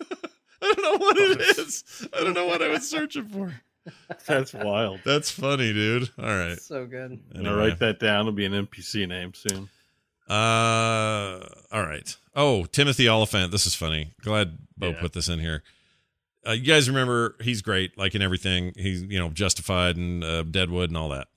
[0.00, 0.14] I
[0.60, 2.06] don't know what it is.
[2.16, 3.52] I don't know what I was searching for.
[4.26, 5.00] That's wild.
[5.04, 6.08] That's funny, dude.
[6.16, 6.60] All right.
[6.60, 7.10] So good.
[7.10, 7.68] And I'm gonna Anyway.
[7.70, 8.20] write that down.
[8.20, 9.68] It'll be an NPC name soon.
[10.28, 12.16] Uh, all right.
[12.36, 13.50] Oh, Timothy Olyphant.
[13.50, 14.12] This is funny.
[14.22, 15.00] Glad Beau Yeah.
[15.00, 15.64] put this in here.
[16.46, 18.72] Uh, you guys remember he's great, like in everything.
[18.76, 21.28] He's you know Justified and uh, Deadwood and all that.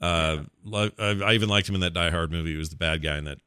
[0.00, 2.52] Uh, li- I, I even liked him in that Die Hard movie.
[2.52, 3.38] He was the bad guy in that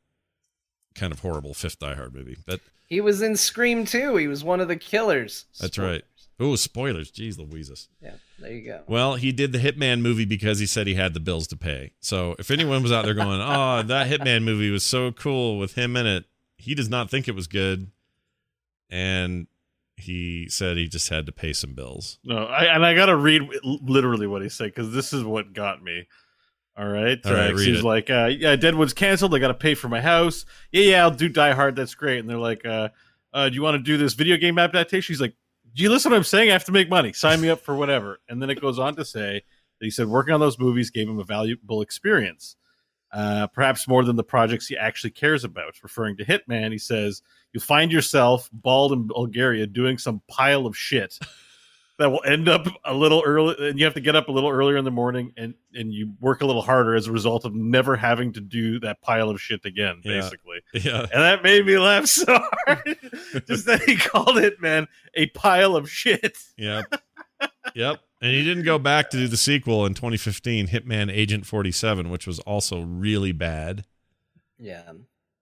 [0.93, 2.37] kind of horrible fifth Die Hard movie.
[2.45, 4.15] But He was in Scream too.
[4.17, 5.45] He was one of the killers.
[5.59, 6.03] that's right.
[6.39, 7.11] Oh, spoilers!
[7.11, 7.87] Jeez, Louises.
[8.01, 8.81] Yeah, there you go.
[8.87, 11.91] Well, he did the Hitman movie because he said he had the bills to pay.
[12.01, 15.73] So if anyone was out there going, "Oh, that Hitman movie was so cool with
[15.75, 16.25] him in it,"
[16.57, 17.91] he does not think it was good,
[18.89, 19.47] and
[19.97, 22.19] he said he just had to pay some bills.
[22.23, 25.83] No, I, and I gotta read literally what he said because this is what got
[25.83, 26.07] me.
[26.75, 27.83] All right, All right, Uh, he's it.
[27.83, 29.35] like, uh, "Yeah, Deadwood's canceled.
[29.35, 30.43] I got to pay for my house.
[30.71, 31.75] Yeah, yeah, I'll do Die Hard.
[31.75, 32.89] That's great." And they're like, uh,
[33.31, 35.35] uh, "Do you want to do this video game adaptation?" He's like,
[35.75, 36.49] "Do you listen to what I'm saying?
[36.49, 37.13] I have to make money.
[37.13, 39.43] Sign me up for whatever." And then it goes on to say
[39.79, 42.55] that he said working on those movies gave him a valuable experience,
[43.11, 45.75] uh, perhaps more than the projects he actually cares about.
[45.83, 47.21] Referring to Hitman, he says,
[47.53, 51.17] "You'll find yourself bald in Bulgaria doing some pile of shit."
[51.99, 54.49] that will end up a little early and you have to get up a little
[54.49, 57.53] earlier in the morning and and you work a little harder as a result of
[57.53, 60.19] never having to do that pile of shit again Yeah.
[60.19, 62.97] basically Yeah, and that made me laugh so hard
[63.47, 66.85] just that he called it man a pile of shit yep,
[67.75, 67.99] yep.
[68.21, 72.25] And he didn't go back to do the sequel in 2015, Hitman Agent 47, which
[72.25, 73.83] was also really bad.
[74.57, 74.93] Yeah.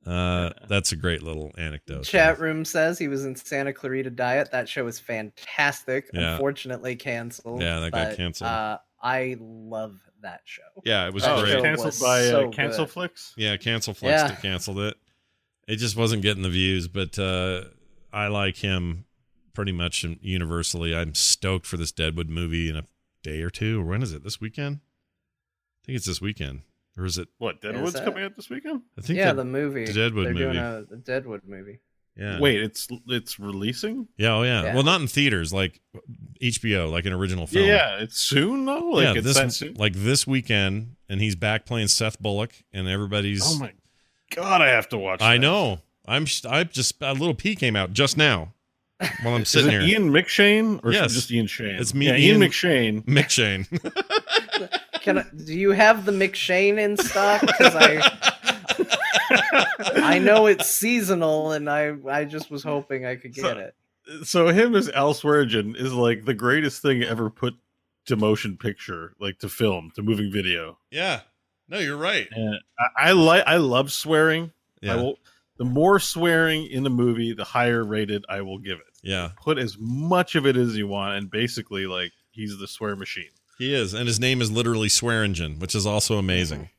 [0.05, 2.03] Uh, that's a great little anecdote.
[2.03, 4.49] Chat room says he was in Santa Clarita Diet.
[4.51, 6.09] That show is fantastic.
[6.13, 6.33] Yeah.
[6.33, 7.61] Unfortunately, canceled.
[7.61, 8.49] Yeah, that got canceled.
[8.49, 10.61] Uh, I love that show.
[10.85, 11.61] Yeah, it was That oh, great.
[11.63, 12.91] canceled was by so uh, cancel good.
[12.91, 14.35] flicks Yeah, cancel Flex Yeah.
[14.35, 14.95] canceled it.
[15.67, 17.65] It just wasn't getting the views, but uh,
[18.11, 19.05] I like him
[19.53, 20.95] pretty much universally.
[20.95, 22.83] I'm stoked for this Deadwood movie in a
[23.23, 23.83] day or two.
[23.83, 24.23] When is it?
[24.23, 24.79] This weekend?
[25.83, 26.61] I think it's this weekend.
[26.97, 27.27] Or is it?
[27.37, 29.85] what deadwood's that- coming out this weekend I think yeah, that- the movie.
[29.85, 30.45] the Deadwood They're movie.
[30.45, 31.79] doing a, a Deadwood movie.
[32.17, 32.39] yeah.
[32.39, 34.63] wait it's it's releasing Yeah, oh yeah.
[34.63, 34.73] Yeah.
[34.73, 35.79] Well, not in theaters, like
[36.41, 37.67] HBO, like an original film.
[37.67, 41.35] yeah it's soon though like yeah, it's this that soon like this weekend, and he's
[41.35, 43.41] back playing Seth Bullock, and everybody's.
[43.45, 43.71] oh my
[44.35, 45.39] god i have to watch I that.
[45.39, 45.79] know.
[46.07, 46.25] I'm.
[46.49, 48.53] I just a little P came out just now.
[49.21, 49.99] while I'm Is sitting it here.
[50.01, 51.13] Ian McShane or Yes.
[51.13, 51.75] just Ian Shane?
[51.79, 53.05] It's me, Yeah, Ian, Ian- McShane.
[53.05, 53.67] Mick Shane.
[55.01, 57.41] Can I, do you have the McShane in stock?
[57.41, 58.01] Because I
[59.95, 63.75] I know it's seasonal, and I I just was hoping I could get So- it.
[64.23, 67.53] So him as Al Swearengen is like the greatest thing ever put
[68.07, 70.77] to motion picture, like to film, to moving video.
[70.89, 71.21] yeah.
[71.69, 72.27] No, you're right.
[72.31, 74.51] And I, I like I love swearing.
[74.81, 74.93] Yeah.
[74.93, 75.19] I will
[75.57, 78.85] the more swearing in the movie, the higher rated I will give it.
[79.03, 79.29] Yeah.
[79.41, 83.29] Put as much of it as you want, and basically like he's the swear machine.
[83.61, 83.93] He is.
[83.93, 86.69] And his name is literally Swearengen, which is also amazing.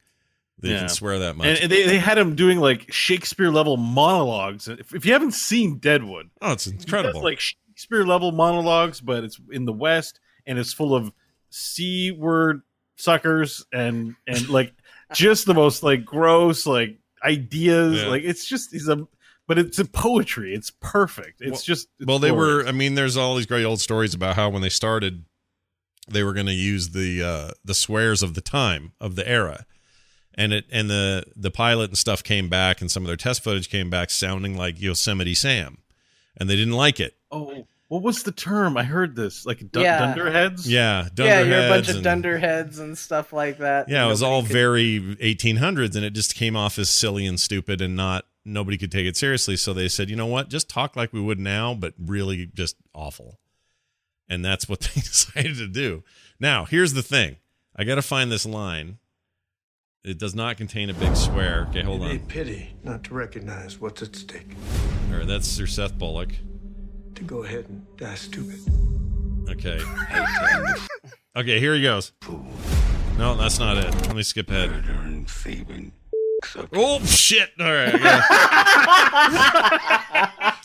[0.61, 0.79] You Yeah.
[0.81, 1.47] can swear that much.
[1.47, 4.67] And, and they, they had him doing like Shakespeare level monologues.
[4.67, 7.23] If, if you haven't seen Deadwood, oh, it's he does, incredible.
[7.23, 11.13] like Shakespeare level monologues, but it's in the West and it's full of
[11.51, 12.63] c word
[12.97, 14.73] suckers and and like
[15.15, 18.03] just the most like gross like ideas.
[18.03, 18.09] Yeah.
[18.09, 19.07] Like it's just he's a
[19.47, 20.53] but it's a poetry.
[20.53, 21.41] It's perfect.
[21.43, 22.67] It's Well- just it's well, they were.
[22.67, 25.25] I mean, there's all these great old stories about how when they started,
[26.09, 29.67] they were going to use the uh, the swears of the time of the era,
[30.35, 33.43] and it and the the pilot and stuff came back, and some of their test
[33.45, 35.79] footage came back sounding like Yosemite Sam,
[36.37, 37.15] and they didn't like it.
[37.31, 37.67] oh.
[37.89, 38.79] What was the term?
[38.79, 39.99] I heard this like dun- Yeah.
[39.99, 40.67] dunderheads.
[40.67, 43.91] Yeah, yeah, you're a bunch dunderheads of and- dunderheads and stuff like that.
[43.91, 47.39] Yeah, it was all could- very 1800s, and it just came off as silly and
[47.39, 49.59] stupid, and not nobody could take it seriously.
[49.59, 52.77] So they said, you know what, just talk like we would now, but really just
[52.95, 53.39] awful.
[54.33, 56.03] And that's what they decided to do.
[56.41, 57.37] Now, here's the thing:
[57.77, 58.99] I got to find this line.
[60.05, 61.67] It does not contain a big swear.
[61.71, 62.27] Okay, hold It'd on.
[62.27, 64.57] be pity not to recognize what's at stake.
[65.11, 66.31] All right, that's Sir Seth Bullock.
[67.17, 68.59] To go ahead and die stupid.
[69.51, 69.79] Okay.
[71.37, 72.13] okay, here he goes.
[73.19, 73.95] No, that's not it.
[74.07, 74.71] Let me skip ahead.
[74.71, 75.93] Murdering, thieving,
[76.73, 77.51] Oh shit!
[77.61, 77.95] All right.
[77.95, 77.99] I
[80.39, 80.57] gotta-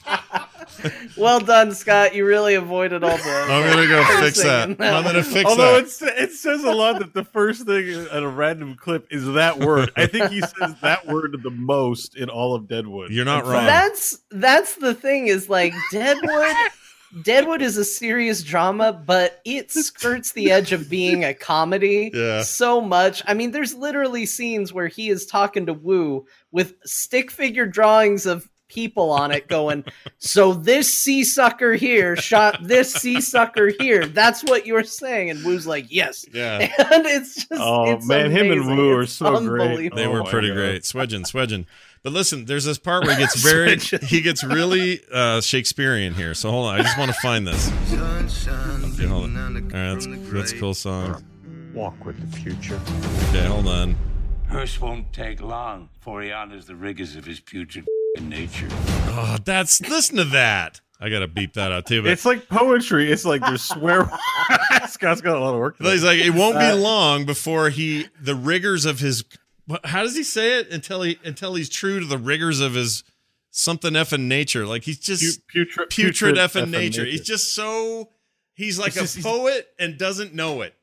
[1.17, 2.13] Well done, Scott.
[2.13, 3.23] You really avoided all the.
[3.23, 4.93] I'm gonna go fix cursing that.
[4.93, 5.45] I'm gonna fix that.
[5.47, 5.83] Although that.
[5.85, 9.59] it's, it says a lot that the first thing at a random clip is that
[9.59, 9.91] word.
[9.95, 13.11] I think he says that word the most in all of Deadwood.
[13.11, 13.65] You're not wrong.
[13.65, 16.55] That's that's the thing is like Deadwood.
[17.23, 22.43] Deadwood is a serious drama, but it skirts the edge of being a comedy Yeah.
[22.43, 23.23] so much.
[23.25, 28.25] I mean, there's literally scenes where he is talking to Wu with stick figure drawings
[28.25, 29.83] of people on it going,
[30.19, 34.05] So this sea sucker here shot this sea sucker here.
[34.05, 35.31] That's what you're saying.
[35.31, 36.27] And Wu's like, Yes.
[36.31, 36.59] Yeah.
[36.93, 38.77] And it's just Oh it's man, him and amazing.
[38.77, 39.95] Wu are so great.
[39.95, 40.55] They Oh were my pretty God.
[40.57, 40.83] great.
[40.83, 41.65] Swedgen, Swedgen.
[42.03, 46.35] But listen, there's this part where he gets very he gets really uh Shakespearean here.
[46.35, 47.71] So hold on, I just want to find this.
[47.91, 49.37] Okay, hold on.
[49.37, 51.23] All right, that's that's a cool song.
[51.73, 52.79] Walk with the future.
[53.29, 53.95] Okay, hold on.
[54.49, 57.85] Hearst won't take long before he honors the rigors of his putrid
[58.21, 58.67] nature.
[58.71, 60.81] Oh, that's listen to that.
[60.99, 62.01] I gotta beep that out too.
[62.01, 63.11] But It's like poetry.
[63.11, 64.09] It's like there's swear.
[64.87, 65.75] Scott's got a lot of work.
[65.79, 69.23] he's like, it won't be Uh, long before he the rigors of his.
[69.83, 73.03] How does he say it until he until he's true to the rigors of his
[73.51, 74.65] something effing nature?
[74.65, 77.01] Like he's just Pu- putrid, putrid, effing effing nature.
[77.03, 77.05] nature.
[77.05, 78.09] He's just so
[78.55, 80.73] he's like He's a just- poet and doesn't know it.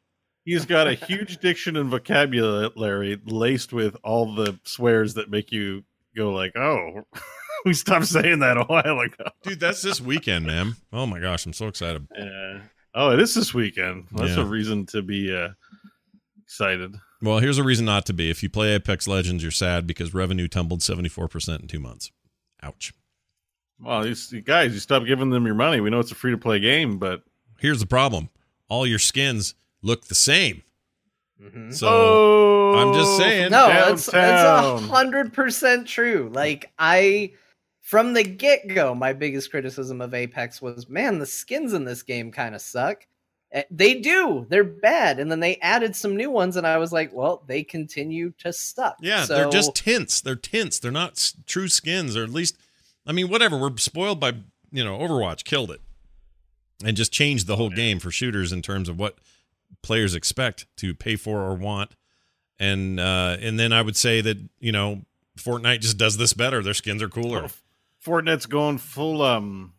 [0.44, 5.85] He's got a huge diction and vocabulary laced with all the swears that make you
[6.16, 7.03] go like, "Oh,
[7.65, 10.77] we stopped saying that a while ago." Dude, that's this weekend, man.
[10.93, 12.07] Oh my gosh, I'm so excited.
[12.16, 12.61] Yeah.
[12.95, 14.07] Oh, it is this weekend.
[14.12, 14.43] That's Yeah.
[14.43, 15.49] a reason to be uh,
[16.45, 16.95] excited.
[17.20, 18.31] Well, here's a reason not to be.
[18.31, 22.12] If you play Apex Legends, you're sad because revenue tumbled 74% in two months.
[22.62, 22.93] Ouch.
[23.81, 25.81] Well, you, you guys, you stop giving them your money.
[25.81, 27.23] We know it's a free to play game, but
[27.59, 28.28] Here's the problem
[28.69, 30.62] all your skins look the same.
[31.70, 33.51] So oh, I'm just saying.
[33.51, 36.31] No, it's it's a hundred percent true.
[36.32, 37.32] Like I,
[37.81, 42.02] from the get go, my biggest criticism of Apex was, man, the skins in this
[42.02, 43.06] game kind of suck.
[43.52, 46.93] Eh, They do, they're bad, and then they added some new ones, and I was
[46.93, 48.97] like, well, they continue to suck.
[49.02, 50.20] Yeah, so, they're just tints.
[50.20, 50.78] They're tints.
[50.78, 52.56] They're not s- true skins, or at least,
[53.06, 53.59] I mean, whatever.
[53.59, 54.35] We're spoiled by,
[54.70, 55.81] you know, Overwatch killed it
[56.85, 59.16] and just changed the whole game for shooters in terms of what
[59.82, 61.94] players expect to pay for or want.
[62.59, 65.02] And uh, and then I would say that you know
[65.38, 66.62] Fortnite just does this better.
[66.62, 67.48] Their skins are cooler.
[68.05, 69.22] Fortnite's going full.
[69.22, 69.72] Um,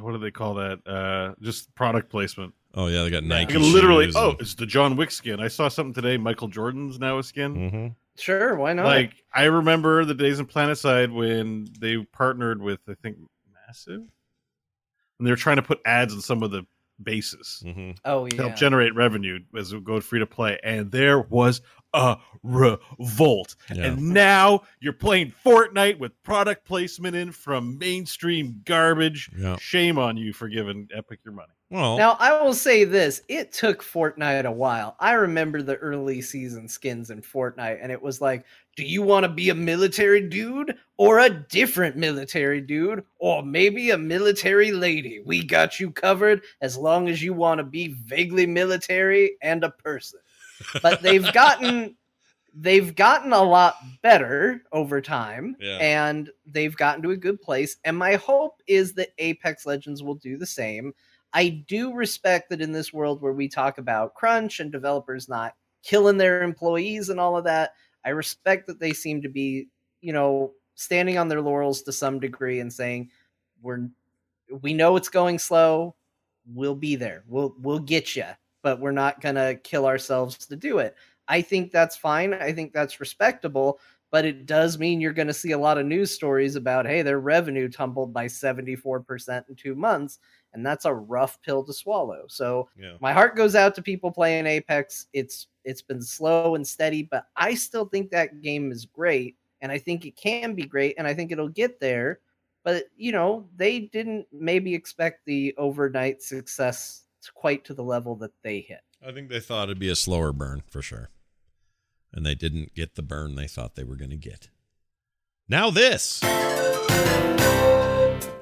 [0.00, 0.86] what do they call that?
[0.86, 2.54] Uh, just product placement.
[2.74, 3.52] Oh yeah, they got Nike.
[3.54, 4.06] You can literally.
[4.06, 5.40] shoes Oh, and- it's the John Wick skin.
[5.40, 6.16] I saw something today.
[6.16, 7.54] Michael Jordan's now a skin.
[7.54, 7.86] Mm-hmm.
[8.18, 8.86] sure, why not?
[8.86, 13.16] Like I remember the days in Planetside when they partnered with I think
[13.66, 14.00] Massive,
[15.18, 16.66] and they were trying to put ads on some of the
[17.02, 17.96] bases Mhm.
[18.04, 20.58] oh to yeah, help generate revenue as we go free to play.
[20.62, 21.60] And there was
[21.94, 23.56] a revolt.
[23.72, 23.86] Yeah.
[23.86, 29.30] And now you're playing Fortnite with product placement in from mainstream garbage.
[29.36, 29.56] Yeah.
[29.58, 31.52] Shame on you for giving Epic your money.
[31.70, 34.96] Well, Now, I will say this it took Fortnite a while.
[35.00, 38.44] I remember the early season skins in Fortnite, and it was like,
[38.78, 43.90] do you want to be a military dude or a different military dude or maybe
[43.90, 45.20] a military lady?
[45.26, 49.70] We got you covered as long as you want to be vaguely military and a
[49.70, 50.20] person.
[50.80, 51.96] But they've gotten.
[52.54, 55.78] They've gotten a lot better over time, Yeah.
[55.80, 57.76] and they've gotten to a good place.
[57.84, 60.92] And my hope is that Apex Legends will do the same.
[61.32, 65.54] I do respect that in this world where we talk about crunch and developers not
[65.82, 67.72] killing their employees and all of that,
[68.08, 69.68] I respect that they seem to be,
[70.00, 73.10] you know, standing on their laurels to some degree and saying,
[73.60, 73.90] "We're
[74.62, 75.94] we know it's going slow.
[76.46, 77.22] We'll be there.
[77.28, 78.24] We'll we'll get you,
[78.62, 80.96] but we're not gonna kill ourselves to do it."
[81.28, 82.32] I think that's fine.
[82.32, 83.78] I think that's respectable.
[84.10, 87.02] But it does mean you're going to see a lot of news stories about, hey,
[87.02, 90.18] their revenue tumbled by 74% in two months
[90.54, 92.24] and that's a rough pill to swallow.
[92.28, 92.96] So Yeah.
[93.00, 95.06] my heart goes out to people playing Apex.
[95.12, 99.70] It's it's been slow and steady, but I still think that game is great and
[99.70, 102.20] I think it can be great and I think it'll get there.
[102.64, 107.04] But you know, they didn't maybe expect the overnight success
[107.34, 108.80] quite to the level that they hit.
[109.06, 111.10] I think they thought it'd be a slower burn for sure.
[112.12, 114.48] And they didn't get the burn they thought they were going to get.
[115.48, 116.22] Now, this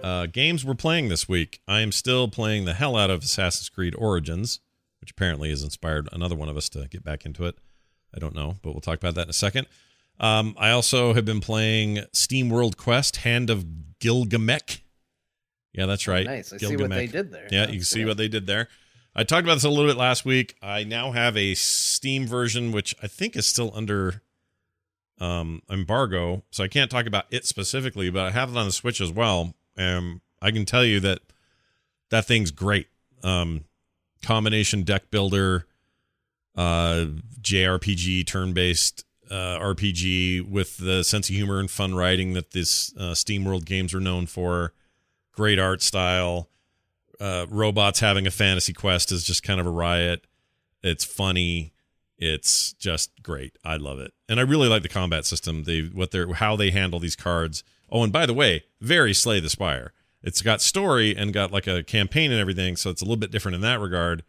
[0.06, 1.60] uh, games we're playing this week.
[1.66, 4.60] I am still playing the hell out of Assassin's Creed Origins,
[5.00, 7.56] which apparently has inspired another one of us to get back into it.
[8.14, 9.66] I don't know, but we'll talk about that in a second.
[10.18, 13.66] Um, I also have been playing Steam World Quest Hand of
[14.00, 14.80] Gilgamech.
[15.72, 16.26] Yeah, that's right.
[16.26, 16.52] Oh, nice.
[16.52, 17.48] I see what they did there.
[17.50, 18.68] Yeah, That's you can see what they did there.
[19.14, 20.56] I talked about this a little bit last week.
[20.62, 24.22] I now have a Steam version, which I think is still under
[25.20, 28.10] um, embargo, so I can't talk about it specifically.
[28.10, 31.20] But I have it on the Switch as well, and I can tell you that
[32.10, 32.88] that thing's great.
[33.22, 33.64] Um,
[34.26, 35.66] combination deck builder,
[36.56, 37.06] uh,
[37.40, 43.14] JRPG, turn-based uh, RPG with the sense of humor and fun writing that this uh,
[43.14, 44.72] Steam World games are known for.
[45.32, 46.48] Great art style
[47.20, 50.26] uh, robots having a fantasy quest is just kind of a riot.
[50.82, 51.72] It's funny.
[52.18, 53.56] It's just great.
[53.64, 55.64] I love it, and I really like the combat system.
[55.64, 57.62] They what they're how they handle these cards.
[57.90, 59.92] Oh, and by the way, very Slay the Spire.
[60.22, 63.30] It's got story and got like a campaign and everything, so it's a little bit
[63.30, 64.24] different in that regard.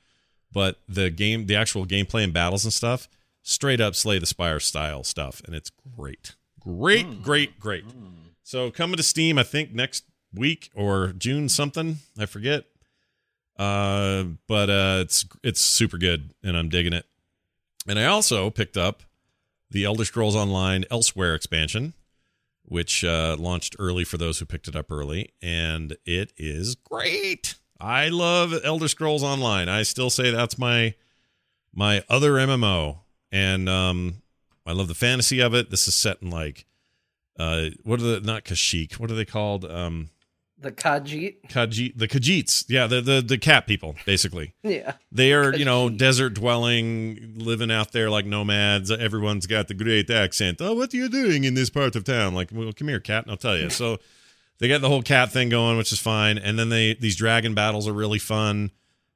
[0.51, 3.07] But the game, the actual gameplay and battles and stuff,
[3.41, 7.85] straight up Slay the Spire style stuff, and it's great, great, great, great.
[8.43, 12.65] So coming to Steam, I think next week or June something, I forget.
[13.57, 17.05] Uh, but uh, it's it's super good, and I'm digging it.
[17.87, 19.03] And I also picked up
[19.71, 21.93] the Elder Scrolls Online Elsweyr expansion,
[22.67, 27.55] which uh, launched early for those who picked it up early, and it is great.
[27.79, 29.69] I love Elder Scrolls Online.
[29.69, 30.95] I still say that's my
[31.73, 32.99] my other MMO,
[33.31, 34.21] and um,
[34.65, 35.69] I love the fantasy of it.
[35.69, 36.65] This is set in like
[37.39, 38.93] uh, what are the not Kashyyyk?
[38.99, 39.63] What are they called?
[39.65, 40.09] Um,
[40.59, 41.49] The Khajiit.
[41.49, 42.65] Khajiit, the Khajiits.
[42.67, 44.53] Yeah, the the the cat people, basically.
[44.63, 44.93] Yeah.
[45.11, 48.91] They are, you know, desert dwelling, living out there like nomads.
[48.91, 50.57] Everyone's got the great accent.
[50.59, 52.33] Oh, what are you doing in this part of town?
[52.33, 53.69] Like, well, come here, cat, and I'll tell you.
[53.69, 53.97] So
[54.57, 56.37] they got the whole cat thing going, which is fine.
[56.37, 58.71] And then they these dragon battles are really fun.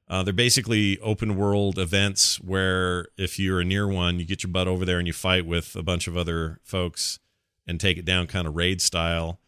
[0.07, 4.51] Uh, they're basically open world events where if you're a near one, you get your
[4.51, 7.19] butt over there and you fight with a bunch of other folks
[7.65, 9.39] and take it down, kind of raid style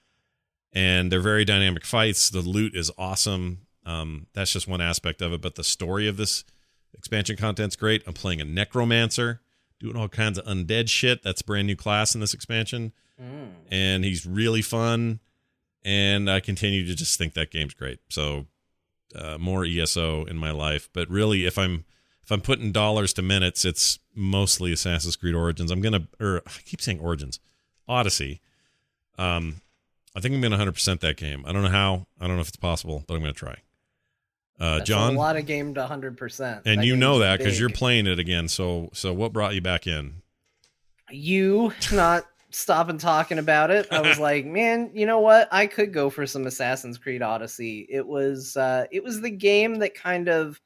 [0.73, 2.29] and they're very dynamic fights.
[2.29, 3.59] The loot is awesome.
[3.85, 6.43] Um, that's just one aspect of it, but the story of this
[6.93, 8.03] expansion content's great.
[8.07, 9.41] I'm playing a necromancer,
[9.79, 11.21] doing all kinds of undead shit.
[11.23, 12.93] That's a brand new class in this expansion,
[13.69, 15.19] and he's really fun.
[15.85, 17.99] And I continue to just think that game's great.
[18.09, 18.45] So
[19.15, 21.83] uh, more ESO in my life, but really, if I'm
[22.23, 25.71] if I'm putting dollars to minutes, it's mostly Assassin's Creed Origins.
[25.71, 27.39] I'm gonna, or I keep saying Origins,
[27.87, 28.39] Odyssey.
[29.17, 29.61] Um,
[30.15, 31.43] I think I'm going to 100% that game.
[31.45, 32.07] I don't know how.
[32.19, 33.57] I don't know if it's possible, but I'm going to try.
[34.59, 36.61] Uh, Jon, a lot of game to 100%.
[36.65, 38.47] and you know that because you're playing it again.
[38.47, 40.21] So, so what brought you back in?
[41.13, 43.87] you not stopping talking about it.
[43.91, 45.47] I was like, man, you know what?
[45.51, 47.85] I could go for some Assassin's Creed Odyssey.
[47.89, 50.59] It was uh it was the game that kind of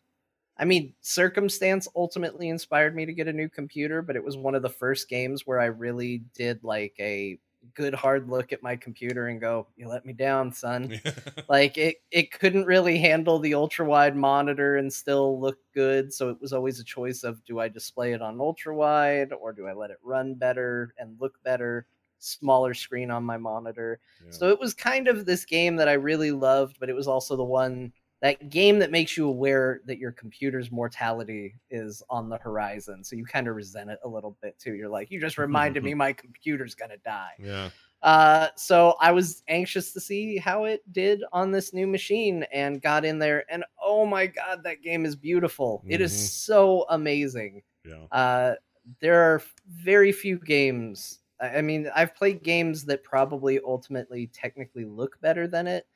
[0.60, 4.56] I mean, circumstance ultimately inspired me to get a new computer, but it was one
[4.56, 7.38] of the first games where I really did like a
[7.74, 11.00] good hard look at my computer and go, "You let me down, son."
[11.50, 16.30] like it it couldn't really handle the ultra wide monitor and still look good, so
[16.30, 19.68] it was always a choice of do I display it on ultra wide or do
[19.68, 21.88] I let it run better and look better?
[22.20, 24.00] Smaller screen on my monitor.
[24.32, 27.36] So it was kind of this game that I really loved, but it was also
[27.36, 32.38] the one that game that makes you aware that your computer's mortality is on the
[32.38, 33.04] horizon.
[33.04, 34.74] So you kind of resent it a little bit too.
[34.74, 37.34] You're like, you just reminded me my computer's gonna die.
[37.40, 37.70] Yeah.
[38.02, 42.82] Uh, so I was anxious to see how it did on this new machine and
[42.82, 43.44] got in there.
[43.52, 45.84] And oh my god, that game is beautiful!
[45.88, 46.28] It is Mhm.
[46.30, 47.64] so amazing.
[47.84, 48.06] Yeah.
[48.12, 48.56] Uh,
[49.00, 51.20] there are very few games.
[51.40, 55.88] I mean, I've played games that probably ultimately technically look better than it,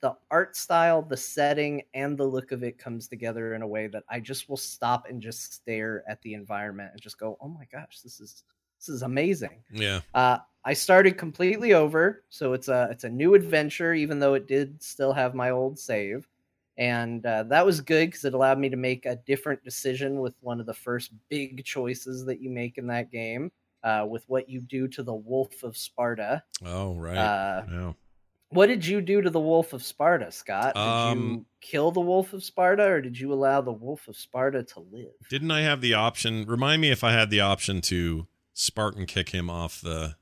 [0.00, 3.86] the art style, the setting, and the look of it comes together in a way
[3.88, 7.48] that I just will stop and just stare at the environment and just go, "Oh
[7.48, 8.44] my gosh, this is
[8.78, 10.00] this is amazing." Yeah.
[10.14, 14.46] Uh, I started completely over, so it's a it's a new adventure, even though it
[14.46, 16.28] did still have my old save,
[16.76, 20.34] and uh, that was good because it allowed me to make a different decision with
[20.40, 23.50] one of the first big choices that you make in that game,
[23.82, 26.42] uh, with what you do to the Wolf of Sparta.
[26.64, 27.16] Oh, right.
[27.18, 27.92] Uh, yeah.
[28.50, 30.74] What did you do to the Wolf of Sparta, Scott?
[30.74, 34.16] Did you Um, kill the Wolf of Sparta, or did you allow the Wolf of
[34.16, 35.12] Sparta to live?
[35.28, 36.44] Didn't I have the option?
[36.46, 40.16] Remind me if I had the option to Spartan kick him off the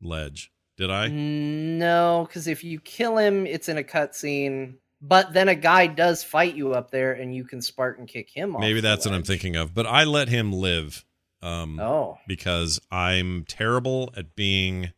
[0.00, 0.52] ledge.
[0.76, 1.08] Did I?
[1.08, 4.74] No, because if you kill him, it's in a cutscene.
[5.02, 8.54] But then a guy does fight you up there, and you can Spartan kick him
[8.54, 8.60] off.
[8.60, 9.74] Maybe that's what I'm thinking of.
[9.74, 11.04] But I let him live.
[11.42, 12.18] Um, Oh.
[12.26, 14.92] because I'm terrible at being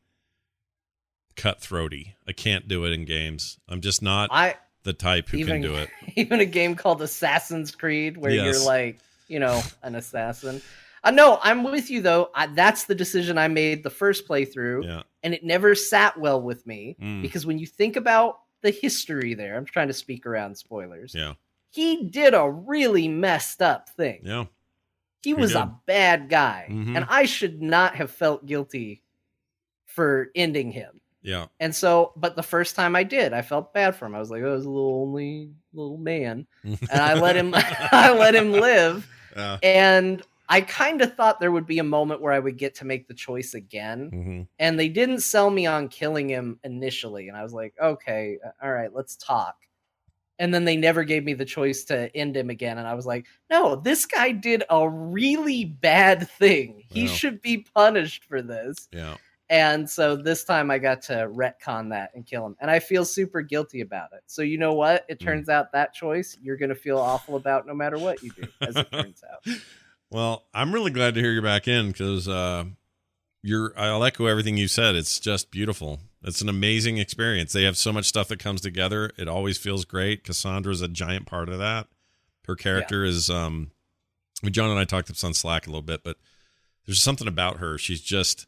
[1.39, 2.15] cutthroaty.
[2.27, 3.59] I can't do it in games.
[3.69, 5.89] I'm just not I the type who even can do it.
[6.17, 8.57] even a game called Assassin's Creed, where Yes.
[8.57, 8.99] you're like,
[9.29, 10.61] you know, an assassin.
[11.05, 12.31] Uh, no, I'm with you though.
[12.35, 15.03] I, that's the decision I made the first playthrough, Yeah.
[15.23, 17.23] and it never sat well with me Mm.
[17.23, 21.15] because when you think about the history there, I'm trying to speak around spoilers.
[21.15, 21.35] Yeah.
[21.71, 24.23] He did a really messed up thing.
[24.25, 24.47] Yeah.
[25.23, 25.59] He He was did.
[25.59, 26.97] a bad guy, Mhm.
[26.97, 29.03] and I should not have felt guilty
[29.87, 31.01] for ending him.
[31.23, 31.47] Yeah.
[31.61, 34.15] And so, but the first time I did, I felt bad for him.
[34.15, 37.53] I was like, "Oh, he's a little only little man," and I let him,
[37.93, 39.09] I let him live.
[39.37, 39.59] Yeah.
[39.63, 42.85] And I kind of thought there would be a moment where I would get to
[42.85, 47.29] make the choice again, hmm and they didn't sell me on killing him initially.
[47.29, 49.57] And I was like, "Okay, all right, let's talk."
[50.41, 53.07] And then they never gave me the choice to end him again, and I was
[53.07, 56.83] like, "No, this guy did a really bad thing.
[56.89, 59.17] He should be punished for this." Yeah.
[59.51, 62.57] And so this time I got to retcon that and kill him.
[62.61, 64.21] And I feel super guilty about it.
[64.27, 65.07] So you know what?
[65.09, 65.25] It Mm.
[65.25, 68.43] turns out that choice you're going to feel awful about no matter what you do,
[68.61, 69.47] as it turns out.
[70.11, 72.65] Well, I'm really glad to hear you're back in because uh,
[73.43, 73.73] you're.
[73.79, 74.95] I'll echo everything you said.
[74.97, 76.01] It's just beautiful.
[76.23, 77.53] It's an amazing experience.
[77.53, 79.13] They have so much stuff that comes together.
[79.17, 80.25] It always feels great.
[80.25, 81.87] Cassandra's a giant part of that.
[82.47, 83.31] Her character is.
[83.31, 83.71] Um,
[84.43, 86.17] I mean, Jon and I talked this on Slack a little bit, but
[86.87, 87.77] there's something about her.
[87.79, 88.47] She's just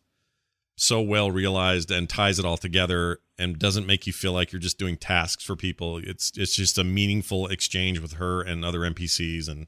[0.80, 4.58] so well realized and ties it all together and doesn't make you feel like you're
[4.58, 5.98] just doing tasks for people.
[5.98, 9.66] It's it's just a meaningful exchange with her and other NPCs and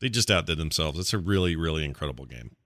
[0.00, 0.98] they just outdid themselves.
[0.98, 2.56] It's a really, really incredible game.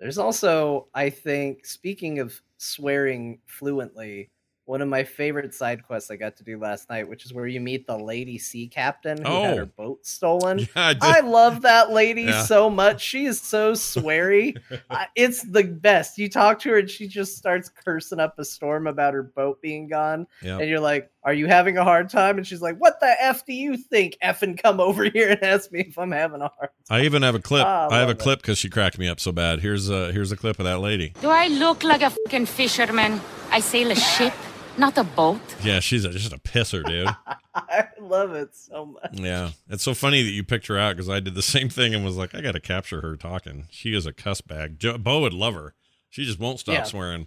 [0.00, 4.30] There's also, I think, speaking of swearing fluently,
[4.68, 7.46] one of my favorite side quests I got to do last night, which is where
[7.46, 9.70] you meet the lady sea captain who had her Oh.
[9.76, 10.58] boat stolen.
[10.76, 11.18] Yeah, I.
[11.18, 12.42] I love that lady Yeah.
[12.44, 13.00] so much.
[13.02, 14.56] She is so sweary.
[14.90, 16.18] I- it's the best.
[16.18, 19.60] You talk to her and she just starts cursing up a storm about her boat
[19.62, 20.26] being gone.
[20.42, 20.58] Yeah.
[20.58, 22.36] And you're like, Are you having a hard time?
[22.36, 24.16] And she's like, What the F do you think?
[24.22, 27.34] Effing come over here and ask me if I'm having a hard I even have
[27.34, 27.64] a clip.
[27.66, 28.18] Ah, I I have a it.
[28.18, 29.60] clip because she cracked me up so bad.
[29.60, 31.14] Here's a here's a clip of that lady.
[31.22, 33.20] Do I look like a fucking fisherman?
[33.50, 34.34] I sail a ship,
[34.78, 35.40] not the boat.
[35.62, 37.08] Yeah, she's a, just a pisser, dude.
[37.54, 39.10] I love it so much.
[39.14, 41.94] yeah, it's so funny that you picked her out because I did the same thing
[41.94, 43.66] and was like, I got to capture her talking.
[43.70, 44.78] She is a cuss bag.
[44.78, 45.74] Jo- Beau would love her.
[46.10, 46.82] She just won't stop Yeah.
[46.84, 47.26] swearing.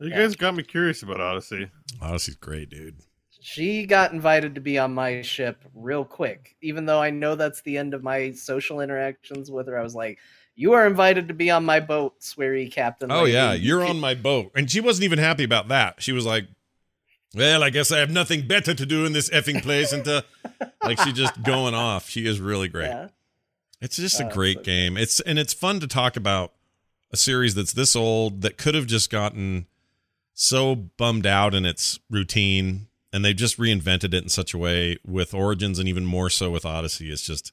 [0.00, 1.70] You guys got me curious about Odyssey.
[2.02, 2.96] Odyssey's great, dude.
[3.40, 7.62] She got invited to be on my ship real quick, even though I know that's
[7.62, 9.78] the end of my social interactions with her.
[9.78, 10.18] I was like,
[10.56, 13.32] "You are invited to be on my boat, sweary captain." Oh lady.
[13.34, 16.02] yeah, You you're on my boat, and she wasn't even happy about that.
[16.02, 16.48] She was like,
[17.34, 20.24] "Well, I guess I have nothing better to do in this effing place," and to
[20.82, 22.08] like she just going off.
[22.08, 22.88] She is really great.
[22.88, 23.08] Yeah.
[23.80, 24.96] It's just Oh, a great so game.
[24.96, 26.52] It's and it's fun to talk about
[27.12, 29.66] a series that's this old that could have just gotten
[30.34, 34.96] so bummed out in its routine, and they've just reinvented it in such a way
[35.06, 37.10] with Origins, and even more so with Odyssey.
[37.10, 37.52] It's just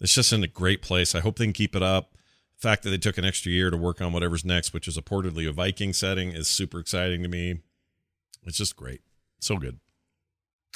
[0.00, 1.14] it's just in a great place.
[1.14, 2.12] I hope they can keep it up.
[2.60, 4.96] The fact that they took an extra year to work on whatever's next, which is
[4.96, 7.60] reportedly a Viking setting, is super exciting to me.
[8.44, 9.00] It's just great.
[9.40, 9.80] So good.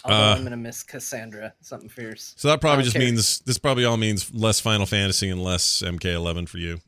[0.04, 2.34] Although Uh, I'm gonna miss Cassandra, something fierce.
[2.36, 3.04] So that probably just care.
[3.04, 6.78] means this probably all means less Final Fantasy and less MK11 for you.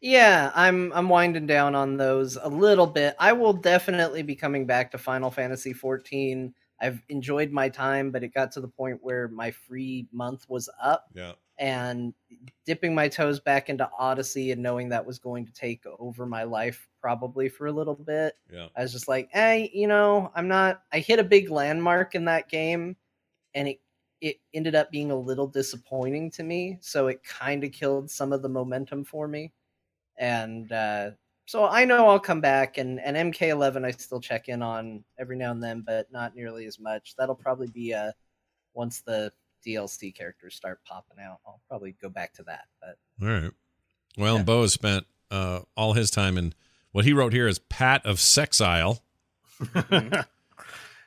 [0.00, 3.14] Yeah, I'm I'm winding down on those a little bit.
[3.18, 6.52] I will definitely be coming back to Final Fantasy 14.
[6.80, 10.68] I've enjoyed my time, but it got to the point where my free month was
[10.80, 11.34] up Yeah.
[11.58, 12.14] and
[12.66, 16.42] dipping my toes back into Odyssey and knowing that was going to take over my
[16.44, 18.34] life probably for a little bit.
[18.50, 18.68] Yeah.
[18.76, 20.82] I was just like, hey, you know, I'm not.
[20.92, 22.96] I hit a big landmark in that game,
[23.54, 23.80] and it
[24.20, 26.78] it ended up being a little disappointing to me.
[26.80, 29.52] So it kind of killed some of the momentum for me,
[30.16, 31.12] and uh,
[31.46, 32.78] so I know I'll come back.
[32.78, 36.66] And and MK11 I still check in on every now and then, but not nearly
[36.66, 37.14] as much.
[37.16, 38.12] That'll probably be uh
[38.74, 39.32] once the
[39.66, 41.40] DLC characters start popping out.
[41.46, 42.64] I'll probably go back to that.
[42.80, 43.52] But All right.
[44.16, 46.54] Well, Beau has spent uh, all his time in
[46.92, 49.00] what he wrote here is Pat of Sexile.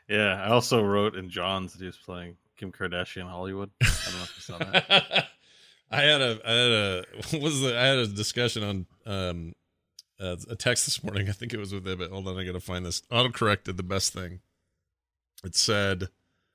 [0.10, 3.70] yeah, I also wrote in Jon's that he was playing Kim Kardashian Hollywood.
[3.82, 5.28] I don't know if you saw that.
[5.92, 9.54] I had a I had a what was the I had a discussion on um
[10.20, 11.30] uh, a text this morning.
[11.30, 12.12] I think it was with Ibbott.
[12.12, 13.02] Hold on, I gotta find this.
[13.12, 14.42] Autocorrect did the best thing.
[15.44, 16.10] It said,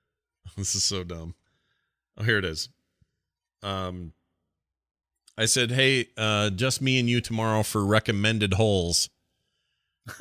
[0.57, 1.35] "This is so dumb."
[2.17, 2.69] Oh, here it is.
[3.63, 4.13] Um,
[5.39, 9.09] I said, "Hey, uh, just me and you tomorrow for recommended holes."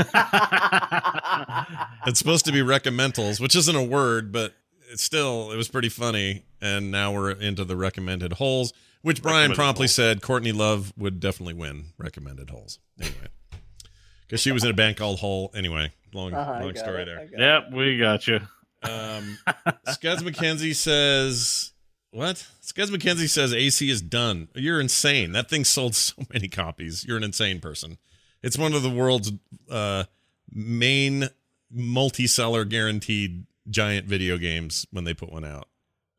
[2.05, 4.53] it's supposed to be recommendals, which isn't a word, but
[4.91, 6.43] it's still it was pretty funny.
[6.61, 9.95] And now we're into the recommended holes, which Brian promptly holes.
[9.95, 12.77] said Courtney Love would definitely win recommended holes.
[12.99, 13.15] Anyway,
[14.27, 15.51] because she was in a bank called Hole.
[15.55, 17.27] Anyway, long Uh-huh, long story it, there.
[17.31, 18.35] got Yep, we got you.
[18.83, 19.37] Um,
[19.87, 21.71] Scuzz McKenzie says,
[22.11, 24.49] "What?" Scuzz McKenzie says AC is done.
[24.55, 25.31] You're insane.
[25.31, 27.03] That thing sold so many copies.
[27.05, 27.97] You're an insane person.
[28.43, 29.31] It's one of the world's
[29.69, 30.05] uh,
[30.51, 31.29] main
[31.71, 35.67] multi-seller guaranteed giant video games when they put one out.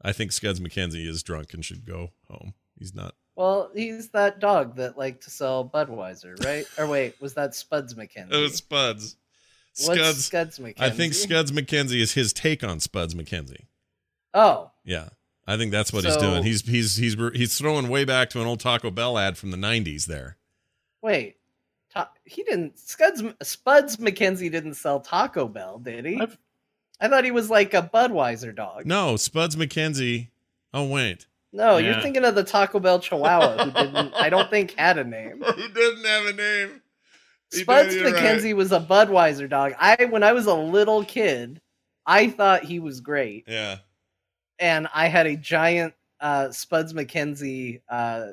[0.02, 2.55] I think Scuds McKenzie is drunk and should go home.
[2.78, 3.14] He's not.
[3.36, 6.64] well, he's that dog that liked to sell Budweiser, right?
[6.78, 8.28] or wait, was that Spuds McKenzie?
[8.32, 9.16] Oh, Spuds.
[9.86, 10.24] What's Scuds.
[10.27, 10.81] Scuds McKenzie?
[10.81, 13.66] I think Scuds McKenzie is his take on Spuds McKenzie.
[14.35, 15.10] Oh, Yeah,
[15.47, 16.43] I think that's what he's doing.
[16.43, 19.56] He's he's he's he's throwing way back to an old Taco Bell ad from the
[19.56, 20.06] '90s.
[20.06, 20.36] There,
[21.02, 21.36] wait.
[21.93, 22.78] Ta- he didn't.
[22.78, 26.19] Scuds Spuds McKenzie didn't sell Taco Bell, did he?
[26.20, 26.36] I've-
[27.03, 28.87] I thought he was like a Budweiser dog.
[28.87, 30.29] no Spuds McKenzie.
[30.73, 31.93] Oh wait, No, Yeah.
[31.93, 34.15] you're thinking of the Taco Bell Chihuahua, who didn't.
[34.15, 35.43] I don't think had a name.
[35.57, 36.81] he didn't have a name.
[37.51, 38.23] He Spuds did, you're right.
[38.23, 39.74] McKenzie was a Budweiser dog.
[39.79, 41.61] I when I was a little kid,
[42.07, 43.79] I thought he was great, Yeah,
[44.59, 48.29] and I had a giant uh, Spuds McKenzie uh,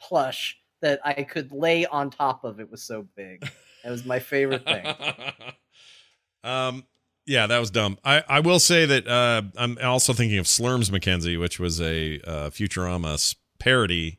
[0.00, 2.60] plush that I could lay on top of.
[2.60, 3.48] It was so big.
[3.82, 4.84] It was my favorite thing.
[6.44, 6.84] um,
[7.30, 7.96] yeah, that was dumb.
[8.04, 12.20] I I will say that uh, I'm also thinking of Slurms McKenzie, which was a
[12.22, 14.18] uh, Futurama parody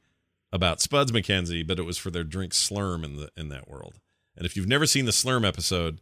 [0.53, 3.99] about Spuds McKenzie, but it was for their drink Slurm in the in that world.
[4.37, 5.99] And if you've never seen the Slurm episode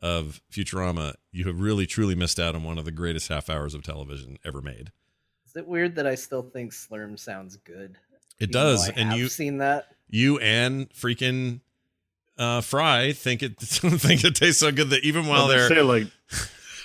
[0.00, 3.74] of Futurama, you have really truly missed out on one of the greatest half hours
[3.74, 4.92] of television ever made.
[5.44, 7.98] Is it weird that I still think Slurm sounds good?
[8.38, 9.88] It does, and have you seen that.
[10.08, 11.60] you and freaking
[12.42, 15.68] uh, Fry think it think it tastes so good that even while Well, they they're
[15.68, 16.06] say like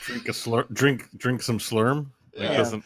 [0.05, 2.07] drink a slur, drink drink some slurm.
[2.35, 2.57] Like, Yeah.
[2.57, 2.83] doesn't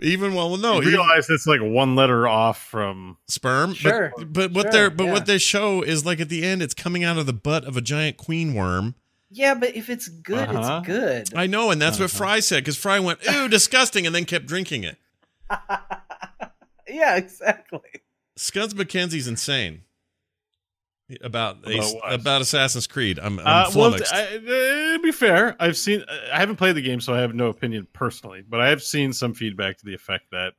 [0.00, 3.70] even well no you even- realize it's like one letter off from sperm.
[3.70, 5.12] but- Sure, But, what sure, they're but yeah.
[5.12, 7.76] what they show is like at the end, it's coming out of the butt of
[7.76, 8.94] a giant queen worm.
[9.34, 10.82] Yeah, but if it's good, Uh-huh.
[10.84, 11.34] it's good.
[11.34, 14.44] I know, and that's what Fry said because Fry went, "Ew, disgusting," and then kept
[14.46, 14.98] drinking it.
[16.88, 17.80] yeah, exactly.
[18.36, 19.82] Scuds McKenzie's insane
[21.22, 23.18] about About about Assassin's Creed.
[23.18, 24.12] I'm, I'm Uh, well, flummoxed.
[24.14, 26.04] I, uh, to be fair, I've seen.
[26.32, 28.42] I haven't played the game, so I have no opinion personally.
[28.48, 30.54] But I have seen some feedback to the effect that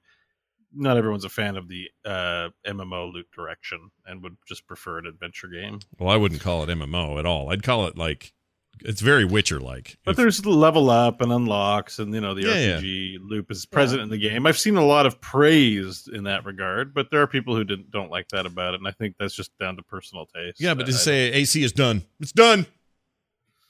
[0.75, 5.05] not everyone's a fan of the uh, MMO loot direction and would just prefer an
[5.05, 5.79] adventure game.
[5.99, 7.51] well, I wouldn't call it MMO at all.
[7.51, 8.33] I'd call it like
[8.81, 9.97] it's very Witcher like.
[10.05, 12.77] But there's the level up and unlocks, and you know the Yeah, yeah.
[12.79, 14.45] RPG loop is present in the game.
[14.45, 17.91] I've seen a lot of praise in that regard, but there are people who didn't,
[17.91, 20.59] don't like that about it, and I think that's just down to personal taste.
[20.59, 22.65] Yeah, but to I- say AC is done, it's done.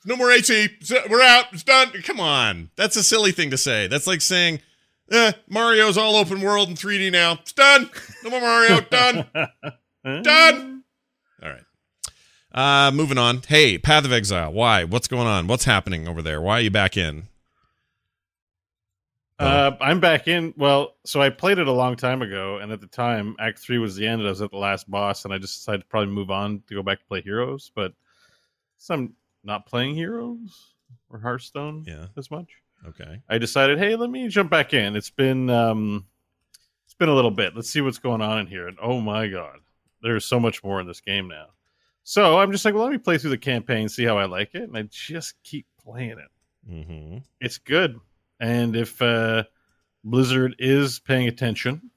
[0.05, 0.67] No more AC.
[1.09, 1.45] We're out.
[1.53, 1.89] It's done.
[2.03, 3.88] Come on, that's a silly thing to say.
[3.88, 4.59] That's like saying,
[5.11, 7.34] eh, Mario's all open world in 3D now.
[7.41, 7.89] It's done.
[8.23, 8.81] No more Mario.
[8.89, 9.25] done.
[10.03, 10.73] Done.
[12.53, 13.41] Uh, moving on.
[13.47, 14.53] Hey, Path of Exile.
[14.53, 14.84] Why?
[14.84, 15.47] What's going on?
[15.47, 16.39] What's happening over there?
[16.41, 17.27] Why are you back in?
[19.39, 20.53] Uh, I'm back in.
[20.55, 23.80] Well, so I played it a long time ago, and at the time, Act Three
[23.80, 24.21] was the end.
[24.21, 26.75] I was at the last boss, and I just decided to probably move on to
[26.75, 27.71] go back to play Heroes.
[27.75, 27.93] But
[28.89, 30.73] I'm not playing Heroes
[31.09, 32.07] or Hearthstone Yeah.
[32.15, 32.49] as much.
[32.88, 33.21] Okay.
[33.27, 34.95] I decided, hey, let me jump back in.
[34.95, 36.05] It's been um,
[36.85, 37.55] it's been a little bit.
[37.55, 38.67] Let's see what's going on in here.
[38.67, 39.59] And oh my god,
[40.01, 41.47] there's so much more in this game now.
[42.03, 44.55] So I'm just like, well, let me play through the campaign, see how I like
[44.55, 46.69] it, and I just keep playing it.
[46.69, 47.17] Mm-hmm.
[47.39, 47.99] It's good,
[48.39, 49.43] and if uh,
[50.03, 51.91] Blizzard is paying attention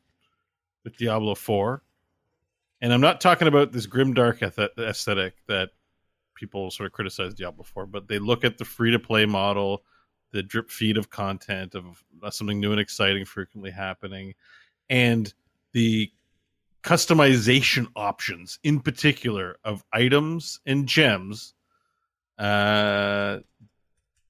[0.85, 1.83] with Diablo Four,
[2.81, 5.71] and I'm not talking about this grimdark ath- aesthetic that
[6.35, 9.83] people sort of criticize Diablo Four, but they look at the free to play model,
[10.33, 14.35] the drip feed of content of something new and exciting frequently happening,
[14.89, 15.33] and
[15.73, 16.11] the
[16.87, 21.53] customization options in particular of items and gems
[22.39, 23.39] uh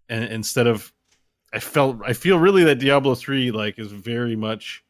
[0.08, 0.90] and instead of
[1.52, 4.82] i felt i feel really that diablo 3 like is very much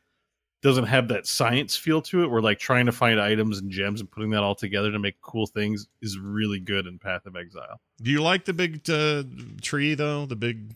[0.63, 4.01] doesn't have that science feel to it where like trying to find items and gems
[4.01, 7.35] and putting that all together to make cool things is really good in path of
[7.35, 9.25] exile Do you like the big uh,
[9.61, 10.27] tree though?
[10.27, 10.75] The big.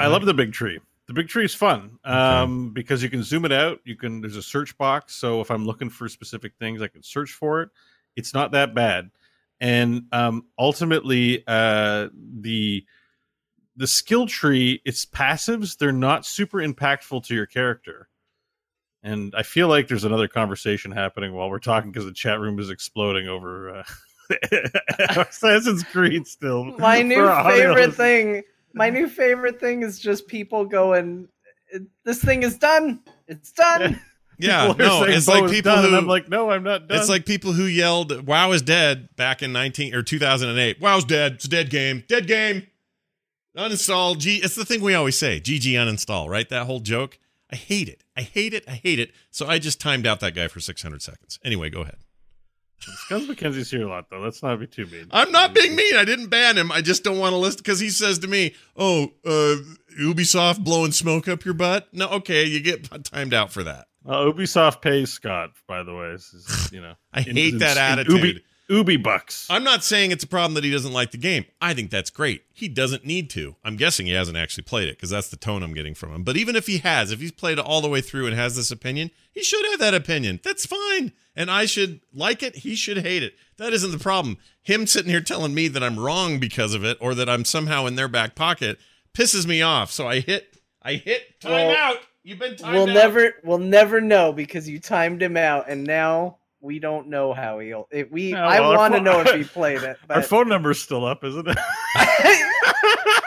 [0.00, 0.80] I love the big tree.
[1.06, 3.80] The big tree is fun um, because you can zoom it out.
[3.84, 7.02] You can there's a search box, so if I'm looking for specific things, I can
[7.02, 7.68] search for it.
[8.16, 9.10] It's not that bad,
[9.60, 12.86] and um, ultimately, uh, the
[13.76, 18.08] the skill tree, its passives, they're not super impactful to your character.
[19.02, 22.58] And I feel like there's another conversation happening while we're talking because the chat room
[22.58, 23.84] is exploding over uh,
[25.16, 26.26] Assassin's Creed.
[26.26, 28.42] Still, My new favorite thing.
[28.74, 31.28] My new favorite thing is just people going,
[32.04, 33.00] "This thing is done.
[33.28, 34.00] It's done."
[34.38, 35.96] Yeah, no, it's oh, like people done, who.
[35.96, 36.98] I'm like, no, I'm not done.
[36.98, 40.58] It's like people who yelled "WoW is dead" back in nineteen or two thousand and
[40.58, 40.80] eight.
[40.80, 41.34] WoW's dead.
[41.34, 42.04] It's a dead game.
[42.08, 42.66] Dead game.
[43.56, 44.18] Uninstall.
[44.18, 44.38] G.
[44.38, 45.40] It's the thing we always say.
[45.40, 46.28] GG uninstall.
[46.28, 46.48] Right?
[46.48, 47.18] That whole joke.
[47.52, 48.02] I hate it.
[48.16, 48.64] I hate it.
[48.66, 49.12] I hate it.
[49.30, 51.38] So I just timed out that guy for six hundred seconds.
[51.44, 51.98] Anyway, go ahead.
[52.80, 54.18] Scuzz McKenzie's here a lot, though.
[54.20, 55.06] Let's not be too mean.
[55.10, 55.96] I'm not being mean.
[55.96, 56.70] I didn't ban him.
[56.70, 59.56] I just don't want to list because he says to me, "Oh, uh,
[60.00, 63.86] Ubisoft blowing smoke up your butt." No, okay, you get timed out for that.
[64.06, 66.08] Uh, Ubisoft pays Scott, by the way.
[66.08, 68.16] Is, you know, I hate in- that in attitude.
[68.26, 69.46] Ubi, Ubi bucks.
[69.50, 71.44] I'm not saying it's a problem that he doesn't like the game.
[71.60, 72.44] I think that's great.
[72.52, 73.56] He doesn't need to.
[73.62, 76.22] I'm guessing he hasn't actually played it because that's the tone I'm getting from him.
[76.24, 78.56] But even if he has, if he's played it all the way through and has
[78.56, 80.40] this opinion, he should have that opinion.
[80.42, 81.12] That's fine.
[81.36, 82.56] And I should like it.
[82.56, 83.34] He should hate it.
[83.58, 84.38] That isn't the problem.
[84.62, 87.86] Him sitting here telling me that I'm wrong because of it or that I'm somehow
[87.86, 88.78] in their back pocket
[89.12, 89.90] pisses me off.
[89.90, 91.96] So I hit, I hit time Well, out.
[92.22, 92.94] You've been timed we'll out.
[92.94, 97.58] never, we'll never know because you timed him out, and now we don't know how
[97.58, 97.86] he'll.
[97.90, 99.98] It, we, No, I well, our want to know if he played it.
[100.08, 100.14] But...
[100.14, 101.58] Our But, phone number's still up, isn't it?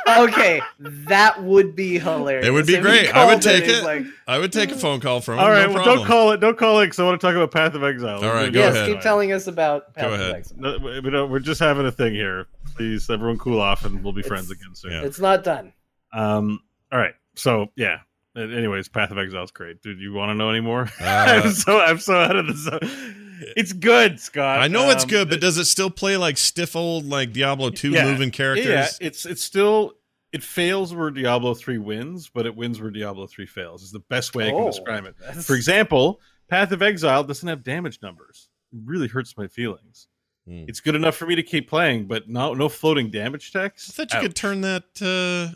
[0.17, 2.47] okay, that would be hilarious.
[2.47, 3.13] It would be If great.
[3.13, 3.83] I would take he's it.
[3.83, 5.39] Like, I would take a phone call from him.
[5.41, 5.97] All right, no well, problem.
[5.97, 6.39] don't call it.
[6.39, 8.23] Don't call it because I want to talk about Path of Exile.
[8.23, 8.87] All right, go yes, ahead.
[8.89, 9.93] keep telling us about.
[9.93, 10.35] Path Go of ahead.
[10.35, 10.57] Exile.
[10.59, 12.47] No, we don't, we're just having a thing here.
[12.75, 14.91] Please, everyone, cool off, and we'll be friends again soon.
[14.91, 15.03] Yeah.
[15.03, 15.73] It's not done.
[16.13, 16.61] Um.
[16.91, 17.13] All right.
[17.35, 17.99] So yeah.
[18.35, 19.99] Anyways, Path of Exile is great, dude.
[19.99, 20.89] You want to know anymore?
[21.01, 23.26] Uh, I'm so I'm so out of the zone.
[23.55, 24.59] It's good, Scott.
[24.61, 27.69] I know it's Um, good, but does it still play like stiff old like Diablo
[27.69, 28.05] 2 Yeah.
[28.05, 28.65] moving characters?
[28.67, 29.93] Yeah, it's it's still
[30.33, 33.81] it fails where Diablo three wins, but it wins where Diablo three fails.
[33.83, 35.15] Is the best way I can Oh, describe it.
[35.19, 36.19] that's- For example,
[36.49, 38.49] Path of Exile doesn't have damage numbers.
[38.73, 40.07] It really hurts my feelings.
[40.45, 40.65] Hmm.
[40.67, 43.89] It's good enough for me to keep playing, but no no floating damage text.
[43.89, 44.83] I thought you could turn that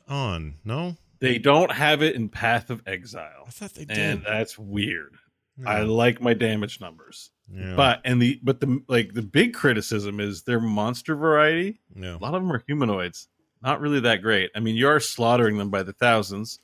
[0.09, 0.55] uh, on.
[0.63, 0.97] No?
[1.19, 3.97] They don't have it in Path of Exile, I thought they did.
[3.97, 5.15] and that's weird.
[5.57, 5.69] Yeah.
[5.69, 7.75] I like my damage numbers, Yeah.
[7.75, 11.79] but and the but the like the big criticism is their monster variety.
[11.95, 12.15] Yeah.
[12.15, 13.27] A lot of them are humanoids.
[13.61, 14.49] Not really that great.
[14.55, 16.59] I mean, you are slaughtering them by the thousands.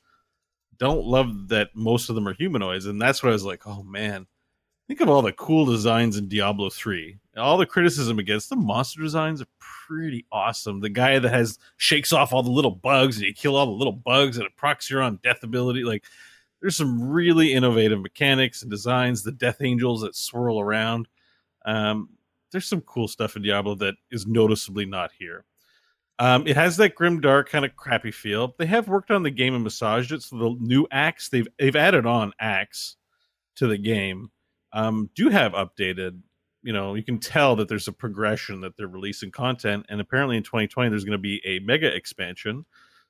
[0.78, 3.68] Don't love that most of them are humanoids, and that's what I was like.
[3.68, 4.28] Oh man,
[4.88, 7.18] think of all the cool designs in Diablo three.
[7.36, 10.80] All the criticism against the monster designs are pretty awesome.
[10.80, 13.72] The guy that has shakes off all the little bugs, and you kill all the
[13.72, 15.84] little bugs, and it procs your on death ability.
[15.84, 16.04] Like,
[16.62, 19.24] there's some really innovative mechanics and designs.
[19.24, 21.08] The death angels that swirl around.
[21.66, 22.10] Um,
[22.52, 25.46] there's some cool stuff in Diablo that is noticeably not here.
[26.20, 28.56] Um, it has that grim dark kind of crappy feel.
[28.58, 30.24] They have worked on the game and massaged it.
[30.24, 32.96] So the new acts they've they've added on acts
[33.58, 34.32] to the game
[34.74, 36.20] um, do have updated.
[36.64, 40.38] You know, you can tell that there's a progression that they're releasing content, and apparently
[40.38, 42.66] in 2020 there's going to be a mega expansion.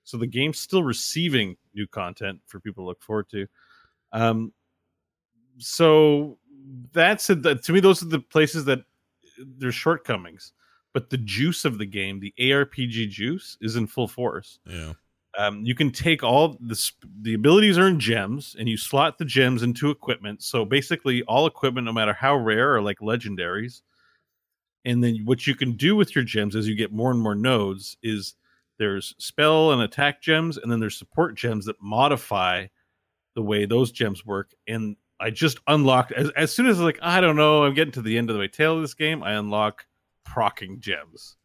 [0.07, 3.45] So the game's still receiving new content for people to look forward to.
[4.13, 4.53] Um,
[5.57, 6.37] so
[6.93, 7.43] that's it.
[7.63, 8.85] To me, those are the places that
[9.37, 10.53] there's shortcomings.
[10.93, 14.59] But the juice of the game, the ARPG juice, is in full force.
[14.65, 14.93] Yeah.
[15.37, 19.25] Um, you can take all the sp- the abilities earn gems, and you slot the
[19.25, 20.41] gems into equipment.
[20.41, 23.81] So basically, all equipment, no matter how rare, are like legendaries.
[24.85, 27.35] And then what you can do with your gems as you get more and more
[27.35, 28.35] nodes is
[28.77, 32.67] there's spell and attack gems, and then there's support gems that modify
[33.35, 34.53] the way those gems work.
[34.67, 38.01] And I just unlocked as, as soon as like I don't know, I'm getting to
[38.01, 39.23] the end of the tail of this game.
[39.23, 39.85] I unlock
[40.23, 41.37] procking gems,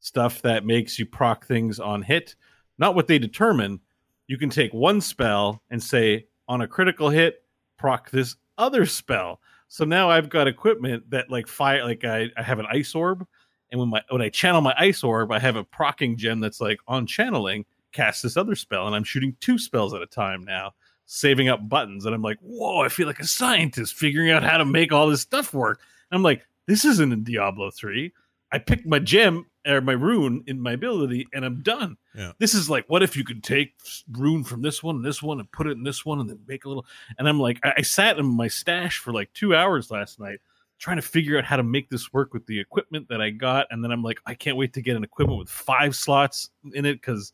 [0.00, 2.36] stuff that makes you proc things on hit,
[2.78, 3.80] not what they determine.
[4.28, 7.44] You can take one spell and say on a critical hit,
[7.76, 9.40] proc this other spell.
[9.68, 13.26] So now I've got equipment that like fire, like I, I have an ice orb,
[13.72, 16.60] and when my when I channel my ice orb, I have a procking gem that's
[16.60, 20.44] like on channeling cast this other spell, and I'm shooting two spells at a time
[20.44, 20.72] now,
[21.06, 24.58] saving up buttons, and I'm like, whoa, I feel like a scientist figuring out how
[24.58, 25.80] to make all this stuff work.
[26.10, 28.12] And I'm like, this isn't in Diablo three.
[28.52, 31.96] I picked my gem or my rune in my ability, and I'm done.
[32.14, 32.32] Yeah.
[32.38, 33.72] This is like, what if you could take
[34.10, 36.40] rune from this one and this one and put it in this one and then
[36.46, 36.84] make a little?
[37.18, 40.40] And I'm like, I, I sat in my stash for like two hours last night
[40.82, 43.68] trying to figure out how to make this work with the equipment that I got.
[43.70, 46.84] And then I'm like, I can't wait to get an equipment with five slots in
[46.84, 47.32] it because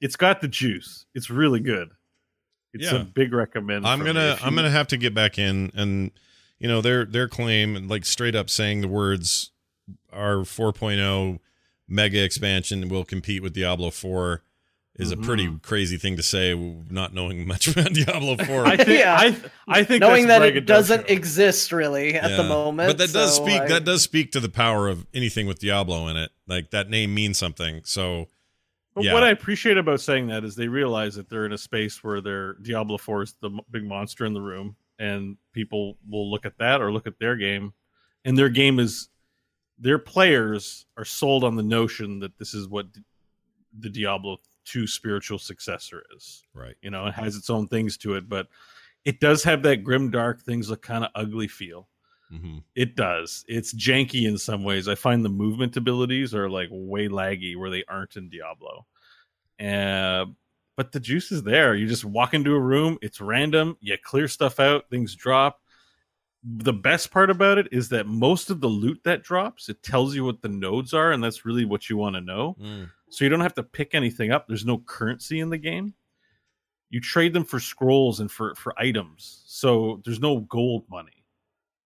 [0.00, 1.04] it's got the juice.
[1.14, 1.90] It's really good.
[2.72, 3.02] It's Yeah.
[3.02, 3.86] a big recommend.
[3.86, 6.10] I'm gonna I'm gonna have to get back in and
[6.58, 9.50] you know their their claim and like straight up saying the words
[10.10, 11.38] our 4.0
[11.86, 14.42] mega expansion will compete with Diablo 4
[14.96, 16.54] is a pretty crazy thing to say
[16.88, 18.46] not knowing much about Diablo 4.
[18.46, 18.66] Mm-hmm.
[18.66, 19.16] I think Yeah.
[19.18, 21.16] I I think knowing that's that it doesn't braggadocio.
[21.16, 22.88] exist really at the moment.
[22.90, 26.06] But that does speak I- that does speak to the power of anything with Diablo
[26.08, 26.30] in it.
[26.46, 27.80] Like that name means something.
[27.84, 28.28] So
[28.94, 29.14] But yeah.
[29.14, 32.20] what I appreciate about saying that is they realize that they're in a space where
[32.20, 36.58] their Diablo 4 is the big monster in the room, and people will look at
[36.58, 37.72] that or look at their game,
[38.24, 39.08] and their game is
[39.76, 42.86] their players are sold on the notion that this is what
[43.76, 46.42] the Diablo 2 spiritual successor is.
[46.54, 46.74] right.
[46.82, 48.48] You know, it has its own things to it, but
[49.04, 51.88] it does have that grim, dark, things look kind of ugly feel.
[52.30, 53.44] hmm It does.
[53.48, 54.88] It's janky in some ways.
[54.88, 58.86] I find the movement abilities are like way laggy where they aren't in Diablo.
[59.60, 60.26] Uh,
[60.76, 61.74] but the juice is there.
[61.74, 65.60] You just walk into a room, it's random, you clear stuff out, things drop.
[66.42, 70.14] The best part about it is that most of the loot that drops, it tells
[70.14, 72.56] you what the nodes are, and that's really what you want to know.
[72.60, 72.90] Mm.
[73.10, 74.46] So you don't have to pick anything up.
[74.48, 75.94] There's no currency in the game.
[76.90, 79.42] You trade them for scrolls and for for items.
[79.46, 81.24] So there's no gold money.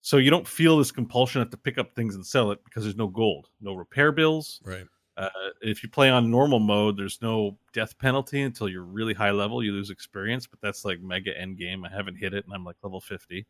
[0.01, 2.97] So you don't feel this compulsion to pick up things and sell it because there's
[2.97, 4.61] no gold, no repair bills.
[4.65, 4.87] Right.
[5.19, 5.29] Uh,
[5.61, 9.65] if you play on normal mode, there's no death penalty until you're really high level.
[9.65, 11.85] You lose experience, but that's like mega end game.
[11.85, 13.45] I haven't hit it, and I'm like level 50.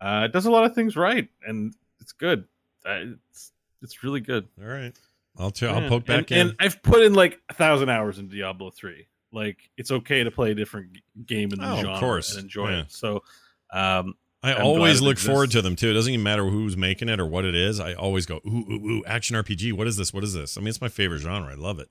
[0.00, 2.44] Uh, it does a lot of things right, and it's good.
[2.84, 4.48] Uh, it's it's really good.
[4.60, 4.96] All right.
[5.38, 6.48] I'll ch- I'll poke back and, in.
[6.48, 9.06] And I've put in like a thousand hours in Diablo three.
[9.32, 12.34] Like it's okay to play a different game in the Oh, of genre course.
[12.34, 12.80] and enjoy Yeah.
[12.82, 12.92] it.
[12.92, 13.22] So
[13.72, 15.90] um, I I'm always look forward to them too.
[15.90, 17.80] It doesn't even matter who's making it or what it is.
[17.80, 19.72] I always go, ooh, ooh, ooh, action RPG.
[19.72, 20.12] What is this?
[20.12, 20.58] What is this?
[20.58, 21.50] I mean, it's my favorite genre.
[21.50, 21.88] I love it.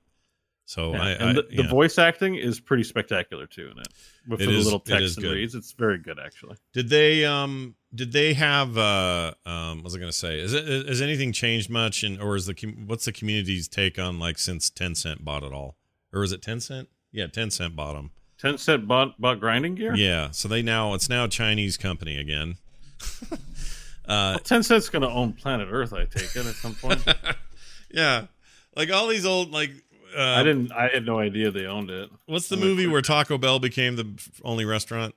[0.72, 3.88] So Yeah, I, and I the, voice acting is pretty spectacular too in it.
[4.26, 5.32] With It the is- little text and good.
[5.34, 6.56] reads, it's very good actually.
[6.72, 10.38] Did they um did they have uh um what was I gonna say?
[10.40, 12.54] Is it has anything changed much and or is the
[12.86, 15.76] what's the community's take on like since Tencent bought it all?
[16.10, 16.86] Or is it Tencent?
[17.12, 18.10] Yeah, Tencent bought them.
[18.42, 19.94] Tencent bought bought grinding gear.
[19.94, 22.56] Yeah, so they now it's now a Chinese company again.
[23.32, 23.36] uh
[24.06, 25.92] Well, Tencent's going to own Planet Earth.
[25.92, 27.04] I take it at some point.
[27.90, 28.26] yeah.
[28.74, 29.70] Like all these old like
[30.16, 30.72] uh, I didn't.
[30.72, 32.10] I had no idea they owned it.
[32.26, 34.08] What's the I'm movie where Taco Bell became the
[34.44, 35.14] only restaurant?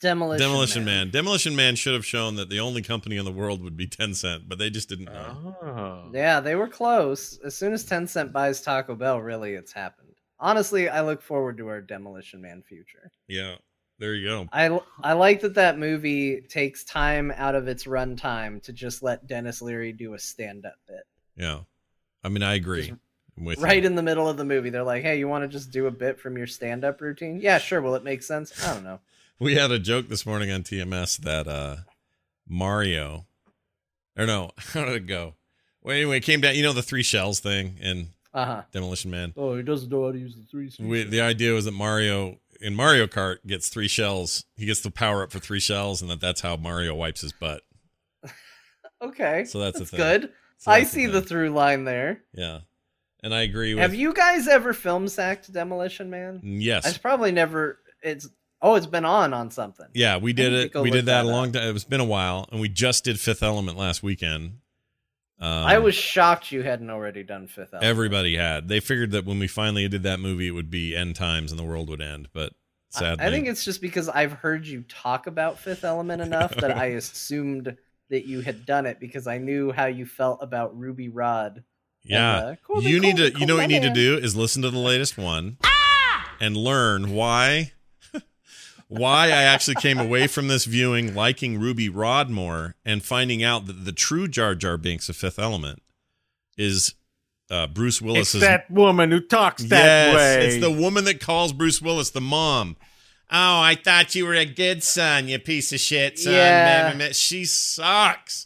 [0.00, 1.06] Demolition, Demolition Man.
[1.06, 1.10] Man.
[1.10, 4.48] Demolition Man should have shown that the only company in the world would be Tencent,
[4.48, 5.56] but they just didn't know.
[5.62, 6.10] Oh.
[6.12, 7.38] Yeah, they were close.
[7.44, 10.14] As soon as Tencent buys Taco Bell, really, it's happened.
[10.38, 13.10] Honestly, I look forward to our Demolition Man future.
[13.28, 13.56] Yeah,
[13.98, 14.48] there you go.
[14.52, 19.26] I I like that that movie takes time out of its runtime to just let
[19.26, 21.04] Denis Leary do a stand-up bit.
[21.36, 21.60] Yeah,
[22.24, 22.88] I mean, I agree.
[22.88, 22.98] I'm with
[23.58, 23.86] right you.
[23.86, 25.90] in the middle of the movie, they're like, "Hey, you want to just do a
[25.90, 27.80] bit from your stand-up routine?" Yeah, sure.
[27.80, 28.52] Will it make sense?
[28.64, 29.00] I don't know.
[29.38, 31.76] We had a joke this morning on TMS that uh
[32.48, 33.26] Mario,
[34.16, 35.34] or no, how did it go?
[35.82, 36.54] Well, anyway, it came down.
[36.56, 38.62] You know the three shells thing in Uh huh.
[38.72, 39.32] Demolition Man.
[39.36, 40.70] Oh, he doesn't know how to use the three.
[40.80, 44.44] We, the idea was that Mario in Mario Kart gets three shells.
[44.56, 47.32] He gets the power up for three shells, and that that's how Mario wipes his
[47.32, 47.62] butt.
[49.02, 49.98] Okay, So that's the thing.
[49.98, 50.32] good.
[50.56, 51.28] So I that's the see the thing.
[51.28, 52.22] through line there.
[52.32, 52.60] Yeah,
[53.22, 53.82] and I agree with.
[53.82, 56.40] Have you guys ever film sacked Demolition Man?
[56.42, 56.86] Yes.
[56.86, 57.78] It's probably never.
[58.02, 58.28] It's
[58.62, 59.86] oh, it's been on on something.
[59.94, 60.74] Yeah, we did it.
[60.74, 61.74] We did that, that a long time.
[61.74, 64.58] It's been a while, and we just did Fifth Element last weekend.
[65.38, 67.84] Um, I was shocked you hadn't already done Fifth Element.
[67.84, 68.68] Everybody had.
[68.68, 71.58] They figured that when we finally did that movie, it would be end times and
[71.58, 72.28] the world would end.
[72.32, 72.54] But
[72.88, 76.70] sadly, I think it's just because I've heard you talk about Fifth Element enough that
[76.76, 77.76] I assumed
[78.08, 81.62] that you had done it because I knew how you felt about Ruby Rod.
[82.06, 82.38] Yeah.
[82.38, 83.38] And, uh, cool, you need cool, to.
[83.38, 85.58] You know what you need to do is listen to the latest one
[86.40, 87.72] and learn why.
[88.88, 93.84] why I actually came away from this viewing liking Ruby Rodmore and finding out that
[93.84, 95.82] the true Jar Jar Binks of Fifth Element
[96.56, 96.94] is
[97.50, 100.46] uh, Bruce It's that woman who talks that yes, way.
[100.46, 102.76] it's the woman that calls Bruce Willis the mom.
[103.30, 106.32] Oh, I thought you were a good son, you piece of shit son.
[106.32, 106.88] Yeah.
[106.88, 108.45] Man, man, She sucks.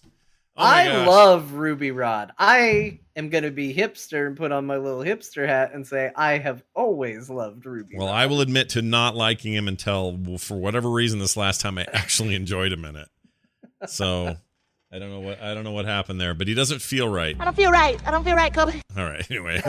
[0.61, 1.07] Oh I gosh.
[1.09, 2.33] love Ruby Rod.
[2.39, 6.11] I am going to be hipster and put on my little hipster hat and say
[6.15, 7.97] I have always loved Ruby.
[7.97, 8.15] Well, Rod.
[8.15, 11.87] I will admit to not liking him until, for whatever reason, this last time I
[11.93, 13.09] actually enjoyed him in it.
[13.87, 14.37] So
[14.93, 17.35] I don't know what I don't know what happened there, but he doesn't feel right.
[17.41, 17.99] I don't feel right.
[18.07, 18.81] I don't feel right, Kobe.
[18.97, 19.25] All right.
[19.31, 19.63] Anyway,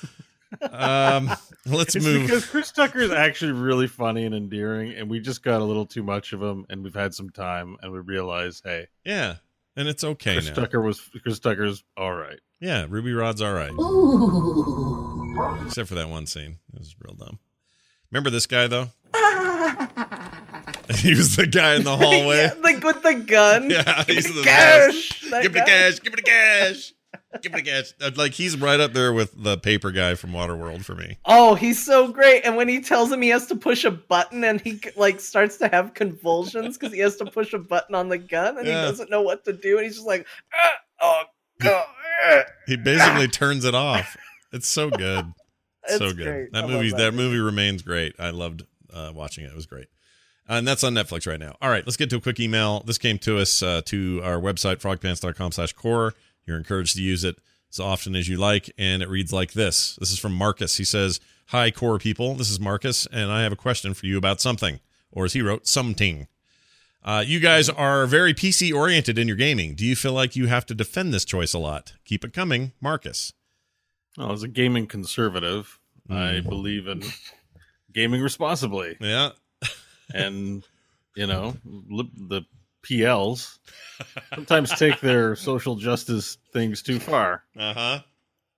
[0.70, 1.30] um,
[1.66, 2.22] let's it's move.
[2.22, 5.86] because Chris Tucker is actually really funny and endearing, and we just got a little
[5.86, 9.36] too much of him, and we've had some time, and we realize, hey, Yeah,
[9.80, 10.54] and it's okay Chris now.
[10.54, 12.38] Tucker was Chris Tucker's all right.
[12.60, 13.72] Yeah, Ruby Rod's all right.
[15.66, 16.58] Except for that one scene.
[16.74, 17.38] It was real dumb.
[18.10, 18.90] Remember this guy though?
[20.96, 22.36] he was the guy in the hallway.
[22.54, 23.70] yeah, like with the gun.
[23.70, 25.30] Yeah, Give he's me the the cash.
[25.30, 25.42] best.
[25.42, 26.00] Give me the cash.
[26.00, 26.92] Give me the cash.
[27.42, 27.92] Give me the cash.
[28.00, 31.18] Uh, Like he's right up there with the paper guy from Waterworld for me.
[31.24, 32.42] Oh, he's so great!
[32.44, 35.56] And when he tells him he has to push a button, and he like starts
[35.58, 38.82] to have convulsions because he has to push a button on the gun, and Yeah.
[38.84, 41.22] he doesn't know what to do, and he's just like, "Ah, "Oh
[41.60, 41.84] god!"
[42.24, 44.16] ah." He basically turns it off.
[44.52, 45.32] It's so good.
[45.86, 46.16] so good.
[46.24, 46.52] great.
[46.52, 48.14] That I movie that that movie remains great.
[48.18, 49.48] I loved uh, watching it.
[49.52, 49.86] It was great.
[50.48, 51.56] Uh, and that's on Netflix right now.
[51.62, 52.80] All right, let's get to a quick email.
[52.84, 56.12] This came to us uh, to our website, frogpants.com slash core.
[56.46, 57.36] You're encouraged to use it
[57.72, 58.70] as often as you like.
[58.78, 59.96] And it reads like this.
[59.96, 60.76] This is from Marcus.
[60.76, 62.34] He says, Hi, core people.
[62.34, 64.78] This is Marcus, and I have a question for you about something.
[65.10, 66.28] Or as he wrote, something.
[67.02, 69.74] Uh, you guys are very PC oriented in your gaming.
[69.74, 71.94] Do you feel like you have to defend this choice a lot?
[72.04, 73.32] Keep it coming, Marcus.
[74.16, 76.48] Well, as a gaming conservative, I Mm.
[76.48, 77.02] believe in
[77.92, 78.96] gaming responsibly.
[79.00, 79.30] Yeah.
[80.14, 80.64] and
[81.16, 82.42] you know li- the
[82.82, 83.58] PLs
[84.34, 87.44] sometimes take their social justice things too far.
[87.58, 87.98] Uh huh.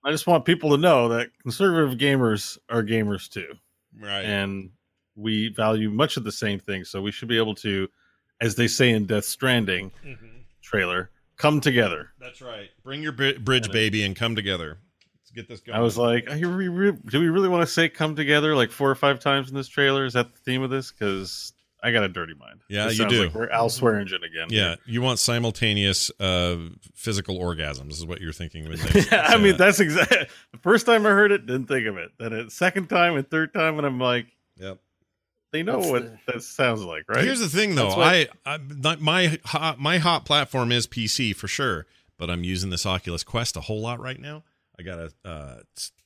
[0.05, 3.53] I just want people to know that conservative gamers are gamers too,
[3.97, 4.23] Right.
[4.25, 4.71] and
[5.15, 6.89] we value much of the same things.
[6.89, 7.87] So we should be able to,
[8.41, 9.91] as they say in Death Stranding
[10.61, 12.11] trailer, come together.
[12.19, 12.69] That's right.
[12.83, 14.77] Bring your bri- bridge, baby, and come together.
[15.21, 15.77] Let's get this going.
[15.77, 18.55] I was like, "Are you re- re- do we really want to say "come together"
[18.55, 20.03] like four or five times in this trailer?
[20.05, 20.91] Is that the theme of this?
[20.91, 21.53] Because
[21.83, 22.61] I got a dirty mind.
[22.69, 23.23] Yeah, This you do.
[23.25, 24.47] Like we're Al Swearengen again.
[24.49, 26.57] yeah, you want simultaneous uh,
[26.95, 28.67] physical orgasms, is what you're thinking.
[28.69, 29.57] When yeah, I mean that.
[29.57, 30.17] that's exactly
[30.53, 32.11] the first time I heard it, didn't think of it.
[32.17, 34.27] Then a second time and third time, and I'm like,
[34.57, 34.79] Yep.
[35.51, 37.23] they know That's what that sounds like, right?
[37.23, 37.93] Here's the thing, though.
[37.95, 41.85] That's what- I, I my hot, my hot platform is PC for sure,
[42.17, 44.43] but I'm using this Oculus Quest a whole lot right now.
[44.79, 45.55] I got a uh,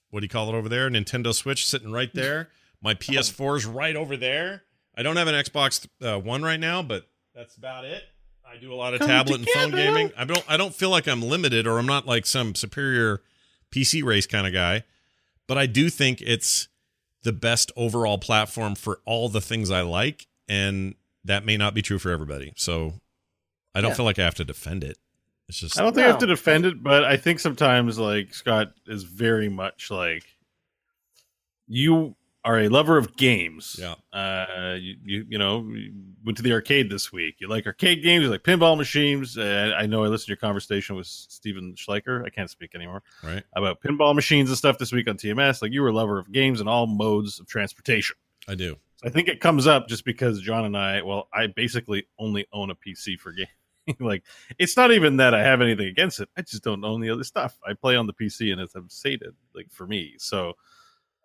[0.09, 0.89] what do you call it over there?
[0.89, 2.49] Nintendo Switch sitting right there.
[2.81, 4.63] My PS4 is right over there.
[4.97, 8.03] I don't have an Xbox uh, One right now, but that's about it.
[8.49, 10.11] I do a lot of Come tablet and phone gaming.
[10.17, 13.21] I don't I don't feel like I'm limited or I'm not like some superior
[13.71, 14.83] PC race kind of guy,
[15.47, 16.67] but I do think it's
[17.23, 20.95] the best overall platform for all the things I like, and
[21.25, 22.53] that may not be true for everybody.
[22.55, 22.93] So
[23.75, 23.95] I don't Yeah.
[23.95, 24.97] feel like I have to defend it.
[25.49, 28.33] It's just I don't think I have to defend it, but I think sometimes like
[28.33, 30.23] Scott is very much like
[31.67, 32.15] you
[32.47, 33.75] are a lover of games.
[33.77, 33.95] Yeah.
[34.17, 35.91] Uh, you, you you know you
[36.23, 37.35] went to the arcade this week.
[37.39, 38.23] You like arcade games.
[38.23, 39.37] You like pinball machines.
[39.37, 42.25] Uh, I know I listened to your conversation with Steven Schleicher.
[42.25, 43.43] I can't speak anymore right.
[43.53, 45.61] about pinball machines and stuff this week on TMS.
[45.61, 48.15] Like you were a lover of games and all modes of transportation.
[48.47, 48.77] I do.
[49.03, 52.71] I think it comes up just because Jon and I, well, I basically only own
[52.71, 53.49] a PC for games.
[53.99, 54.23] like,
[54.57, 56.29] it's not even that I have anything against it.
[56.35, 57.59] I just don't own the other stuff.
[57.67, 60.15] I play on the PC and it's sated, like for me.
[60.17, 60.53] So,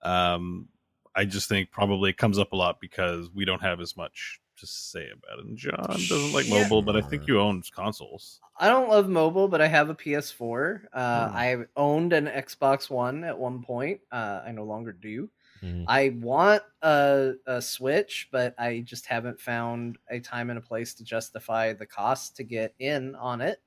[0.03, 0.69] um,
[1.15, 4.41] I just think probably it comes up a lot because we don't have as much
[4.59, 5.47] to say about it.
[5.47, 6.63] And Jon doesn't like Yeah.
[6.63, 8.41] mobile, but I think you own consoles.
[8.59, 10.83] I don't love mobile, but I have a PS4.
[10.93, 11.37] Uh, Hmm.
[11.37, 14.01] I owned an Xbox One at one point.
[14.11, 15.31] Uh, I no longer do.
[15.63, 15.85] Mhm.
[15.89, 20.95] I want a, a Switch, but I just haven't found a time and a place
[20.95, 23.61] to justify the cost to get in on it.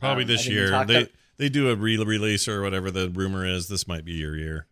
[0.00, 0.84] Probably Um, this year.
[0.86, 3.68] They ab- they do a re-release or whatever the rumor is.
[3.68, 4.66] This might be your year.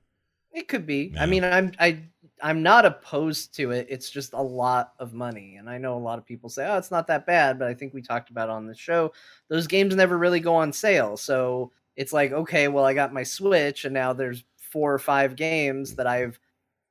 [0.52, 1.12] It could be.
[1.14, 1.22] Yeah.
[1.22, 2.04] I mean, I'm I
[2.42, 3.86] I'm not opposed to it.
[3.88, 5.56] It's just a lot of money.
[5.56, 7.58] And I know a lot of people say, oh, it's not that bad.
[7.58, 9.12] But I think we talked about on the show,
[9.48, 11.16] those games never really go on sale.
[11.16, 15.36] So it's like, okay, well, I got my Switch and now there's four or five
[15.36, 16.38] games that I've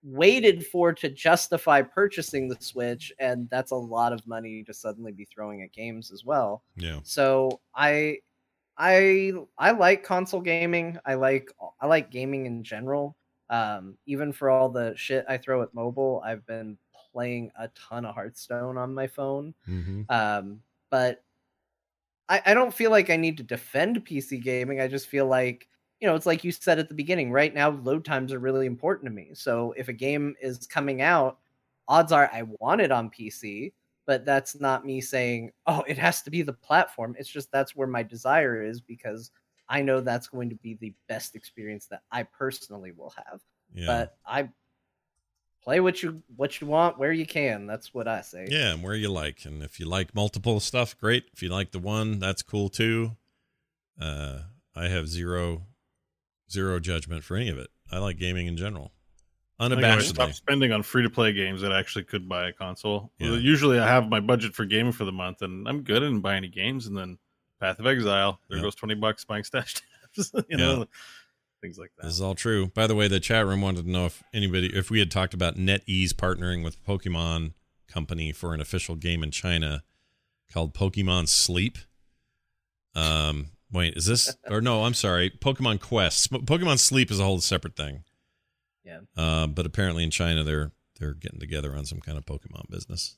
[0.04, 3.12] waited for to justify purchasing the Switch.
[3.20, 6.64] And that's a lot of money to suddenly be throwing at games as well.
[6.76, 7.00] Yeah.
[7.04, 8.20] So I
[8.78, 10.98] I I like console gaming.
[11.06, 11.52] I like
[11.82, 13.16] I like gaming in general.
[13.50, 16.78] Um, even for all the shit I throw at mobile, I've been
[17.14, 19.54] playing a ton of Hearthstone on my phone.
[19.68, 20.02] Mm-hmm.
[20.10, 21.24] Um, but
[22.30, 24.82] I, I don't feel like I need to defend PC gaming.
[24.82, 25.68] I just feel like
[26.00, 27.32] you know, it's like you said at the beginning.
[27.32, 29.32] Right now, load times are really important to me.
[29.34, 31.40] So if a game is coming out,
[31.88, 33.72] odds are I want it on PC
[34.08, 37.14] but that's not me saying, oh, it has to be the platform.
[37.20, 39.32] It's just that's where my desire is because
[39.70, 43.42] I know that's going to be the best experience that I personally will have.
[43.74, 43.86] Yeah.
[43.88, 44.50] But I
[45.62, 47.68] play what you what you want where you can.
[47.68, 48.48] That's what I say.
[48.50, 49.46] Yeah, and where you like.
[49.46, 51.26] And if you like multiple stuff, great.
[51.34, 53.18] If you like the one, that's cool too.
[54.00, 54.40] Uh
[54.76, 55.64] I have zero
[56.50, 57.70] zero judgment for any of it.
[57.92, 58.92] I like gaming in general.
[59.60, 62.48] I think I stop spending on free to play games that I actually could buy
[62.48, 63.12] a console.
[63.18, 63.32] Yeah.
[63.32, 66.04] Usually, I have my budget for gaming for the month, and I'm good.
[66.04, 67.18] and buy any games, and then
[67.60, 68.64] Path of Exile, there Yeah.
[68.64, 69.76] goes twenty bucks buying stash
[70.16, 70.32] tabs.
[70.36, 70.58] you Yeah.
[70.58, 70.86] know,
[71.62, 72.04] things like that.
[72.06, 72.68] This is all true.
[72.68, 75.34] By the way, the chat room wanted to know if anybody, if we had talked
[75.34, 77.54] about NetEase partnering with Pokemon
[77.88, 79.84] Company for an official game in China
[80.52, 81.78] called Pokemon Sleep.
[82.96, 84.84] Um, wait, is this or no?
[84.84, 86.32] I'm sorry, Pokemon Quest.
[86.32, 88.04] Pokemon Sleep is a whole separate thing.
[88.84, 89.00] Yeah.
[89.16, 93.18] Uh, but apparently in China they're they're getting together on some kind of Pokemon business.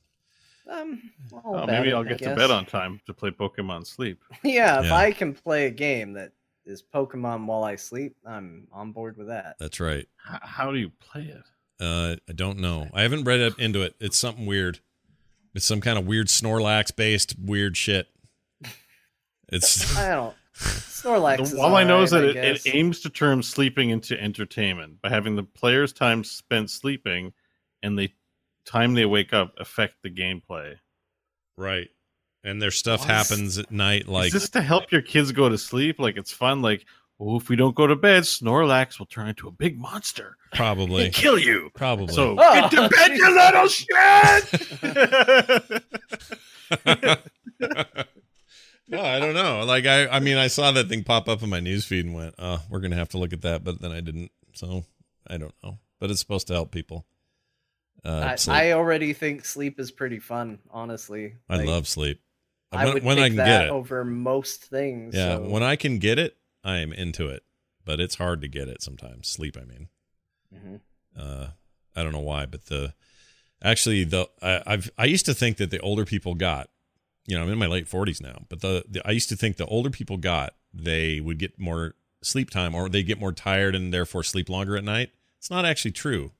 [0.70, 1.10] Um,
[1.44, 4.22] I'll Oh, maybe it, I'll get to bed on time to play Pokemon Sleep.
[4.44, 4.94] yeah, if Yeah.
[4.94, 6.32] I can play a game that
[6.64, 9.56] is Pokemon while I sleep, I'm on board with that.
[9.58, 10.06] That's right.
[10.32, 11.42] H- how do you play it?
[11.84, 12.88] Uh, I don't know.
[12.94, 13.94] I haven't read up into it.
[13.98, 14.78] It's something weird.
[15.54, 18.06] It's some kind of weird Snorlax based weird shit.
[19.52, 20.36] It's I don't.
[20.56, 21.36] Snorlax.
[21.38, 25.00] The- is all I know is that it, it aims to turn sleeping into entertainment
[25.02, 27.32] by having the player's time spent sleeping
[27.82, 28.10] and the
[28.70, 30.74] time they wake up affect the gameplay.
[31.56, 31.88] right.
[32.42, 33.10] And their stuff What?
[33.10, 34.08] happens at night.
[34.08, 35.98] Like is this to help your kids go to sleep?
[35.98, 36.62] Like it's fun.
[36.62, 36.86] Like,
[37.20, 41.04] oh, if we don't go to bed, Snorlax will turn into a big monster probably,
[41.04, 41.68] and kill you.
[41.74, 42.14] probably.
[42.14, 43.90] So Oh, get to bed, you little shit.
[48.88, 49.64] no, I don't know.
[49.64, 52.34] Like I, I mean, I saw that thing pop up in my newsfeed and went,
[52.38, 54.30] "Oh, we're gonna have to look at that," but then I didn't.
[54.54, 54.84] So
[55.26, 55.78] I don't know.
[56.00, 57.06] But it's supposed to help people.
[58.04, 58.68] Uh, I.
[58.68, 60.58] I already think sleep is pretty fun.
[60.70, 62.20] Honestly, I Like, love sleep.
[62.72, 63.70] I when would when I can that get it.
[63.70, 65.14] over most things.
[65.14, 67.42] Yeah, so- when I can get it, I am into it.
[67.84, 69.26] But it's hard to get it sometimes.
[69.28, 69.88] Sleep, I mean.
[70.54, 70.80] Mhm.
[71.16, 71.48] Uh,
[71.96, 72.94] I don't know why, but the
[73.62, 76.70] actually the I, I've I used to think that the older people got,
[77.26, 79.56] you know, I'm in my late 40s now, but the, the I used to think
[79.56, 83.74] the older people got they would get more sleep time or they get more tired
[83.74, 85.10] and therefore sleep longer at night.
[85.38, 86.32] It's not actually true.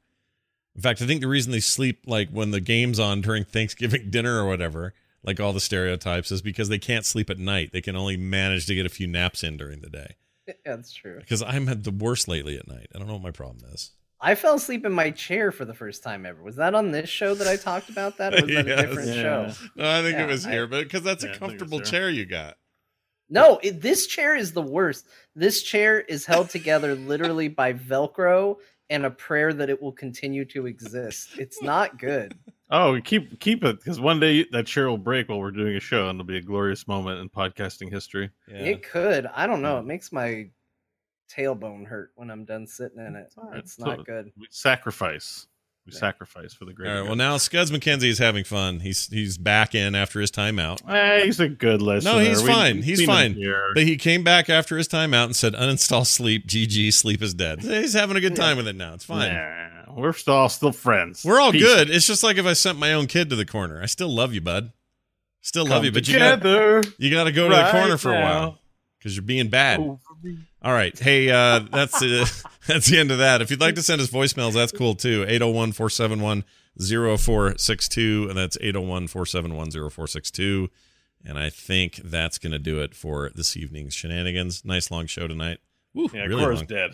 [0.76, 4.10] In fact, I think the reason they sleep like when the game's on during Thanksgiving
[4.10, 7.70] dinner or whatever, like all the stereotypes, is because they can't sleep at night.
[7.72, 10.14] They can only manage to get a few naps in during the day.
[10.47, 11.18] Yeah, that's true.
[11.18, 12.88] Because I'm had the worst lately at night.
[12.94, 13.90] I don't know what my problem is.
[14.20, 16.42] I fell asleep in my chair for the first time ever.
[16.42, 18.80] Was that on this show that I talked about that, or was that Yes.
[18.80, 19.14] a different Yeah.
[19.22, 19.52] show?
[19.76, 21.42] No, I think Yeah, it was I- here, but because that's Yeah, I a think
[21.42, 22.56] it was comfortable chair you got.
[23.28, 25.06] No, it, this chair is the worst.
[25.36, 28.56] This chair is held together literally by Velcro
[28.90, 31.38] and a prayer that it will continue to exist.
[31.38, 32.36] It's not good.
[32.70, 35.80] oh, keep keep it because one day that chair will break while we're doing a
[35.80, 38.30] show, and it'll be a glorious moment in podcasting history.
[38.48, 39.26] It could.
[39.34, 39.78] I don't know.
[39.78, 40.50] It makes my
[41.34, 43.32] tailbone hurt when I'm done sitting in it.
[43.38, 43.58] all right.
[43.60, 44.30] It's So- not good.
[44.36, 45.46] We sacrifice.
[45.86, 45.98] We Yeah.
[45.98, 46.86] sacrifice for the great.
[46.86, 47.01] greater.
[47.01, 47.07] right.
[47.07, 48.81] Well, now Scuds McKenzie is having fun.
[48.81, 50.86] He's he's back in after his timeout.
[50.86, 52.12] Hey, he's a good listener.
[52.12, 52.82] No, he's We- fine.
[52.82, 53.43] He's fine.
[53.74, 56.47] But he came back after his timeout and said, "Uninstall sleep.
[56.47, 56.90] GG.
[56.93, 58.93] Sleep is dead." He's having a good time with it now.
[58.94, 59.32] It's fine.
[59.32, 61.24] Nah, we're still all still friends.
[61.24, 61.62] We're all Peace.
[61.62, 61.89] good.
[61.89, 63.82] It's just like if I sent my own kid to the corner.
[63.82, 64.73] I still love you, bud.
[65.40, 66.44] Still love Come you, but you got
[66.98, 68.59] you got to go to the corner for a while
[68.98, 69.81] because you're being bad.
[69.81, 69.98] Over me.
[70.62, 70.97] All right.
[70.98, 72.26] Hey, uh, that's uh,
[72.66, 73.40] that's the end of that.
[73.42, 75.24] If you'd like to send us voicemails, that's cool too.
[75.26, 76.44] 801 471
[77.18, 78.26] 0462.
[78.28, 80.68] And that's 801 471 0462.
[81.24, 84.64] And I think that's going to do it for this evening's shenanigans.
[84.64, 85.59] Nice long show tonight.
[85.94, 86.66] Woo, Yeah, really Cora's long.
[86.66, 86.90] dead.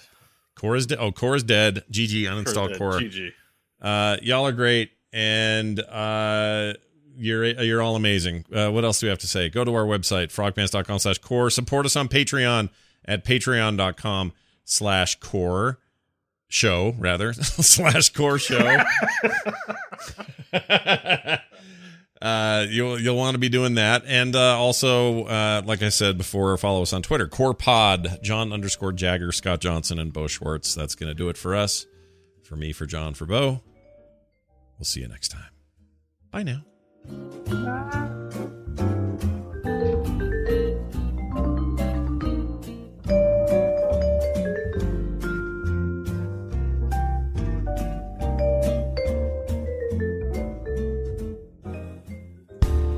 [0.57, 0.99] Cora's dead.
[1.01, 1.85] Oh, Cora's dead.
[1.93, 2.77] GG, uninstall.
[2.77, 3.01] Cora.
[3.01, 3.31] GG.
[3.81, 4.91] Uh, y'all are great.
[5.13, 6.75] And uh,
[7.17, 8.45] you're you're all amazing.
[8.53, 9.49] Uh, what else do we have to say?
[9.49, 11.49] Go to our website, frogpants.com slash core.
[11.51, 12.69] Support us on Patreon
[13.07, 14.33] at patreon.com
[14.65, 15.79] slash core.
[16.49, 18.79] show rather slash core show.
[22.23, 26.19] uh, you'll you'll want to be doing that, and uh, also, uh, like I said
[26.19, 30.75] before, follow us on Twitter, Core Pod, Jon underscore Jagger, Scott Johnson, and Beau Schwartz.
[30.75, 31.87] That's going to do it for us.
[32.43, 33.63] For me, for Jon, for Beau.
[34.79, 35.51] We'll see you next time.
[36.31, 36.63] Bye now.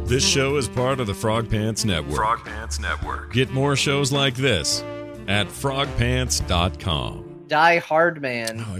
[0.09, 2.16] This show is part of the Frog Pants Network.
[2.16, 3.30] Frog Pants Network.
[3.30, 4.82] Get more shows like this
[5.28, 7.44] at frogpants.com.
[7.47, 8.64] Die Hard Man.
[8.66, 8.78] Oh,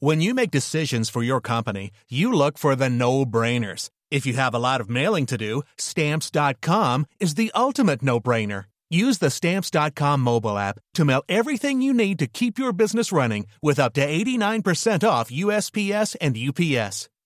[0.00, 3.90] when you make decisions for your company, you look for the no brainers.
[4.10, 8.64] If you have a lot of mailing to do, stamps.com is the ultimate no brainer.
[8.88, 13.46] Use the stamps.com mobile app to mail everything you need to keep your business running
[13.60, 17.10] with up to 89% off USPS and UPS.